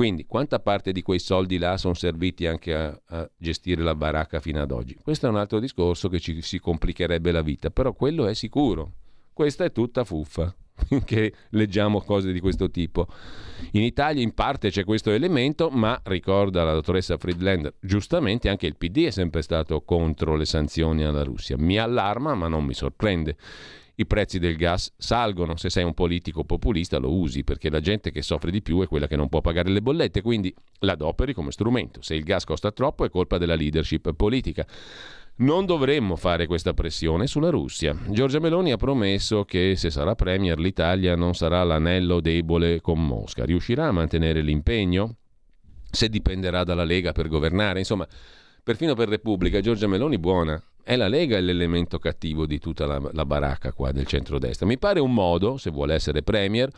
[0.00, 4.40] Quindi quanta parte di quei soldi là sono serviti anche a, a, gestire la baracca
[4.40, 4.94] fino ad oggi?
[4.94, 8.92] Questo è un altro discorso che ci si complicherebbe la vita, però quello è sicuro.
[9.34, 10.56] Questa è tutta fuffa
[11.04, 13.08] che leggiamo cose di questo tipo.
[13.72, 18.78] In Italia in parte c'è questo elemento, ma ricorda la dottoressa Friedlander, giustamente anche il
[18.78, 21.58] PD è sempre stato contro le sanzioni alla Russia.
[21.58, 23.36] Mi allarma, ma non mi sorprende
[24.00, 25.56] i prezzi del gas salgono.
[25.56, 28.86] Se sei un politico populista lo usi perché la gente che soffre di più è
[28.86, 32.00] quella che non può pagare le bollette, quindi l'adoperi come strumento.
[32.02, 34.66] Se il gas costa troppo è colpa della leadership politica.
[35.36, 37.96] Non dovremmo fare questa pressione sulla Russia.
[38.08, 43.44] Giorgia Meloni ha promesso che se sarà Premier l'Italia non sarà l'anello debole con Mosca.
[43.44, 45.16] Riuscirà a mantenere l'impegno?
[45.90, 47.78] Se dipenderà dalla Lega per governare?
[47.78, 48.06] Insomma,
[48.62, 53.24] perfino per Repubblica, Giorgia Meloni buona, è la Lega l'elemento cattivo di tutta la, la
[53.24, 54.66] baracca qua del centrodestra.
[54.66, 56.70] Mi pare un modo, se vuole essere Premier,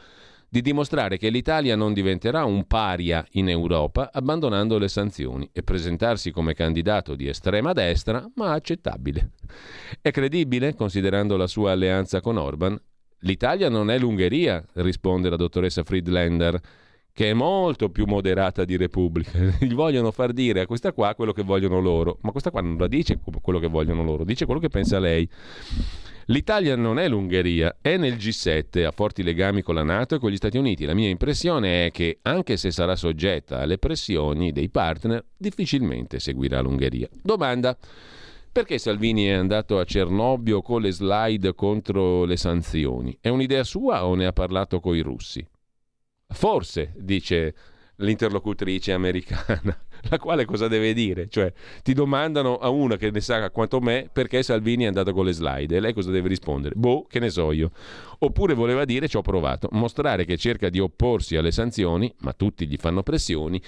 [0.53, 6.31] di dimostrare che l'Italia non diventerà un paria in Europa abbandonando le sanzioni e presentarsi
[6.31, 9.31] come candidato di estrema destra, ma accettabile.
[10.01, 12.79] È credibile, considerando la sua alleanza con Orban?
[13.21, 16.61] L'Italia non è l'Ungheria, risponde la dottoressa Friedlander
[17.13, 19.39] che è molto più moderata di Repubblica.
[19.61, 22.77] Gli vogliono far dire a questa qua quello che vogliono loro, ma questa qua non
[22.79, 25.29] la dice quello che vogliono loro, dice quello che pensa lei.
[26.27, 30.31] L'Italia non è l'Ungheria, è nel G7, ha forti legami con la Nato e con
[30.31, 30.85] gli Stati Uniti.
[30.85, 36.61] La mia impressione è che, anche se sarà soggetta alle pressioni dei partner, difficilmente seguirà
[36.61, 37.09] l'Ungheria.
[37.23, 37.77] Domanda.
[38.53, 43.17] Perché Salvini è andato a Cernobbio con le slide contro le sanzioni?
[43.19, 45.43] È un'idea sua o ne ha parlato coi russi?
[46.33, 47.55] Forse, dice
[47.97, 49.79] l'interlocutrice americana,
[50.09, 51.29] la quale cosa deve dire?
[51.29, 51.53] Cioè,
[51.83, 55.33] ti domandano a una che ne sa quanto me perché Salvini è andato con le
[55.33, 56.75] slide e lei cosa deve rispondere?
[56.75, 57.71] Boh, che ne so io.
[58.19, 62.67] Oppure voleva dire ci ho provato, mostrare che cerca di opporsi alle sanzioni, ma tutti
[62.67, 63.61] gli fanno pressioni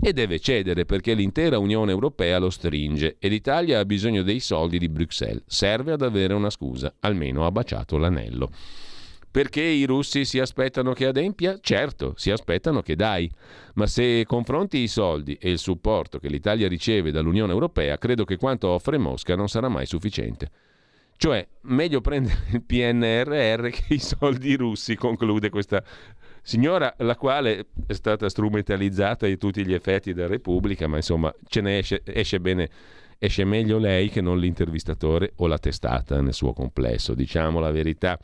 [0.00, 4.78] e deve cedere perché l'intera Unione Europea lo stringe e l'Italia ha bisogno dei soldi
[4.78, 5.42] di Bruxelles.
[5.46, 8.50] Serve ad avere una scusa, almeno ha baciato l'anello.
[9.36, 11.58] Perché i russi si aspettano che adempia?
[11.60, 13.30] Certo, si aspettano che dai.
[13.74, 18.38] Ma se confronti i soldi e il supporto che l'Italia riceve dall'Unione Europea, credo che
[18.38, 20.50] quanto offre Mosca non sarà mai sufficiente.
[21.18, 25.84] Cioè, meglio prendere il PNRR che i soldi russi, conclude questa
[26.40, 31.60] signora, la quale è stata strumentalizzata di tutti gli effetti da Repubblica, ma insomma ce
[31.60, 32.70] ne esce, esce bene
[33.18, 38.18] esce meglio lei che non l'intervistatore o la testata nel suo complesso, diciamo la verità.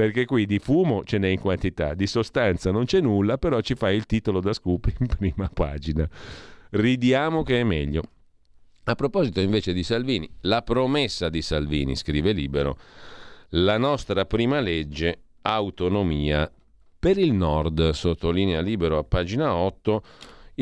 [0.00, 3.74] Perché qui di fumo ce n'è in quantità, di sostanza non c'è nulla, però ci
[3.74, 6.08] fa il titolo da scoop in prima pagina.
[6.70, 8.04] Ridiamo che è meglio.
[8.84, 12.78] A proposito invece di Salvini, la promessa di Salvini, scrive Libero,
[13.50, 16.50] la nostra prima legge, autonomia
[16.98, 20.02] per il Nord, sottolinea Libero a pagina 8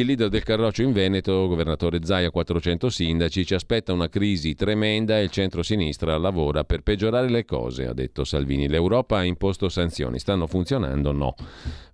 [0.00, 5.18] il leader del Carroccio in Veneto, governatore Zaia, 400 sindaci, ci aspetta una crisi tremenda
[5.18, 8.68] e il centro-sinistra lavora per peggiorare le cose, ha detto Salvini.
[8.68, 11.10] L'Europa ha imposto sanzioni, stanno funzionando?
[11.10, 11.34] No.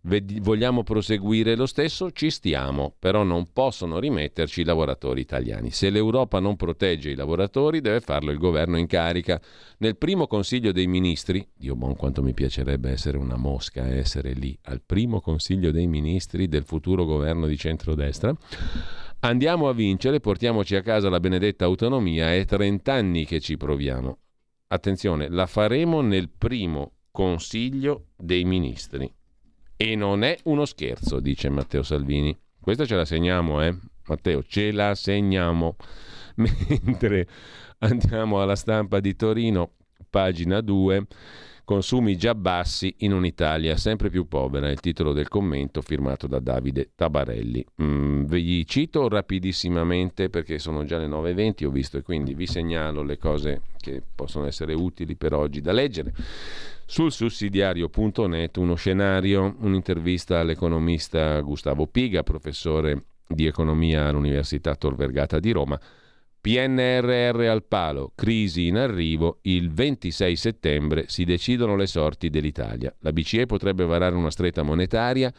[0.07, 2.11] Vogliamo proseguire lo stesso?
[2.11, 5.71] Ci stiamo, però non possono rimetterci i lavoratori italiani.
[5.71, 9.41] Se l'Europa non protegge i lavoratori, deve farlo il governo in carica.
[9.79, 14.55] Nel primo Consiglio dei Ministri, Dio buon quanto mi piacerebbe essere una mosca, essere lì,
[14.65, 18.37] al primo Consiglio dei Ministri del futuro governo di centrodestra,
[19.21, 24.19] andiamo a vincere, portiamoci a casa la benedetta autonomia, è 30 anni che ci proviamo.
[24.67, 29.11] Attenzione, la faremo nel primo Consiglio dei Ministri.
[29.77, 32.37] E non è uno scherzo, dice Matteo Salvini.
[32.61, 33.77] Questa ce la segniamo, eh?
[34.07, 35.77] Matteo, ce la segniamo.
[36.37, 37.27] Mentre
[37.79, 39.73] andiamo alla stampa di Torino,
[40.09, 41.07] pagina 2
[41.65, 46.39] consumi già bassi in un'Italia sempre più povera, è il titolo del commento firmato da
[46.39, 47.65] Davide Tabarelli.
[47.83, 53.03] Mm, vi cito rapidissimamente perché sono già le 9.20, ho visto e quindi vi segnalo
[53.03, 56.13] le cose che possono essere utili per oggi da leggere.
[56.87, 65.51] Sul sussidiario.net uno scenario, un'intervista all'economista Gustavo Piga, professore di economia all'Università Tor Vergata di
[65.51, 65.81] Roma,
[66.41, 72.95] PNRR al palo, crisi in arrivo, il 26 settembre si decidono le sorti dell'Italia.
[72.99, 75.33] La BCE potrebbe varare una stretta monetaria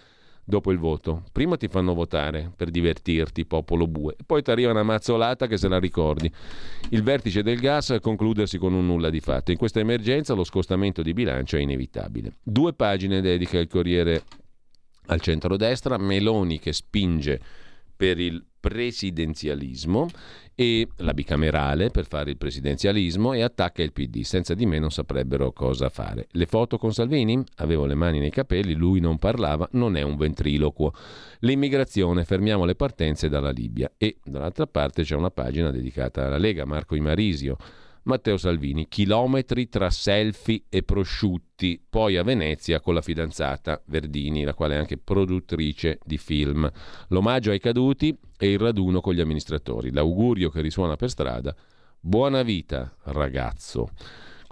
[0.45, 1.23] dopo il voto.
[1.31, 5.67] Prima ti fanno votare per divertirti, popolo bue, poi ti arriva una mazzolata che se
[5.67, 6.31] la ricordi.
[6.89, 9.51] Il vertice del gas a concludersi con un nulla di fatto.
[9.51, 12.35] In questa emergenza lo scostamento di bilancio è inevitabile.
[12.41, 14.23] Due pagine dedica il Corriere
[15.07, 17.41] al centrodestra, Meloni che spinge
[17.95, 20.07] per il presidenzialismo
[20.55, 24.21] e la bicamerale per fare il presidenzialismo e attacca il PD.
[24.21, 26.27] Senza di me non saprebbero cosa fare.
[26.31, 27.43] Le foto con Salvini?
[27.57, 30.93] Avevo le mani nei capelli, lui non parlava, non è un ventriloquo.
[31.39, 33.91] L'immigrazione, fermiamo le partenze dalla Libia.
[33.97, 37.57] E dall'altra parte c'è una pagina dedicata alla Lega, Marco Imarisio
[38.05, 44.53] Matteo Salvini, chilometri tra selfie e prosciutti, poi a Venezia con la fidanzata Verdini, la
[44.53, 46.69] quale è anche produttrice di film.
[47.07, 49.91] L'omaggio ai caduti e il raduno con gli amministratori.
[49.91, 51.55] L'augurio che risuona per strada.
[51.99, 53.89] Buona vita, ragazzo.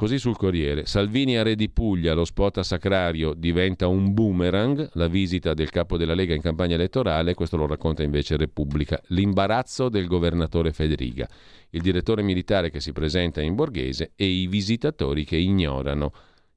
[0.04, 4.90] Così sul Corriere, Salvini a Re di Puglia, lo spot a Sacrario diventa un boomerang,
[4.96, 9.88] la visita del capo della Lega in campagna elettorale, questo lo racconta invece Repubblica, l'imbarazzo
[9.88, 11.26] del governatore Federica,
[11.70, 16.12] il direttore militare che si presenta in borghese e i visitatori che ignorano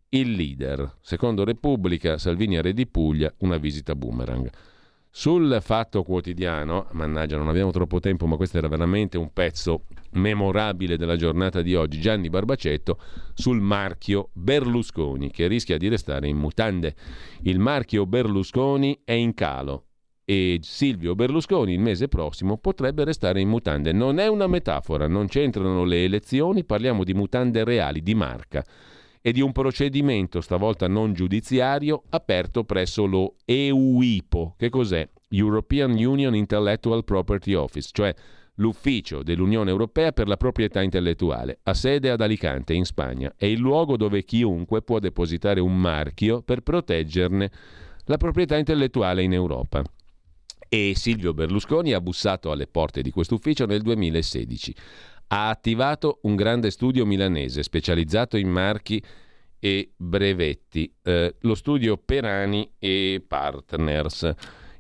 [0.09, 0.97] il leader.
[1.01, 4.51] Secondo Repubblica, Salvini a Re di Puglia, una visita boomerang.
[5.19, 10.99] Sul fatto quotidiano, mannaggia, non abbiamo troppo tempo, ma questo era veramente un pezzo memorabile
[10.99, 12.99] della giornata di oggi, Gianni Barbacetto,
[13.33, 16.95] sul marchio Berlusconi, che rischia di restare in mutande.
[17.45, 19.85] Il marchio Berlusconi è in calo
[20.23, 23.93] e Silvio Berlusconi il mese prossimo potrebbe restare in mutande.
[23.93, 28.63] Non è una metafora, non c'entrano le elezioni, parliamo di mutande reali, di marca
[29.27, 34.55] e di un procedimento, stavolta non giudiziario, aperto presso lo EUIPO.
[34.57, 35.09] Che cos'è?
[35.31, 38.15] European Union Intellectual Property Office, cioè
[38.55, 43.35] l'ufficio dell'Unione Europea per la proprietà intellettuale, ha sede ad Alicante, in Spagna.
[43.37, 47.51] È il luogo dove chiunque può depositare un marchio per proteggerne
[48.05, 49.83] la proprietà intellettuale in Europa.
[50.69, 54.75] E Silvio Berlusconi ha bussato alle porte di questo ufficio nel 2016
[55.29, 59.03] ha attivato un grande studio milanese specializzato in marchi
[59.59, 64.35] e brevetti, eh, lo studio Perani e Partners,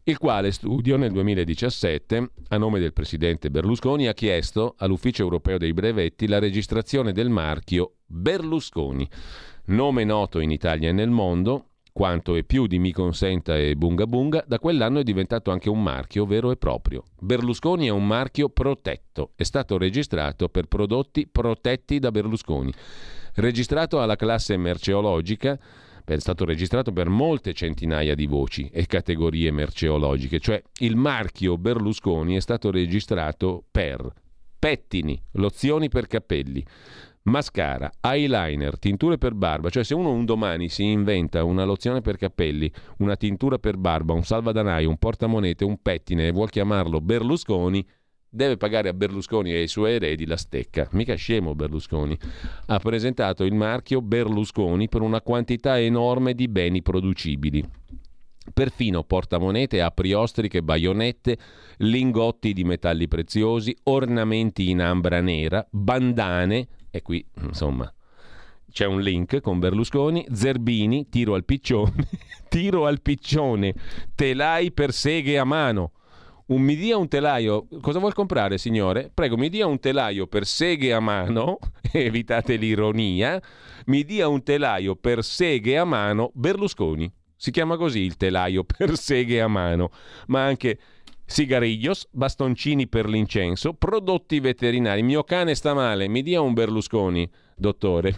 [0.04, 5.72] il quale studio nel 2017, a nome del presidente Berlusconi, ha chiesto all'Ufficio europeo dei
[5.72, 9.08] brevetti la registrazione del marchio Berlusconi,
[9.66, 14.06] nome noto in Italia e nel mondo, quanto e più di Mi Consenta e Bunga
[14.06, 17.04] Bunga, da quell'anno è diventato anche un marchio vero e proprio.
[17.18, 22.70] Berlusconi è un marchio protetto, è stato registrato per prodotti protetti da Berlusconi.
[23.36, 25.58] Registrato alla classe merceologica
[26.04, 32.36] è stato registrato per molte centinaia di voci e categorie merceologiche, cioè il marchio Berlusconi
[32.36, 34.06] è stato registrato per
[34.58, 36.62] pettini, lozioni per capelli,
[37.26, 42.16] mascara, eyeliner, tinture per barba, cioè se uno un domani si inventa una lozione per
[42.16, 47.86] capelli, una tintura per barba, un salvadanaio, un portamonete, un pettine e vuol chiamarlo Berlusconi,
[48.28, 50.88] deve pagare a Berlusconi e ai suoi eredi la stecca.
[50.92, 52.16] Mica scemo Berlusconi.
[52.66, 57.64] Ha presentato il marchio Berlusconi per una quantità enorme di beni producibili.
[58.52, 61.36] Perfino portamonete, apriostriche, baionette,
[61.78, 67.90] lingotti di metalli preziosi, ornamenti in ambra nera, bandane, e qui insomma
[68.76, 72.08] c'è un link con Berlusconi, Zerbini, tiro al piccione,
[72.50, 73.72] tiro al piccione,
[74.14, 75.92] telai per seghe a mano.
[76.48, 79.10] Un mi dia un telaio, cosa vuol comprare signore?
[79.14, 81.58] Prego, mi dia un telaio per seghe a mano,
[81.90, 83.42] evitate l'ironia,
[83.86, 86.30] mi dia un telaio per seghe a mano.
[86.34, 87.10] Berlusconi.
[87.34, 89.90] Si chiama così il telaio per seghe a mano,
[90.26, 90.78] ma anche
[91.26, 95.02] sigariglios, bastoncini per l'incenso, prodotti veterinari.
[95.02, 98.16] Mio cane sta male, mi dia un Berlusconi, dottore.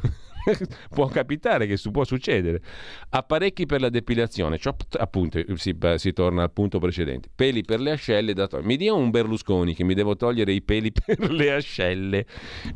[0.90, 2.62] può capitare che può succedere.
[3.10, 7.28] Apparecchi per la depilazione, cioè, appunto, si, si, torna al punto precedente.
[7.34, 8.68] Peli per le ascelle da togliere.
[8.68, 12.26] Mi dia un Berlusconi che mi devo togliere i peli per le ascelle.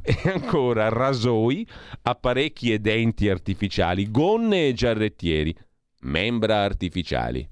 [0.02, 1.66] E ancora rasoi,
[2.02, 5.54] apparecchi e denti artificiali, gonne e giarrettieri
[6.02, 7.48] membra artificiali.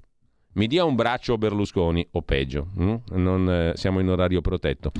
[0.53, 2.95] Mi dia un braccio Berlusconi, o peggio, hm?
[3.11, 4.91] non, eh, siamo in orario protetto.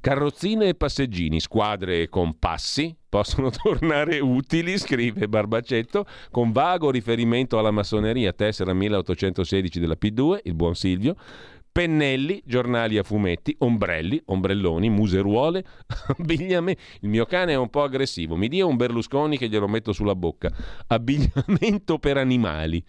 [0.00, 7.70] Carrozzine e passeggini, squadre e compassi possono tornare utili, scrive Barbacetto, con vago riferimento alla
[7.70, 11.16] massoneria, tessera 1816 della P2, il buon Silvio,
[11.72, 15.64] pennelli, giornali a fumetti, ombrelli, ombrelloni, museruole,
[16.18, 16.80] abbigliamento.
[17.00, 20.14] Il mio cane è un po' aggressivo, mi dia un Berlusconi che glielo metto sulla
[20.14, 20.52] bocca.
[20.88, 22.84] Abbigliamento per animali.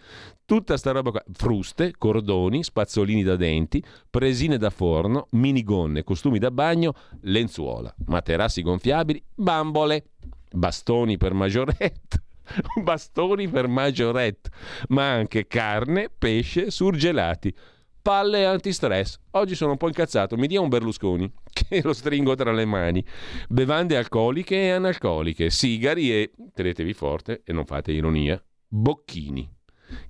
[0.46, 6.52] Tutta sta roba qua, fruste, cordoni, spazzolini da denti, presine da forno, minigonne, costumi da
[6.52, 10.10] bagno, lenzuola, materassi gonfiabili, bambole,
[10.52, 12.24] bastoni per maggiorette
[12.84, 14.50] bastoni per maggiorette,
[14.90, 17.54] ma anche carne, pesce, surgelati
[18.04, 19.18] palle antistress.
[19.32, 23.04] Oggi sono un po' incazzato, mi dia un Berlusconi, che lo stringo tra le mani.
[23.48, 29.50] Bevande alcoliche e analcoliche, sigari e, tenetevi forte e non fate ironia, bocchini.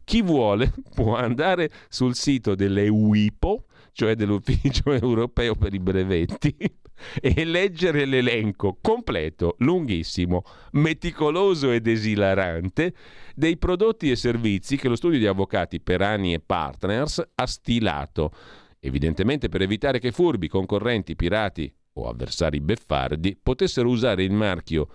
[0.04, 6.56] Chi vuole può andare sul sito delle UIPO, cioè dell'Ufficio Europeo per i Brevetti,
[7.22, 12.94] e leggere l'elenco completo, lunghissimo, meticoloso ed esilarante
[13.36, 18.32] dei prodotti e servizi che lo studio di avvocati Perani e Partners ha stilato,
[18.80, 24.88] evidentemente per evitare che furbi, concorrenti, pirati o avversari beffardi potessero usare il marchio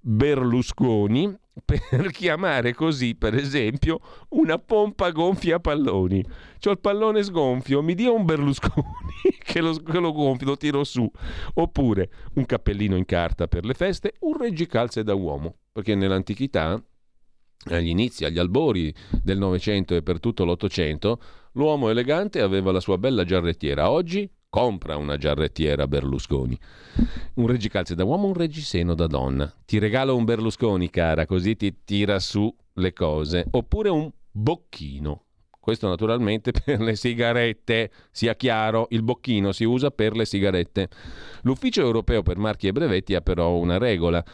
[0.00, 4.00] Berlusconi per chiamare così, per esempio,
[4.30, 6.24] una pompa gonfia palloni.
[6.60, 8.84] C'ho il pallone sgonfio, mi dia un Berlusconi
[9.42, 11.10] che lo, che lo gonfio, lo tiro su.
[11.54, 15.56] Oppure un cappellino in carta per le feste, un reggicalze da uomo.
[15.72, 16.82] Perché nell'antichità,
[17.70, 21.20] agli inizi, agli albori del Novecento e per tutto l'Ottocento,
[21.52, 23.90] l'uomo elegante aveva la sua bella giarrettiera.
[23.90, 26.58] Oggi compra una giarrettiera Berlusconi.
[27.34, 29.52] Un reggicalze da uomo, un reggiseno da donna.
[29.64, 33.46] Ti regalo un Berlusconi, cara, così ti tira su le cose.
[33.50, 35.24] Oppure un bocchino.
[35.58, 40.88] Questo naturalmente per le sigarette, sia chiaro, il bocchino si usa per le sigarette.
[41.42, 44.24] L'Ufficio europeo per marchi e brevetti ha però una regola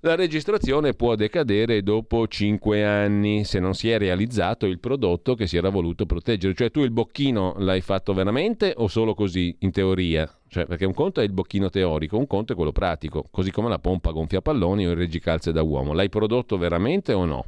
[0.00, 5.48] la registrazione può decadere dopo 5 anni se non si è realizzato il prodotto che
[5.48, 6.54] si era voluto proteggere.
[6.54, 10.32] Cioè tu il bocchino l'hai fatto veramente o solo così in teoria?
[10.46, 13.68] Cioè, perché un conto è il bocchino teorico, un conto è quello pratico, così come
[13.68, 15.92] la pompa gonfia palloni o il reggicalze da uomo.
[15.92, 17.44] L'hai prodotto veramente o no?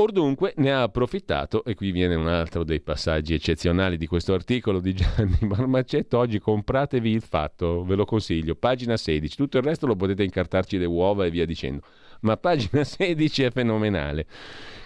[0.00, 4.32] Or dunque ne ha approfittato, e qui viene un altro dei passaggi eccezionali di questo
[4.32, 9.64] articolo di Gianni Marmacetto, oggi compratevi il fatto, ve lo consiglio, pagina 16, tutto il
[9.64, 11.82] resto lo potete incartarci le uova e via dicendo,
[12.20, 14.26] ma pagina 16 è fenomenale.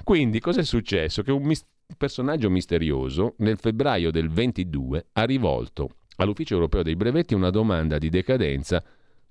[0.02, 1.22] Quindi cosa è successo?
[1.22, 1.66] Che un mis-
[1.98, 8.08] personaggio misterioso nel febbraio del 22 ha rivolto all'Ufficio Europeo dei Brevetti una domanda di
[8.08, 8.82] decadenza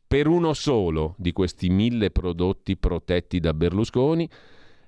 [0.07, 4.29] per uno solo di questi mille prodotti protetti da Berlusconi,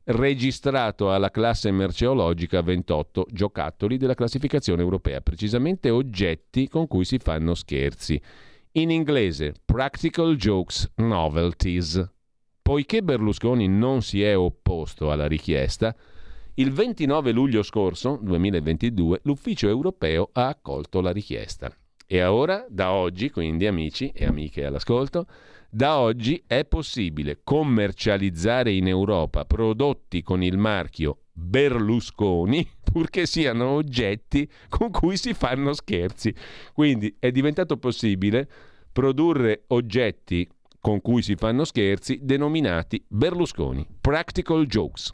[0.05, 7.53] registrato alla classe merceologica 28 giocattoli della classificazione europea, precisamente oggetti con cui si fanno
[7.53, 8.21] scherzi.
[8.73, 12.11] In inglese Practical Jokes Novelties.
[12.61, 15.95] Poiché Berlusconi non si è opposto alla richiesta,
[16.55, 21.75] il 29 luglio scorso, 2022, l'ufficio europeo ha accolto la richiesta
[22.05, 25.25] E ora, da oggi, quindi amici e amiche all'ascolto,
[25.75, 34.47] da oggi è possibile commercializzare in Europa prodotti con il marchio Berlusconi, purché siano oggetti
[34.69, 36.31] con cui si fanno scherzi.
[36.73, 38.47] Quindi è diventato possibile
[38.91, 40.47] produrre oggetti
[40.79, 45.11] con cui si fanno scherzi denominati Berlusconi, practical jokes.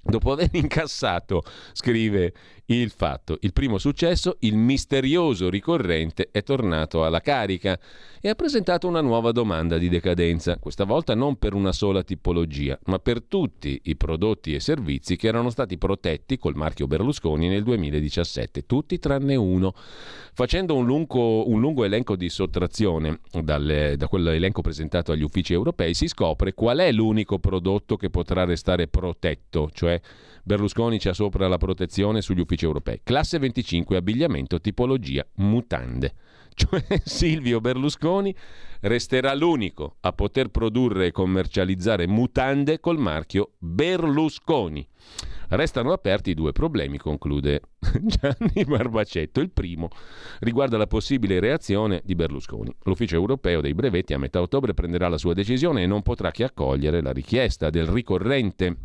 [0.00, 1.42] Dopo aver incassato,
[1.72, 2.32] scrive
[2.66, 7.78] il fatto, il primo successo, il misterioso ricorrente è tornato alla carica
[8.20, 12.78] e ha presentato una nuova domanda di decadenza, questa volta non per una sola tipologia,
[12.86, 17.64] ma per tutti i prodotti e servizi che erano stati protetti col marchio Berlusconi nel
[17.64, 19.74] 2017, tutti tranne uno.
[20.32, 25.92] Facendo un lungo, un lungo elenco di sottrazione dalle, da quell'elenco presentato agli uffici europei,
[25.92, 30.00] si scopre qual è l'unico prodotto che potrà restare protetto, cioè
[30.46, 33.00] Berlusconi c'ha sopra la protezione sugli uffici europei.
[33.02, 36.14] Classe 25, abbigliamento, tipologia, mutande.
[36.54, 38.32] Cioè Silvio Berlusconi
[38.82, 44.86] resterà l'unico a poter produrre e commercializzare mutande col marchio Berlusconi.
[45.48, 47.60] Restano aperti due problemi, conclude
[48.02, 49.40] Gianni Barbacetto.
[49.40, 49.88] Il primo
[50.40, 52.72] riguarda la possibile reazione di Berlusconi.
[52.82, 56.44] L'ufficio europeo dei brevetti a metà ottobre prenderà la sua decisione e non potrà che
[56.44, 58.76] accogliere la richiesta del ricorrente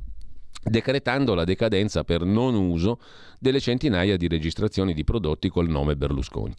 [0.70, 3.00] decretando la decadenza per non uso
[3.40, 6.54] delle centinaia di registrazioni di prodotti col nome Berlusconi.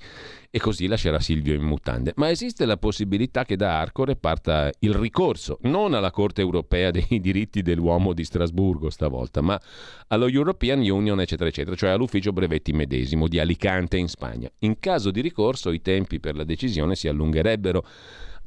[0.50, 2.12] E così lascerà Silvio in mutande.
[2.16, 7.20] Ma esiste la possibilità che da Arcore parta il ricorso, non alla Corte europea dei
[7.20, 9.60] diritti dell'uomo di Strasburgo stavolta, ma
[10.08, 14.50] allo European Union, eccetera, eccetera, cioè all'ufficio brevetti medesimo di Alicante in Spagna.
[14.60, 17.84] In caso di ricorso i tempi per la decisione si allungherebbero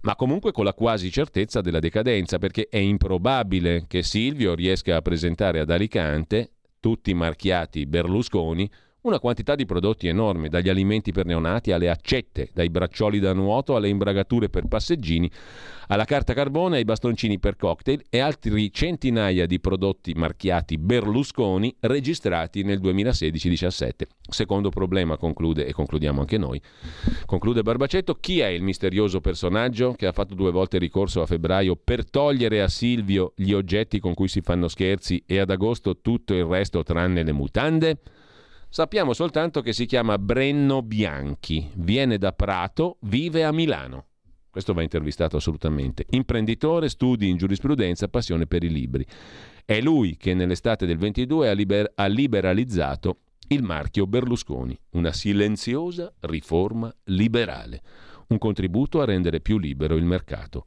[0.03, 5.01] ma comunque con la quasi certezza della decadenza, perché è improbabile che Silvio riesca a
[5.01, 8.69] presentare ad Alicante, tutti marchiati Berlusconi,
[9.03, 13.75] una quantità di prodotti enorme, dagli alimenti per neonati alle accette, dai braccioli da nuoto
[13.75, 15.30] alle imbragature per passeggini,
[15.88, 22.63] alla carta carbone ai bastoncini per cocktail e altri centinaia di prodotti marchiati Berlusconi registrati
[22.63, 23.89] nel 2016-17.
[24.30, 26.61] Secondo problema, conclude e concludiamo anche noi.
[27.25, 31.75] Conclude Barbacetto, chi è il misterioso personaggio che ha fatto due volte ricorso a febbraio
[31.75, 36.34] per togliere a Silvio gli oggetti con cui si fanno scherzi e ad agosto tutto
[36.34, 37.97] il resto tranne le mutande?
[38.75, 44.07] Sappiamo soltanto che si chiama Brenno Bianchi, viene da Prato, vive a Milano.
[44.49, 46.07] Questo va intervistato assolutamente.
[46.09, 49.05] Imprenditore, studi in giurisprudenza, passione per i libri.
[49.63, 53.19] È lui che nell'estate del 22 ha, liber- ha liberalizzato
[53.49, 57.79] il marchio Berlusconi, una silenziosa riforma liberale,
[58.29, 60.65] un contributo a rendere più libero il mercato.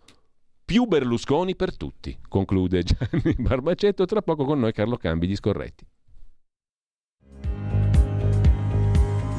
[0.65, 5.85] Più Berlusconi per tutti, conclude Gianni Barbacetto, tra poco con noi Carlo Cambi di Scorretti.